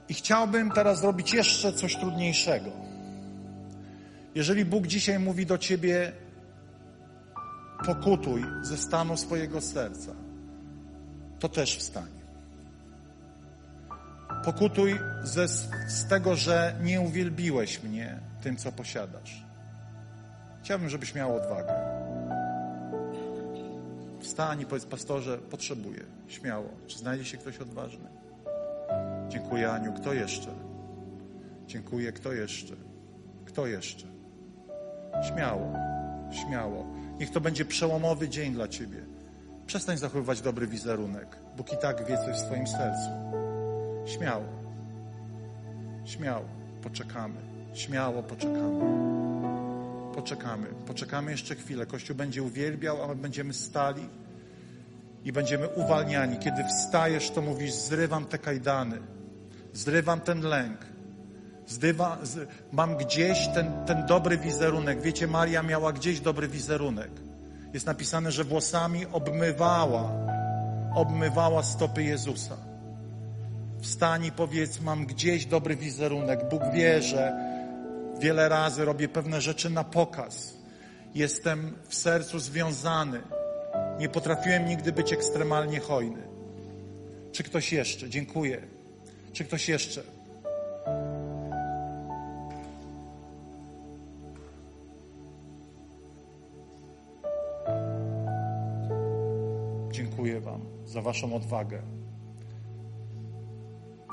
I 0.08 0.14
chciałbym 0.14 0.70
teraz 0.70 1.00
zrobić 1.00 1.34
jeszcze 1.34 1.72
coś 1.72 1.96
trudniejszego. 1.96 2.70
Jeżeli 4.34 4.64
Bóg 4.64 4.86
dzisiaj 4.86 5.18
mówi 5.18 5.46
do 5.46 5.58
ciebie, 5.58 6.12
pokutuj 7.86 8.44
ze 8.62 8.76
stanu 8.76 9.16
swojego 9.16 9.60
serca, 9.60 10.12
to 11.38 11.48
też 11.48 11.76
wstań. 11.76 12.08
Pokutuj 14.44 14.98
ze, 15.22 15.48
z 15.88 16.08
tego, 16.08 16.36
że 16.36 16.76
nie 16.82 17.00
uwielbiłeś 17.00 17.82
mnie 17.82 18.20
tym, 18.42 18.56
co 18.56 18.72
posiadasz. 18.72 19.44
Chciałbym, 20.62 20.88
żebyś 20.88 21.14
miał 21.14 21.36
odwagę. 21.36 21.85
Wstań 24.26 24.60
i 24.60 24.66
powiedz, 24.66 24.84
pastorze, 24.84 25.38
potrzebuję. 25.38 26.04
Śmiało. 26.28 26.68
Czy 26.86 26.98
znajdzie 26.98 27.24
się 27.24 27.38
ktoś 27.38 27.58
odważny? 27.58 28.08
Dziękuję, 29.28 29.72
Aniu. 29.72 29.92
Kto 29.92 30.12
jeszcze? 30.12 30.50
Dziękuję. 31.66 32.12
Kto 32.12 32.32
jeszcze? 32.32 32.74
Kto 33.44 33.66
jeszcze? 33.66 34.06
Śmiało. 35.28 35.72
Śmiało. 36.30 36.86
Niech 37.20 37.30
to 37.30 37.40
będzie 37.40 37.64
przełomowy 37.64 38.28
dzień 38.28 38.52
dla 38.52 38.68
Ciebie. 38.68 38.98
Przestań 39.66 39.98
zachowywać 39.98 40.40
dobry 40.40 40.66
wizerunek. 40.66 41.36
Bóg 41.56 41.72
i 41.72 41.76
tak 41.76 42.06
wie, 42.06 42.18
co 42.18 42.28
jest 42.28 42.44
w 42.44 42.46
Twoim 42.46 42.66
sercu. 42.66 43.10
Śmiało. 44.06 44.44
Śmiało. 46.04 46.44
Poczekamy. 46.82 47.40
Śmiało 47.74 48.22
poczekamy 48.22 49.45
poczekamy. 50.16 50.66
Poczekamy 50.86 51.30
jeszcze 51.30 51.54
chwilę. 51.54 51.86
Kościół 51.86 52.16
będzie 52.16 52.42
uwielbiał, 52.42 53.02
a 53.02 53.08
my 53.08 53.16
będziemy 53.16 53.54
stali 53.54 54.08
i 55.24 55.32
będziemy 55.32 55.68
uwalniani. 55.68 56.38
Kiedy 56.38 56.64
wstajesz, 56.64 57.30
to 57.30 57.42
mówisz: 57.42 57.72
Zrywam 57.72 58.24
te 58.24 58.38
kajdany, 58.38 58.98
zrywam 59.72 60.20
ten 60.20 60.40
lęk. 60.40 60.78
Zdywa, 61.66 62.18
z, 62.22 62.48
mam 62.72 62.96
gdzieś 62.96 63.48
ten, 63.54 63.72
ten 63.86 64.06
dobry 64.06 64.38
wizerunek. 64.38 65.00
Wiecie, 65.00 65.26
Maria 65.26 65.62
miała 65.62 65.92
gdzieś 65.92 66.20
dobry 66.20 66.48
wizerunek. 66.48 67.10
Jest 67.74 67.86
napisane, 67.86 68.32
że 68.32 68.44
włosami 68.44 69.06
obmywała, 69.06 70.10
obmywała 70.94 71.62
stopy 71.62 72.02
Jezusa. 72.02 72.56
Wstań 73.80 74.24
i 74.24 74.32
powiedz, 74.32 74.80
mam 74.80 75.06
gdzieś 75.06 75.46
dobry 75.46 75.76
wizerunek. 75.76 76.48
Bóg 76.48 76.62
wie, 76.74 77.02
że 77.02 77.45
Wiele 78.20 78.48
razy 78.48 78.84
robię 78.84 79.08
pewne 79.08 79.40
rzeczy 79.40 79.70
na 79.70 79.84
pokaz. 79.84 80.56
Jestem 81.14 81.76
w 81.88 81.94
sercu 81.94 82.38
związany. 82.38 83.20
Nie 83.98 84.08
potrafiłem 84.08 84.66
nigdy 84.66 84.92
być 84.92 85.12
ekstremalnie 85.12 85.80
hojny. 85.80 86.22
Czy 87.32 87.42
ktoś 87.42 87.72
jeszcze? 87.72 88.10
Dziękuję. 88.10 88.62
Czy 89.32 89.44
ktoś 89.44 89.68
jeszcze? 89.68 90.02
Dziękuję 99.90 100.40
Wam 100.40 100.60
za 100.84 101.02
Waszą 101.02 101.36
odwagę. 101.36 101.82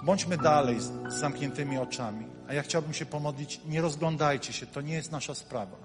Bądźmy 0.04 0.38
dalej 0.38 0.80
z 0.80 1.14
zamkniętymi 1.14 1.78
oczami. 1.78 2.26
A 2.48 2.54
ja 2.54 2.62
chciałbym 2.62 2.94
się 2.94 3.06
pomodlić, 3.06 3.62
nie 3.66 3.82
rozglądajcie 3.82 4.54
się, 4.54 4.66
to 4.66 4.82
nie 4.82 4.94
jest 4.94 5.12
nasza 5.12 5.36
sprawa. 5.36 5.78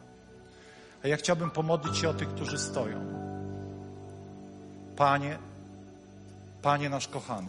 A 1.05 1.09
ja 1.09 1.17
chciałbym 1.17 1.51
pomodlić 1.51 1.99
się 1.99 2.09
o 2.09 2.15
tych, 2.15 2.29
którzy 2.29 2.59
stoją. 2.59 3.01
Panie, 4.97 5.39
Panie 6.63 6.91
nasz 6.91 7.09
kochany, 7.09 7.49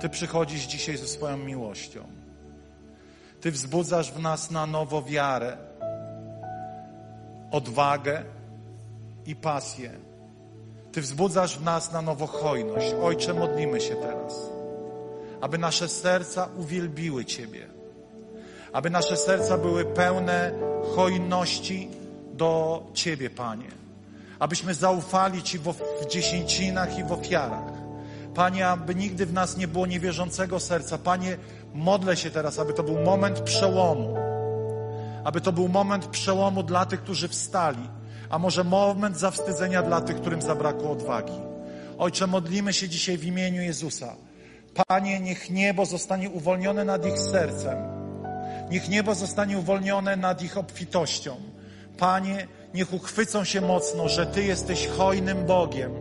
Ty 0.00 0.08
przychodzisz 0.08 0.62
dzisiaj 0.62 0.96
ze 0.96 1.08
swoją 1.08 1.36
miłością. 1.36 2.04
Ty 3.40 3.50
wzbudzasz 3.50 4.12
w 4.12 4.20
nas 4.20 4.50
na 4.50 4.66
nowo 4.66 5.02
wiarę, 5.02 5.56
odwagę 7.50 8.24
i 9.26 9.36
pasję. 9.36 9.90
Ty 10.92 11.00
wzbudzasz 11.00 11.58
w 11.58 11.64
nas 11.64 11.92
na 11.92 12.02
nowo 12.02 12.26
hojność. 12.26 12.94
Ojcze, 13.02 13.34
modlimy 13.34 13.80
się 13.80 13.96
teraz 13.96 14.57
aby 15.40 15.58
nasze 15.58 15.88
serca 15.88 16.48
uwielbiły 16.56 17.24
Ciebie, 17.24 17.66
aby 18.72 18.90
nasze 18.90 19.16
serca 19.16 19.58
były 19.58 19.84
pełne 19.84 20.52
hojności 20.96 21.88
do 22.32 22.82
Ciebie, 22.94 23.30
Panie, 23.30 23.70
abyśmy 24.38 24.74
zaufali 24.74 25.42
Ci 25.42 25.58
w 25.58 26.06
dziesięcinach 26.08 26.98
i 26.98 27.04
w 27.04 27.12
ofiarach, 27.12 27.78
Panie, 28.34 28.68
aby 28.68 28.94
nigdy 28.94 29.26
w 29.26 29.32
nas 29.32 29.56
nie 29.56 29.68
było 29.68 29.86
niewierzącego 29.86 30.60
serca. 30.60 30.98
Panie, 30.98 31.36
modlę 31.74 32.16
się 32.16 32.30
teraz, 32.30 32.58
aby 32.58 32.72
to 32.72 32.82
był 32.82 33.00
moment 33.00 33.40
przełomu. 33.40 34.16
Aby 35.24 35.40
to 35.40 35.52
był 35.52 35.68
moment 35.68 36.06
przełomu 36.06 36.62
dla 36.62 36.86
tych, 36.86 37.02
którzy 37.02 37.28
wstali, 37.28 37.88
a 38.30 38.38
może 38.38 38.64
moment 38.64 39.18
zawstydzenia 39.18 39.82
dla 39.82 40.00
tych, 40.00 40.16
którym 40.16 40.42
zabrakło 40.42 40.90
odwagi. 40.90 41.32
Ojcze, 41.98 42.26
modlimy 42.26 42.72
się 42.72 42.88
dzisiaj 42.88 43.18
w 43.18 43.24
imieniu 43.24 43.62
Jezusa. 43.62 44.16
Panie, 44.86 45.20
niech 45.20 45.50
niebo 45.50 45.86
zostanie 45.86 46.30
uwolnione 46.30 46.84
nad 46.84 47.06
ich 47.06 47.18
sercem. 47.18 47.78
Niech 48.70 48.88
niebo 48.88 49.14
zostanie 49.14 49.58
uwolnione 49.58 50.16
nad 50.16 50.42
ich 50.42 50.58
obfitością. 50.58 51.36
Panie, 51.98 52.46
niech 52.74 52.92
uchwycą 52.92 53.44
się 53.44 53.60
mocno, 53.60 54.08
że 54.08 54.26
Ty 54.26 54.44
jesteś 54.44 54.86
hojnym 54.86 55.46
Bogiem, 55.46 55.92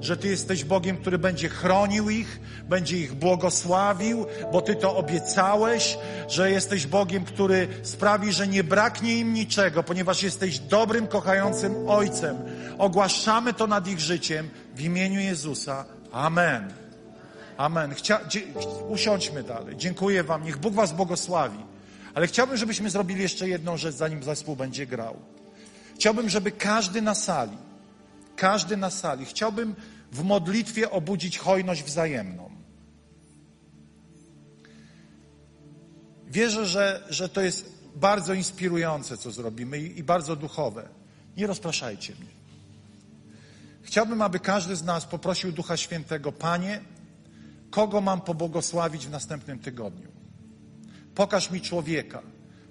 że 0.00 0.16
Ty 0.16 0.28
jesteś 0.28 0.64
Bogiem, 0.64 0.96
który 0.96 1.18
będzie 1.18 1.48
chronił 1.48 2.10
ich, 2.10 2.40
będzie 2.68 2.98
ich 2.98 3.14
błogosławił, 3.14 4.26
bo 4.52 4.60
Ty 4.60 4.74
to 4.74 4.96
obiecałeś, 4.96 5.98
że 6.28 6.50
jesteś 6.50 6.86
Bogiem, 6.86 7.24
który 7.24 7.68
sprawi, 7.82 8.32
że 8.32 8.46
nie 8.46 8.64
braknie 8.64 9.18
im 9.18 9.34
niczego, 9.34 9.82
ponieważ 9.82 10.22
jesteś 10.22 10.58
dobrym, 10.58 11.06
kochającym 11.06 11.88
Ojcem. 11.88 12.36
Ogłaszamy 12.78 13.54
to 13.54 13.66
nad 13.66 13.88
ich 13.88 14.00
życiem 14.00 14.48
w 14.74 14.80
imieniu 14.80 15.20
Jezusa. 15.20 15.84
Amen. 16.12 16.85
Amen. 17.56 17.94
Chcia... 17.94 18.20
Usiądźmy 18.88 19.42
dalej. 19.42 19.76
Dziękuję 19.76 20.24
Wam. 20.24 20.44
Niech 20.44 20.58
Bóg 20.58 20.74
Was 20.74 20.92
błogosławi. 20.92 21.58
Ale 22.14 22.26
chciałbym, 22.26 22.56
żebyśmy 22.56 22.90
zrobili 22.90 23.22
jeszcze 23.22 23.48
jedną 23.48 23.76
rzecz, 23.76 23.94
zanim 23.94 24.22
zespół 24.22 24.56
będzie 24.56 24.86
grał. 24.86 25.16
Chciałbym, 25.94 26.28
żeby 26.28 26.50
każdy 26.50 27.02
na 27.02 27.14
sali, 27.14 27.56
każdy 28.36 28.76
na 28.76 28.90
sali, 28.90 29.24
chciałbym 29.24 29.74
w 30.12 30.22
modlitwie 30.22 30.90
obudzić 30.90 31.38
hojność 31.38 31.82
wzajemną. 31.82 32.50
Wierzę, 36.26 36.66
że, 36.66 37.02
że 37.08 37.28
to 37.28 37.40
jest 37.40 37.74
bardzo 37.94 38.34
inspirujące, 38.34 39.16
co 39.16 39.30
zrobimy 39.30 39.78
i, 39.78 39.98
i 39.98 40.02
bardzo 40.02 40.36
duchowe. 40.36 40.88
Nie 41.36 41.46
rozpraszajcie 41.46 42.14
mnie. 42.14 42.36
Chciałbym, 43.82 44.22
aby 44.22 44.40
każdy 44.40 44.76
z 44.76 44.82
nas 44.82 45.04
poprosił 45.04 45.52
Ducha 45.52 45.76
Świętego, 45.76 46.32
Panie, 46.32 46.80
kogo 47.76 48.00
mam 48.00 48.20
pobłogosławić 48.20 49.06
w 49.06 49.10
następnym 49.10 49.58
tygodniu? 49.58 50.08
Pokaż 51.14 51.50
mi 51.50 51.60
człowieka, 51.60 52.22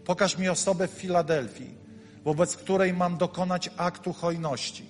pokaż 0.05 0.37
mi 0.37 0.49
osobę 0.49 0.87
w 0.87 0.91
Filadelfii, 0.91 1.77
wobec 2.23 2.57
której 2.57 2.93
mam 2.93 3.17
dokonać 3.17 3.69
aktu 3.77 4.13
hojności. 4.13 4.85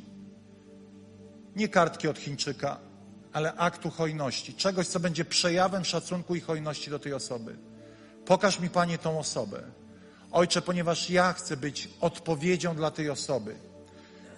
Nie 1.55 1.67
kartki 1.69 2.07
od 2.07 2.19
Chińczyka, 2.19 2.79
ale 3.33 3.53
aktu 3.53 3.89
hojności, 3.89 4.53
czegoś, 4.53 4.87
co 4.87 4.99
będzie 4.99 5.25
przejawem 5.25 5.85
szacunku 5.85 6.35
i 6.35 6.41
hojności 6.41 6.89
do 6.89 6.99
tej 6.99 7.13
osoby. 7.13 7.57
Pokaż 8.25 8.59
mi, 8.59 8.69
Panie, 8.69 8.97
tą 8.97 9.19
osobę. 9.19 9.63
Ojcze, 10.31 10.61
ponieważ 10.61 11.09
ja 11.09 11.33
chcę 11.33 11.57
być 11.57 11.89
odpowiedzią 12.01 12.75
dla 12.75 12.91
tej 12.91 13.09
osoby. 13.09 13.55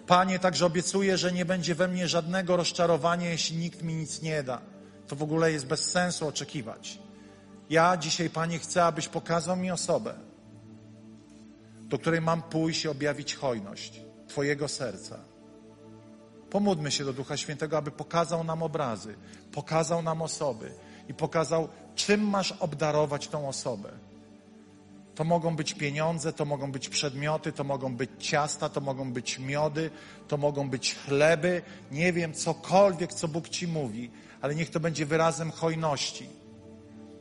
Panie, 0.07 0.39
także 0.39 0.65
obiecuję, 0.65 1.17
że 1.17 1.31
nie 1.31 1.45
będzie 1.45 1.75
we 1.75 1.87
mnie 1.87 2.07
żadnego 2.07 2.57
rozczarowania, 2.57 3.29
jeśli 3.29 3.57
nikt 3.57 3.83
mi 3.83 3.93
nic 3.93 4.21
nie 4.21 4.43
da. 4.43 4.76
To 5.07 5.15
w 5.15 5.23
ogóle 5.23 5.51
jest 5.51 5.65
bez 5.65 5.91
sensu 5.91 6.27
oczekiwać. 6.27 6.99
Ja 7.69 7.97
dzisiaj, 7.97 8.29
Panie, 8.29 8.59
chcę, 8.59 8.83
abyś 8.83 9.07
pokazał 9.07 9.57
mi 9.57 9.71
osobę, 9.71 10.13
do 11.81 11.99
której 11.99 12.21
mam 12.21 12.41
pójść 12.41 12.85
i 12.85 12.87
objawić 12.87 13.35
hojność 13.35 14.01
Twojego 14.27 14.67
serca. 14.67 15.19
Pomódlmy 16.49 16.91
się 16.91 17.05
do 17.05 17.13
Ducha 17.13 17.37
Świętego, 17.37 17.77
aby 17.77 17.91
pokazał 17.91 18.43
nam 18.43 18.63
obrazy, 18.63 19.15
pokazał 19.51 20.01
nam 20.01 20.21
osoby 20.21 20.71
i 21.07 21.13
pokazał, 21.13 21.67
czym 21.95 22.29
masz 22.29 22.51
obdarować 22.51 23.27
tą 23.27 23.47
osobę. 23.47 23.89
To 25.15 25.23
mogą 25.23 25.55
być 25.55 25.73
pieniądze, 25.73 26.33
to 26.33 26.45
mogą 26.45 26.71
być 26.71 26.89
przedmioty, 26.89 27.51
to 27.51 27.63
mogą 27.63 27.95
być 27.95 28.09
ciasta, 28.19 28.69
to 28.69 28.81
mogą 28.81 29.13
być 29.13 29.39
miody, 29.39 29.89
to 30.27 30.37
mogą 30.37 30.69
być 30.69 30.95
chleby, 30.95 31.61
nie 31.91 32.13
wiem, 32.13 32.33
cokolwiek, 32.33 33.13
co 33.13 33.27
Bóg 33.27 33.49
Ci 33.49 33.67
mówi, 33.67 34.11
ale 34.41 34.55
niech 34.55 34.69
to 34.69 34.79
będzie 34.79 35.05
wyrazem 35.05 35.51
hojności. 35.51 36.29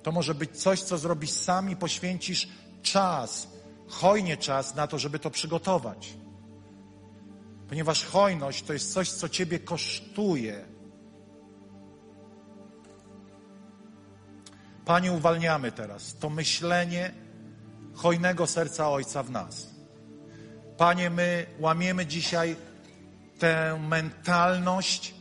To 0.02 0.12
może 0.12 0.34
być 0.34 0.50
coś, 0.62 0.82
co 0.82 0.98
zrobisz 0.98 1.30
sam 1.30 1.70
i 1.70 1.76
poświęcisz 1.76 2.48
czas, 2.82 3.48
hojnie 3.88 4.36
czas 4.36 4.74
na 4.74 4.86
to, 4.86 4.98
żeby 4.98 5.18
to 5.18 5.30
przygotować. 5.30 6.14
Ponieważ 7.68 8.04
hojność 8.04 8.62
to 8.62 8.72
jest 8.72 8.92
coś, 8.92 9.10
co 9.10 9.28
Ciebie 9.28 9.58
kosztuje. 9.58 10.64
Panie, 14.84 15.12
uwalniamy 15.12 15.72
teraz 15.72 16.14
to 16.14 16.30
myślenie 16.30 17.14
hojnego 17.94 18.46
serca 18.46 18.90
Ojca 18.90 19.22
w 19.22 19.30
nas. 19.30 19.66
Panie, 20.76 21.10
my 21.10 21.46
łamiemy 21.58 22.06
dzisiaj 22.06 22.56
tę 23.38 23.80
mentalność 23.88 25.14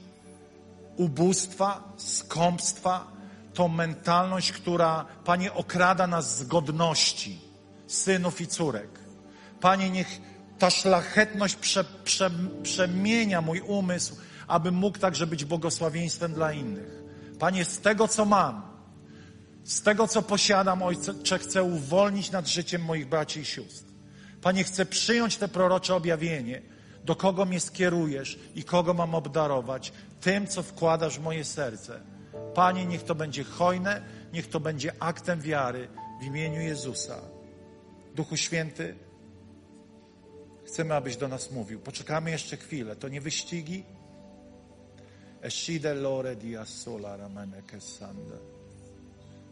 ubóstwa, 0.98 1.93
skąpstwa, 1.98 3.08
tą 3.54 3.68
mentalność, 3.68 4.52
która, 4.52 5.06
Panie, 5.24 5.54
okrada 5.54 6.08
nas 6.08 6.38
z 6.38 6.43
godności 6.43 7.41
synów 7.88 8.41
i 8.41 8.48
córek. 8.48 9.00
Panie, 9.62 9.89
niech 9.89 10.22
ta 10.60 10.70
szlachetność 10.70 11.56
prze, 11.56 11.84
prze, 12.04 12.32
przemienia 12.64 13.41
mój 13.41 13.60
umysł, 13.60 14.16
aby 14.48 14.72
mógł 14.72 15.00
także 15.00 15.28
być 15.28 15.46
błogosławieństwem 15.46 16.34
dla 16.34 16.54
innych. 16.54 17.04
Panie, 17.39 17.66
z 17.66 17.80
tego, 17.80 18.08
co 18.08 18.26
mam, 18.26 18.62
z 19.64 19.82
tego, 19.82 20.08
co 20.08 20.22
posiadam, 20.22 20.84
Ojcze, 20.84 21.39
chcę 21.39 21.64
uwolnić 21.64 22.32
nad 22.32 22.48
życiem 22.48 22.82
moich 22.82 23.10
braci 23.10 23.39
i 23.39 23.46
sióstr. 23.46 23.86
Panie, 24.41 24.64
chcę 24.64 24.86
przyjąć 24.86 25.38
te 25.38 25.48
prorocze 25.48 25.96
objawienie, 25.96 26.62
do 27.04 27.16
kogo 27.16 27.46
mnie 27.46 27.60
skierujesz 27.60 28.39
i 28.56 28.64
kogo 28.64 28.93
mam 28.93 29.16
obdarować, 29.16 29.93
tym, 30.26 30.47
co 30.47 30.63
wkładasz 30.63 31.19
w 31.19 31.21
moje 31.21 31.43
serce. 31.43 31.99
Panie, 32.53 32.86
niech 32.86 33.03
to 33.03 33.15
będzie 33.15 33.43
hojne, 33.43 34.01
niech 34.34 34.49
to 34.49 34.59
będzie 34.59 34.91
aktem 34.99 35.41
wiary 35.41 35.88
w 36.21 36.23
imieniu 36.23 36.61
Jezusa. 36.61 37.21
Duchu 38.15 38.38
Święty, 38.38 38.95
chcemy, 40.67 40.95
abyś 40.95 41.17
do 41.17 41.28
nas 41.28 41.51
mówił. 41.51 41.80
Poczekamy 41.80 42.32
jeszcze 42.32 42.57
chwilę. 42.57 42.95
To 42.95 43.07
nie 43.07 43.21
wyścigi. 43.21 43.84
Escide 45.41 45.93
lore 45.93 46.36
dia 46.36 46.65
sola 46.65 47.17
ramene 47.17 47.61
kesande. 47.61 48.38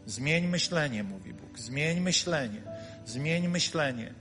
Zmień 0.06 0.46
myślenie, 0.46 1.04
mówi 1.04 1.34
Bóg. 1.34 1.58
Zmień 1.58 2.00
myślenie. 2.00 2.62
Zmień 3.06 3.48
myślenie. 3.48 4.14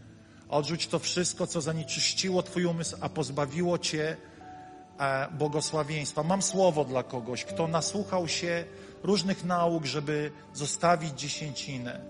Odrzuć 0.49 0.87
to 0.87 0.99
wszystko, 0.99 1.47
co 1.47 1.61
zanieczyściło 1.61 2.43
Twój 2.43 2.65
umysł, 2.65 2.97
a 3.01 3.09
pozbawiło 3.09 3.77
Cię 3.77 4.17
błogosławieństwa. 5.31 6.23
Mam 6.23 6.41
słowo 6.41 6.85
dla 6.85 7.03
kogoś, 7.03 7.45
kto 7.45 7.67
nasłuchał 7.67 8.27
się 8.27 8.65
różnych 9.03 9.43
nauk, 9.43 9.85
żeby 9.85 10.31
zostawić 10.53 11.19
dziesięcinę. 11.19 12.01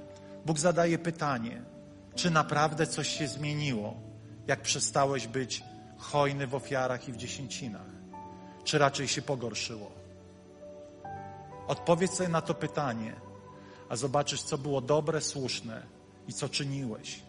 Bóg 0.45 0.59
zadaje 0.59 0.97
pytanie– 0.97 1.61
czy 2.15 2.31
naprawdę 2.31 2.87
coś 2.87 3.07
się 3.07 3.27
zmieniło, 3.27 3.93
jak 4.47 4.61
przestałeś 4.61 5.27
być 5.27 5.63
hojny 5.97 6.47
w 6.47 6.55
ofiarach 6.55 7.09
i 7.09 7.11
w 7.11 7.17
dziesięcinach? 7.17 7.87
Czy 8.63 8.77
raczej 8.77 9.07
się 9.07 9.21
pogorszyło? 9.21 9.91
Odpowiedz 11.67 12.13
sobie 12.13 12.29
na 12.29 12.41
to 12.41 12.53
pytanie, 12.53 13.15
a 13.89 13.95
zobaczysz, 13.95 14.43
co 14.43 14.57
było 14.57 14.81
dobre, 14.81 15.21
słuszne 15.21 15.83
i 16.27 16.33
co 16.33 16.49
czyniłeś. 16.49 17.22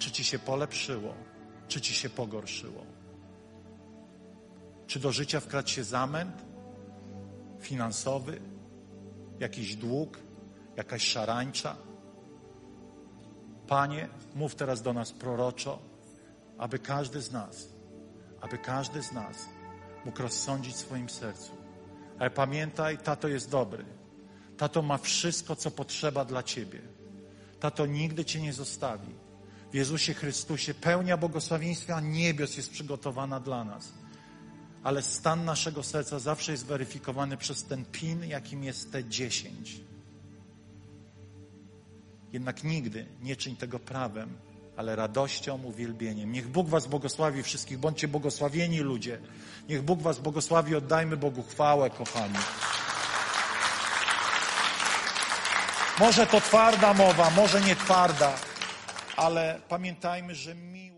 Czy 0.00 0.10
ci 0.10 0.24
się 0.24 0.38
polepszyło, 0.38 1.14
czy 1.68 1.80
ci 1.80 1.94
się 1.94 2.10
pogorszyło? 2.10 2.86
Czy 4.86 5.00
do 5.00 5.12
życia 5.12 5.40
wkradł 5.40 5.68
się 5.68 5.84
zamęt 5.84 6.44
finansowy, 7.60 8.40
jakiś 9.40 9.76
dług, 9.76 10.18
jakaś 10.76 11.04
szarańcza. 11.04 11.76
Panie, 13.66 14.08
mów 14.34 14.54
teraz 14.54 14.82
do 14.82 14.92
nas 14.92 15.12
proroczo, 15.12 15.78
aby 16.58 16.78
każdy 16.78 17.20
z 17.20 17.32
nas, 17.32 17.68
aby 18.40 18.58
każdy 18.58 19.02
z 19.02 19.12
nas 19.12 19.48
mógł 20.04 20.22
rozsądzić 20.22 20.74
w 20.74 20.78
swoim 20.78 21.08
sercu. 21.08 21.52
Ale 22.18 22.30
pamiętaj, 22.30 22.98
tato 22.98 23.28
jest 23.28 23.50
dobry. 23.50 23.84
Tato 24.56 24.82
ma 24.82 24.98
wszystko, 24.98 25.56
co 25.56 25.70
potrzeba 25.70 26.24
dla 26.24 26.42
Ciebie. 26.42 26.80
Tato 27.60 27.86
nigdy 27.86 28.24
Cię 28.24 28.40
nie 28.40 28.52
zostawi. 28.52 29.29
W 29.70 29.74
Jezusie 29.74 30.14
Chrystusie 30.14 30.74
pełnia 30.74 31.16
błogosławieństwa 31.16 32.00
niebios 32.00 32.56
jest 32.56 32.70
przygotowana 32.70 33.40
dla 33.40 33.64
nas 33.64 33.92
ale 34.82 35.02
stan 35.02 35.44
naszego 35.44 35.82
serca 35.82 36.18
zawsze 36.18 36.52
jest 36.52 36.66
weryfikowany 36.66 37.36
przez 37.36 37.64
ten 37.64 37.84
pin, 37.84 38.24
jakim 38.24 38.64
jest 38.64 38.92
te 38.92 39.04
dziesięć. 39.04 39.80
Jednak 42.32 42.64
nigdy 42.64 43.06
nie 43.22 43.36
czyń 43.36 43.56
tego 43.56 43.78
prawem, 43.78 44.36
ale 44.76 44.96
radością, 44.96 45.62
uwielbieniem. 45.62 46.32
Niech 46.32 46.48
Bóg 46.48 46.68
was 46.68 46.86
błogosławi 46.86 47.42
wszystkich. 47.42 47.78
Bądźcie 47.78 48.08
błogosławieni 48.08 48.80
ludzie. 48.80 49.20
Niech 49.68 49.82
Bóg 49.82 50.02
was 50.02 50.18
błogosławi. 50.18 50.76
Oddajmy 50.76 51.16
Bogu 51.16 51.42
chwałę, 51.42 51.90
kochani. 51.90 52.38
Może 55.98 56.26
to 56.26 56.40
twarda 56.40 56.94
mowa, 56.94 57.30
może 57.30 57.60
nie 57.60 57.76
twarda, 57.76 58.32
ale 59.20 59.60
pamiętajmy, 59.68 60.34
że 60.34 60.54
miłość. 60.54 60.90